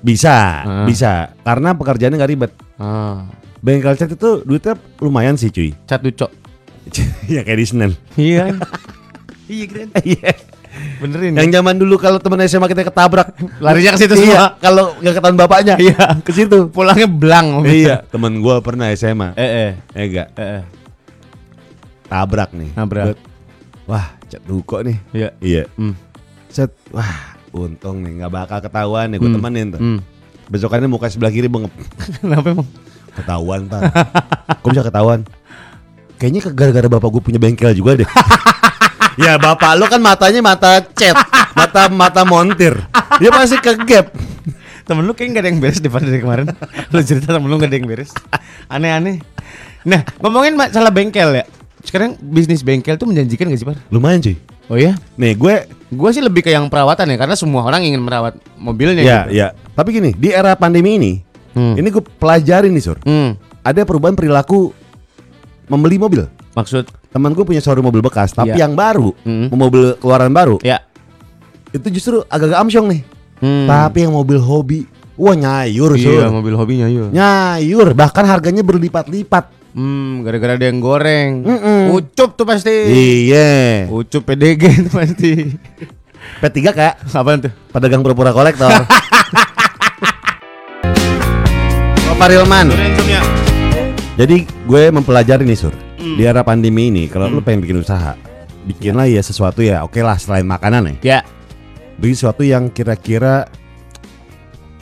Bisa, 0.00 0.36
Ah. 0.60 0.84
bisa. 0.84 1.32
Karena 1.40 1.72
pekerjaannya 1.72 2.16
nggak 2.16 2.30
ribet. 2.30 2.52
Ah, 2.76 3.24
Bengkel 3.60 3.96
cat 3.96 4.08
itu 4.10 4.40
duitnya 4.42 4.76
lumayan 4.98 5.36
sih 5.36 5.48
cuy. 5.48 5.72
cat 5.84 6.00
ducok. 6.00 6.28
ya 7.32 7.40
kayak 7.40 7.58
di 7.58 7.66
Senen. 7.66 7.92
Iya. 8.14 8.52
iya 9.52 9.64
keren. 9.66 9.88
Iya. 10.04 10.32
Benerin. 10.98 11.32
Yang 11.32 11.50
zaman 11.54 11.78
dulu 11.78 11.96
kalau 11.96 12.18
temen 12.18 12.44
SMA 12.44 12.66
kita 12.66 12.82
ketabrak, 12.82 13.30
Larinya 13.56 13.94
ke 13.94 13.98
situ 14.00 14.14
Iya, 14.14 14.20
semua. 14.20 14.46
Kalau 14.58 14.84
nggak 14.98 15.14
ketahuan 15.14 15.38
bapaknya, 15.38 15.74
Iya. 15.78 16.18
ke 16.20 16.32
situ. 16.34 16.66
Pulangnya 16.68 17.06
belang. 17.06 17.62
iya, 17.62 18.02
temen 18.04 18.42
gua 18.42 18.58
pernah 18.58 18.90
SMA. 18.90 19.32
Eh 19.32 19.48
eh. 19.48 19.70
Eh 19.94 20.04
enggak, 20.04 20.28
Eh 20.34 20.44
eh. 20.58 20.62
tabrak 22.04 22.50
nih. 22.52 22.68
Nabrak. 22.74 23.16
Wah, 23.84 24.16
cat 24.24 24.40
duko 24.42 24.80
nih. 24.80 24.96
Iya. 25.12 25.28
Iya. 25.38 25.62
Hmm. 25.76 25.94
Set, 26.48 26.72
wah, 26.88 27.36
untung 27.50 28.00
nih 28.00 28.22
nggak 28.22 28.32
bakal 28.32 28.58
ketahuan 28.60 29.12
nih, 29.12 29.18
gue 29.18 29.28
Hmm. 29.28 29.36
temenin 29.38 29.66
tuh. 29.70 29.80
Hmm. 29.80 29.98
Besokannya 30.46 30.88
muka 30.88 31.08
sebelah 31.08 31.28
kiri 31.28 31.46
bengep. 31.46 31.72
Kenapa 32.20 32.46
emang? 32.50 32.68
Ketahuan, 33.14 33.60
Pak. 33.66 33.80
Kok 34.60 34.68
bisa 34.68 34.82
ketahuan? 34.82 35.20
Kayaknya 36.16 36.40
ke- 36.42 36.54
gara-gara 36.54 36.88
bapak 36.88 37.08
gue 37.10 37.22
punya 37.22 37.38
bengkel 37.38 37.72
juga 37.72 37.96
deh. 37.96 38.08
ya 39.22 39.36
bapak 39.36 39.76
lo 39.76 39.86
kan 39.86 40.00
matanya 40.00 40.40
mata 40.40 40.82
cat, 40.82 41.14
mata 41.52 41.86
mata 41.86 42.22
montir. 42.24 42.74
Dia 43.20 43.30
pasti 43.30 43.56
ke 43.56 43.72
gap. 43.84 44.10
Temen 44.84 45.00
lu 45.00 45.16
kayak 45.16 45.32
gak 45.32 45.40
ada 45.40 45.48
yang 45.48 45.60
beres 45.64 45.80
depan 45.80 46.04
dari 46.04 46.20
kemarin 46.20 46.44
Lu 46.92 47.00
cerita 47.00 47.32
temen 47.32 47.48
lu 47.48 47.56
gak 47.56 47.72
ada 47.72 47.76
yang 47.80 47.88
beres 47.88 48.12
Aneh-aneh 48.68 49.16
Nah 49.88 50.04
ngomongin 50.20 50.60
masalah 50.60 50.92
bengkel 50.92 51.32
ya 51.32 51.48
Sekarang 51.84 52.16
bisnis 52.18 52.64
bengkel 52.64 52.96
tuh 52.96 53.06
menjanjikan 53.06 53.46
gak 53.46 53.60
sih 53.60 53.68
Par? 53.68 53.76
Lumayan 53.92 54.18
cuy. 54.18 54.36
Oh 54.66 54.76
iya? 54.76 54.96
Nih 55.14 55.36
gue 55.36 55.68
Gue 55.94 56.10
sih 56.10 56.18
lebih 56.18 56.42
ke 56.42 56.50
yang 56.50 56.66
perawatan 56.66 57.06
ya 57.06 57.16
Karena 57.16 57.36
semua 57.36 57.62
orang 57.62 57.84
ingin 57.84 58.02
merawat 58.02 58.34
mobilnya 58.56 58.98
ya 58.98 59.20
gitu. 59.24 59.36
ya. 59.36 59.48
Tapi 59.70 59.88
gini, 59.92 60.10
di 60.10 60.28
era 60.28 60.56
pandemi 60.56 60.96
ini, 60.96 61.12
Hmm. 61.54 61.78
ini 61.78 61.86
gue 61.86 62.02
pelajarin 62.02 62.74
nih 62.74 62.82
sur. 62.82 62.98
Hmm. 63.06 63.38
Ada 63.62 63.86
perubahan 63.86 64.18
perilaku 64.18 64.74
membeli 65.66 65.96
mobil. 65.96 66.26
Maksud 66.52 66.90
Teman 67.14 67.30
gue 67.30 67.46
punya 67.46 67.62
showroom 67.62 67.86
mobil 67.86 68.02
bekas, 68.02 68.34
tapi 68.34 68.50
Iya. 68.50 68.66
yang 68.66 68.74
baru, 68.74 69.14
Hmm. 69.22 69.46
mobil 69.54 69.94
keluaran 70.02 70.34
baru, 70.34 70.58
Ya 70.66 70.82
itu 71.70 71.86
justru 71.90 72.22
agak-agak 72.24 72.58
amsyong 72.60 72.86
nih. 72.86 73.02
Hmm. 73.38 73.66
Tapi 73.66 74.02
yang 74.02 74.14
mobil 74.14 74.38
hobi, 74.38 74.86
wah 75.14 75.34
nyayur 75.34 75.94
Iya, 75.94 76.26
Sur. 76.26 76.30
mobil 76.32 76.54
hobinya 76.54 76.86
yuk. 76.86 77.10
Nyayur, 77.10 77.92
bahkan 77.92 78.22
harganya 78.24 78.62
berlipat-lipat. 78.62 79.50
Hmm, 79.74 80.22
gara-gara 80.22 80.54
ada 80.54 80.66
yang 80.66 80.78
goreng. 80.78 81.42
Mm-mm. 81.42 81.90
Ucup 81.90 82.38
tuh 82.38 82.46
pasti. 82.46 82.70
Iya. 83.26 83.90
Ucup 83.90 84.22
PDG 84.22 84.62
tuh 84.86 84.94
pasti. 84.94 85.32
P3 86.38 86.58
kak, 86.70 86.94
Apaan 87.10 87.42
tuh? 87.42 87.52
pedagang 87.68 88.00
pura-pura 88.00 88.30
kolektor. 88.30 88.70
Bapak 92.06 92.26
Rilman. 92.30 92.70
Jadi 94.14 94.46
gue 94.46 94.82
mempelajari 94.90 95.42
nih 95.42 95.58
Sur 95.58 95.74
Hmm. 95.94 96.20
Di 96.20 96.28
era 96.28 96.44
pandemi 96.44 96.92
ini 96.92 97.08
Kalau 97.08 97.32
lu 97.32 97.40
pengen 97.40 97.64
bikin 97.64 97.80
usaha 97.80 98.12
Bikinlah 98.68 99.08
ya 99.08 99.24
sesuatu 99.24 99.64
ya 99.64 99.80
Oke 99.82 100.04
lah 100.04 100.20
selain 100.20 100.44
makanan 100.44 100.84
ya 100.84 100.94
Ya. 101.00 101.18
Bikin 101.96 102.12
sesuatu 102.12 102.44
yang 102.44 102.68
kira-kira 102.68 103.48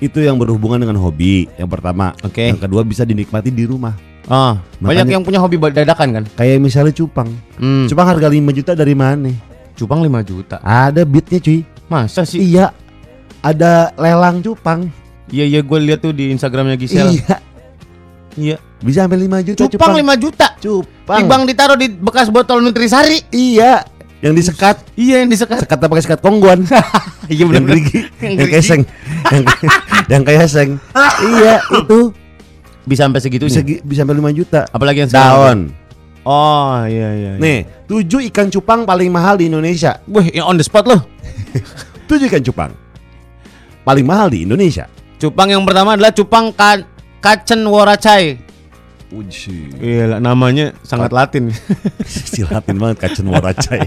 Itu 0.03 0.19
yang 0.19 0.35
berhubungan 0.35 0.83
dengan 0.83 0.99
hobi 0.99 1.47
Yang 1.55 1.71
pertama 1.71 2.11
Oke. 2.27 2.51
Yang 2.51 2.67
kedua 2.67 2.83
bisa 2.83 3.07
dinikmati 3.07 3.55
di 3.55 3.63
rumah 3.63 3.95
Oh, 4.31 4.55
banyak 4.79 5.11
yang 5.11 5.27
punya 5.27 5.43
hobi 5.43 5.59
dadakan 5.59 6.23
kan? 6.23 6.25
Kayak 6.39 6.63
misalnya 6.63 6.95
cupang 6.95 7.27
Hmm. 7.59 7.91
Cupang 7.91 8.07
harga 8.07 8.31
5 8.31 8.55
juta 8.55 8.73
dari 8.79 8.95
mana? 8.95 9.31
Cupang 9.75 9.99
5 9.99 10.23
juta. 10.23 10.63
Ada 10.63 11.03
beatnya 11.03 11.43
cuy 11.43 11.67
Masa 11.91 12.23
sih? 12.23 12.39
Iya 12.39 12.71
Ada 13.43 13.91
lelang 13.99 14.39
cupang 14.39 14.87
Iya 15.27 15.45
iya 15.49 15.61
gue 15.65 15.79
lihat 15.83 16.05
tuh 16.05 16.15
di 16.15 16.31
Instagramnya 16.31 16.79
Gisel. 16.79 17.19
Iya 17.19 17.37
Iya. 18.33 18.57
Bisa 18.79 19.05
sampai 19.05 19.27
5 19.27 19.43
juta 19.43 19.61
Cupang 19.67 19.95
5 19.99 20.15
juta. 20.23 20.47
Cupang 20.59 21.21
Ibang 21.27 21.43
ditaruh 21.47 21.77
di 21.79 21.91
bekas 21.91 22.31
botol 22.31 22.63
Nutrisari. 22.63 23.27
Iya 23.35 23.83
Yang 24.23 24.35
disekat 24.39 24.77
Iya 24.95 25.27
yang 25.27 25.31
disekat. 25.35 25.67
Sekat 25.67 25.79
apa 25.83 25.91
pakai 25.91 26.05
sekat 26.07 26.21
kongguan 26.23 26.63
Iya 27.33 27.45
yang 27.51 27.67
gerigi 27.67 28.07
Yang 28.23 28.33
yang 28.39 28.51
keseng 28.55 28.83
yang, 29.33 29.45
yang 30.11 30.23
kayak 30.27 30.49
seng 30.51 30.71
iya 31.33 31.63
itu 31.73 32.13
Bisa 32.83 33.07
sampai 33.07 33.21
segitunya. 33.21 33.49
bisa 33.49 33.61
gi- 33.61 33.83
bisa 33.83 34.03
sampai 34.03 34.17
5 34.19 34.33
juta 34.35 34.61
Apalagi 34.69 34.99
yang 35.01 35.11
sekarang. 35.11 35.31
daun 35.31 35.61
Oh 36.23 36.79
iya 36.85 37.09
iya. 37.13 37.31
iya. 37.35 37.41
nih 37.41 37.59
tujuh 37.85 38.23
ikan 38.31 38.47
cupang 38.47 38.83
paling 38.83 39.11
mahal 39.11 39.35
di 39.35 39.47
Indonesia 39.47 39.99
Wih, 40.05 40.31
yang 40.31 40.47
on 40.47 40.55
the 40.55 40.63
spot 40.63 40.87
loh. 40.87 41.03
tujuh 42.09 42.27
ikan 42.27 42.43
cupang 42.43 42.71
paling 43.83 44.03
mahal 44.03 44.29
di 44.29 44.43
Indonesia 44.43 44.87
Cupang 45.15 45.47
yang 45.47 45.63
pertama 45.63 45.95
adalah 45.95 46.11
cupang 46.11 46.51
ka 46.51 46.83
kacen 47.23 47.63
waracai. 47.63 48.43
Iya, 49.79 50.05
lah, 50.09 50.19
namanya 50.19 50.75
sangat 50.83 51.15
Latin. 51.15 51.55
silatin 52.33 52.75
banget 52.75 52.99
kacen 52.99 53.31
waracai 53.31 53.87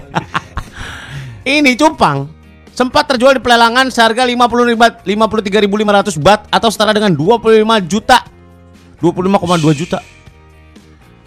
Ini 1.44 1.76
cupang 1.76 2.32
sempat 2.72 3.04
terjual 3.06 3.36
di 3.36 3.42
pelelangan 3.42 3.88
seharga 3.88 4.24
50 4.24 4.70
ribat 4.70 5.04
53.500 5.04 6.24
bat 6.24 6.40
atau 6.48 6.68
setara 6.68 6.92
dengan 6.92 7.12
25 7.12 7.52
juta. 7.84 8.24
25,2 8.98 9.36
juta. 9.74 9.98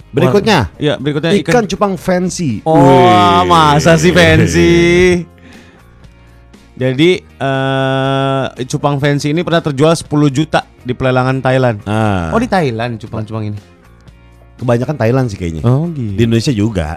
berikutnya 0.10 0.74
Iya, 0.76 0.98
berikutnya 0.98 1.38
ikan 1.40 1.66
cupang 1.66 1.94
fancy 1.94 2.66
Oh, 2.66 2.74
Wih. 2.74 3.46
masa 3.46 3.94
sih 3.94 4.10
fancy? 4.10 4.74
Jadi 6.82 7.10
eh 7.20 8.46
cupang 8.66 8.98
fancy 8.98 9.30
ini 9.30 9.44
pernah 9.44 9.60
terjual 9.60 9.92
10 9.92 10.08
juta 10.32 10.64
di 10.80 10.96
pelelangan 10.96 11.38
Thailand. 11.38 11.84
ah 11.86 12.32
Oh 12.32 12.40
di 12.40 12.48
Thailand 12.48 12.98
cupang-cupang 12.98 13.52
ini. 13.52 13.60
kebanyakan 14.56 14.96
Thailand 14.96 15.28
sih 15.28 15.36
kayaknya 15.36 15.64
Oh 15.64 15.88
di 15.88 16.16
gitu. 16.16 16.20
Indonesia 16.20 16.54
juga 16.54 16.88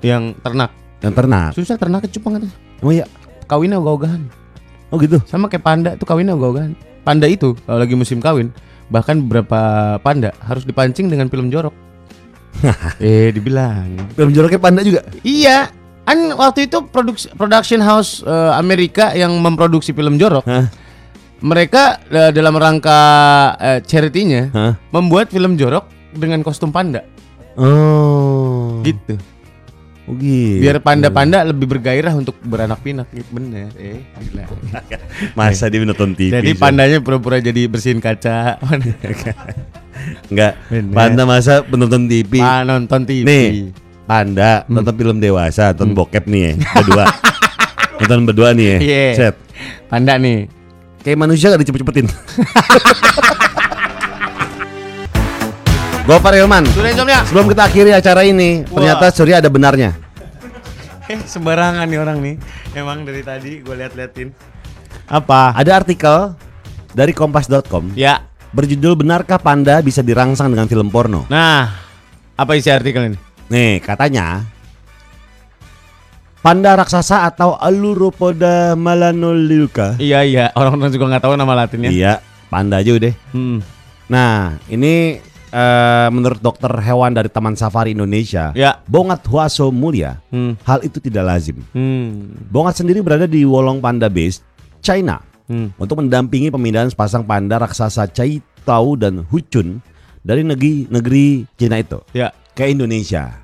Yang 0.00 0.38
ternak. 0.38 0.70
yang 1.00 1.12
ternak 1.12 1.50
Susah 1.50 1.74
ternak 1.74 2.04
cupang 2.06 2.36
katanya. 2.36 2.54
oh 2.78 2.90
iya 2.90 3.06
Kawinnya 3.46 3.78
ogah-ogahan. 3.78 4.22
oh 4.88 4.98
gitu 4.98 5.18
Sama 5.24 5.48
kayak 5.48 5.62
panda 5.62 5.90
tuh 5.94 6.04
kawinnya 6.04 6.34
ogah-ogahan. 6.34 6.76
Panda 7.00 7.26
itu 7.26 7.56
kalau 7.62 7.80
lagi 7.80 7.96
musim 7.96 8.18
kawin 8.18 8.52
bahkan 8.92 9.24
beberapa 9.24 9.96
panda 10.04 10.36
harus 10.44 10.68
dipancing 10.68 11.08
dengan 11.08 11.32
film 11.32 11.48
jorok. 11.48 11.72
eh 13.00 13.32
dibilang. 13.32 14.12
film 14.12 14.30
joroknya 14.36 14.60
panda 14.60 14.84
juga 14.84 15.00
Iya. 15.24 15.72
Kan 16.04 16.36
waktu 16.36 16.68
itu 16.68 16.84
produksi 16.92 17.32
production 17.32 17.80
house 17.80 18.20
eh, 18.20 18.52
Amerika 18.52 19.16
yang 19.16 19.32
memproduksi 19.40 19.96
film 19.96 20.20
jorok. 20.20 20.44
Mereka 21.42 21.82
eh, 22.12 22.30
dalam 22.36 22.54
rangka 22.54 23.00
eh, 23.56 23.80
charity-nya 23.80 24.52
membuat 24.92 25.32
film 25.32 25.56
jorok 25.56 25.88
dengan 26.12 26.44
kostum 26.44 26.68
panda 26.68 27.00
oh 27.56 28.80
gitu. 28.84 29.16
Oh 30.12 30.20
gitu 30.20 30.60
Biar 30.60 30.76
panda-panda 30.84 31.40
lebih 31.48 31.66
bergairah 31.72 32.12
untuk 32.12 32.36
beranak 32.44 32.84
pinak 32.84 33.08
gitu 33.16 33.24
bener. 33.32 33.72
Eh, 33.80 34.04
gila. 34.28 34.44
masa 35.38 35.72
dia 35.72 35.80
nonton 35.80 36.12
TV 36.12 36.28
Jadi 36.28 36.52
pandanya 36.54 37.00
pura-pura 37.00 37.40
jadi 37.40 37.64
bersihin 37.64 37.98
kaca. 38.04 38.60
Enggak, 40.30 40.58
panda 40.92 41.22
masa 41.24 41.64
penonton 41.64 42.10
TV. 42.10 42.42
Ah, 42.42 42.66
nonton 42.66 43.06
TV. 43.06 43.24
Nih, 43.24 43.46
panda 44.04 44.66
Hmm. 44.66 44.76
nonton 44.76 44.94
film 44.98 45.16
dewasa, 45.22 45.72
nonton 45.72 45.96
bokep 45.96 46.24
nih 46.26 46.42
ya, 46.42 46.52
berdua. 46.76 47.04
nonton 48.02 48.20
berdua 48.28 48.48
nih 48.52 48.66
ya. 48.66 48.78
Iya. 48.82 49.06
Set. 49.14 49.34
Panda 49.88 50.18
nih. 50.18 50.50
Kayak 51.02 51.18
manusia 51.18 51.50
gak 51.50 51.62
dicepet-cepetin. 51.66 52.06
Gopar 56.02 56.34
Ilman. 56.34 56.66
Sudah 56.74 56.90
insomnia. 56.90 57.22
Sebelum 57.22 57.46
kita 57.46 57.62
akhiri 57.70 57.94
acara 57.94 58.26
ini, 58.26 58.66
Wah. 58.66 58.74
ternyata 58.74 59.06
Surya 59.14 59.38
ada 59.38 59.46
benarnya. 59.46 59.94
Eh, 61.06 61.18
sembarangan 61.22 61.86
nih 61.86 61.98
orang 62.02 62.18
nih. 62.18 62.34
Emang 62.74 63.06
dari 63.06 63.22
tadi 63.22 63.62
gue 63.62 63.70
liat-liatin. 63.70 64.34
Apa? 65.06 65.54
Ada 65.54 65.78
artikel 65.78 66.34
dari 66.90 67.14
kompas.com 67.14 67.94
Ya. 67.94 68.26
berjudul 68.52 68.98
Benarkah 68.98 69.38
Panda 69.38 69.78
bisa 69.80 70.02
dirangsang 70.02 70.50
dengan 70.50 70.66
film 70.66 70.90
porno? 70.90 71.24
Nah, 71.30 71.70
apa 72.34 72.52
isi 72.58 72.68
artikel 72.68 73.12
ini? 73.12 73.18
Nih, 73.48 73.78
katanya 73.80 74.42
Panda 76.42 76.74
raksasa 76.74 77.22
atau 77.30 77.54
Aluropoda 77.54 78.74
melanoliuca. 78.74 79.94
Iya 80.02 80.26
iya, 80.26 80.44
orang-orang 80.58 80.90
juga 80.90 81.14
nggak 81.14 81.22
tahu 81.22 81.34
nama 81.38 81.54
latinnya. 81.54 81.94
Iya, 81.94 82.12
panda 82.50 82.82
aja 82.82 82.90
udah. 82.90 83.14
Hmm. 83.30 83.62
Nah, 84.10 84.58
ini 84.66 85.22
eh, 85.52 86.08
menurut 86.08 86.40
dokter 86.40 86.72
hewan 86.80 87.12
dari 87.12 87.28
Taman 87.28 87.54
Safari 87.54 87.92
Indonesia, 87.92 88.50
Ya. 88.56 88.80
Bongat 88.88 89.22
Huaso 89.28 89.68
Mulia, 89.68 90.18
Hmm. 90.32 90.56
hal 90.64 90.80
itu 90.80 90.98
tidak 90.98 91.28
lazim. 91.28 91.60
Hmm. 91.70 92.32
Bongat 92.48 92.80
sendiri 92.80 93.04
berada 93.04 93.28
di 93.28 93.44
Wolong 93.44 93.78
Panda 93.78 94.08
Base, 94.08 94.40
China, 94.80 95.20
Hmm. 95.46 95.68
untuk 95.76 96.00
mendampingi 96.00 96.48
pemindahan 96.48 96.88
sepasang 96.88 97.22
panda 97.22 97.60
raksasa 97.60 98.08
Chai 98.08 98.40
Tao 98.64 98.96
dan 98.96 99.20
Huchun 99.28 99.84
dari 100.22 100.40
negeri 100.40 100.88
negeri 100.88 101.44
Cina 101.54 101.76
itu 101.76 102.00
Ya. 102.10 102.32
ke 102.54 102.66
Indonesia. 102.66 103.42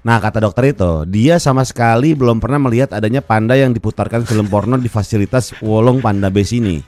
Nah, 0.00 0.16
kata 0.16 0.40
dokter 0.40 0.72
itu, 0.72 1.04
dia 1.04 1.36
sama 1.36 1.60
sekali 1.60 2.16
belum 2.16 2.40
pernah 2.40 2.56
melihat 2.56 2.96
adanya 2.96 3.20
panda 3.20 3.52
yang 3.52 3.76
diputarkan 3.76 4.24
film 4.24 4.48
porno 4.48 4.80
di 4.80 4.88
fasilitas 4.88 5.52
Wolong 5.60 6.00
Panda 6.00 6.32
Base 6.32 6.56
ini. 6.56 6.80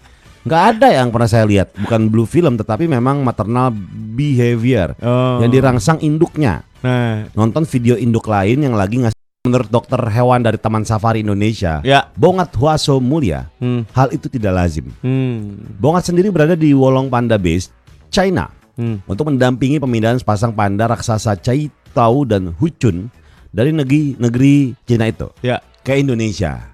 Nggak 0.43 0.62
ada 0.74 0.88
yang 0.90 1.09
pernah 1.14 1.30
saya 1.30 1.47
lihat, 1.47 1.70
bukan 1.78 2.11
blue 2.11 2.26
film 2.26 2.59
tetapi 2.59 2.90
memang 2.90 3.22
maternal 3.22 3.70
behavior 4.12 4.95
Oh. 4.99 5.38
yang 5.38 5.51
dirangsang 5.51 6.03
induknya. 6.03 6.66
Nah, 6.82 7.30
Nonton 7.32 7.62
video 7.62 7.95
induk 7.95 8.26
lain 8.26 8.59
yang 8.59 8.74
lagi 8.74 8.99
ngasih 8.99 9.14
menurut 9.43 9.70
dokter 9.70 9.99
hewan 9.99 10.43
dari 10.43 10.59
Taman 10.59 10.82
Safari 10.82 11.22
Indonesia, 11.22 11.78
ya. 11.82 12.11
Bongat 12.14 12.55
Huaso 12.55 12.99
Mulia, 12.99 13.51
Hmm. 13.59 13.86
hal 13.90 14.11
itu 14.11 14.26
tidak 14.26 14.55
lazim. 14.55 14.90
Hmm. 14.99 15.62
Bongat 15.78 16.11
sendiri 16.11 16.30
berada 16.30 16.55
di 16.55 16.70
Wolong 16.70 17.07
Panda 17.07 17.38
Base, 17.38 17.70
China, 18.07 18.51
Hmm. 18.74 18.99
untuk 19.05 19.30
mendampingi 19.30 19.78
pemindahan 19.78 20.18
sepasang 20.18 20.55
panda 20.55 20.86
raksasa 20.86 21.38
Chai 21.38 21.70
Tao 21.90 22.22
dan 22.24 22.51
Huchun 22.57 23.11
dari 23.51 23.70
negeri 23.70 24.16
negeri 24.16 24.74
Cina 24.82 25.07
itu 25.07 25.30
Ya. 25.38 25.62
ke 25.82 25.95
Indonesia. 25.95 26.71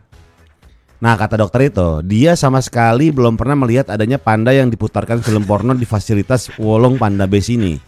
Nah, 0.99 1.15
kata 1.15 1.39
dokter 1.39 1.71
itu, 1.71 2.03
dia 2.03 2.35
sama 2.35 2.59
sekali 2.59 3.15
belum 3.15 3.39
pernah 3.39 3.55
melihat 3.55 3.87
adanya 3.95 4.19
panda 4.19 4.51
yang 4.51 4.67
diputarkan 4.67 5.23
film 5.23 5.47
porno 5.47 5.71
di 5.71 5.87
fasilitas 5.87 6.51
Wolong 6.59 6.99
Panda 6.99 7.31
Base 7.31 7.55
ini. 7.55 7.79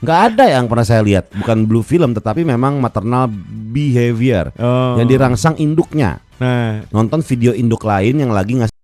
Nggak 0.00 0.20
ada 0.32 0.44
yang 0.48 0.70
pernah 0.70 0.86
saya 0.86 1.02
lihat, 1.02 1.34
bukan 1.34 1.66
blue 1.66 1.82
film 1.82 2.14
tetapi 2.14 2.46
memang 2.46 2.78
maternal 2.78 3.28
behavior 3.74 4.54
Oh. 4.56 4.96
yang 4.96 5.10
dirangsang 5.10 5.58
induknya. 5.58 6.22
Nah, 6.40 6.86
Nonton 6.88 7.20
video 7.20 7.52
induk 7.52 7.84
lain 7.84 8.22
yang 8.22 8.32
lagi 8.32 8.56
ngasih 8.56 8.79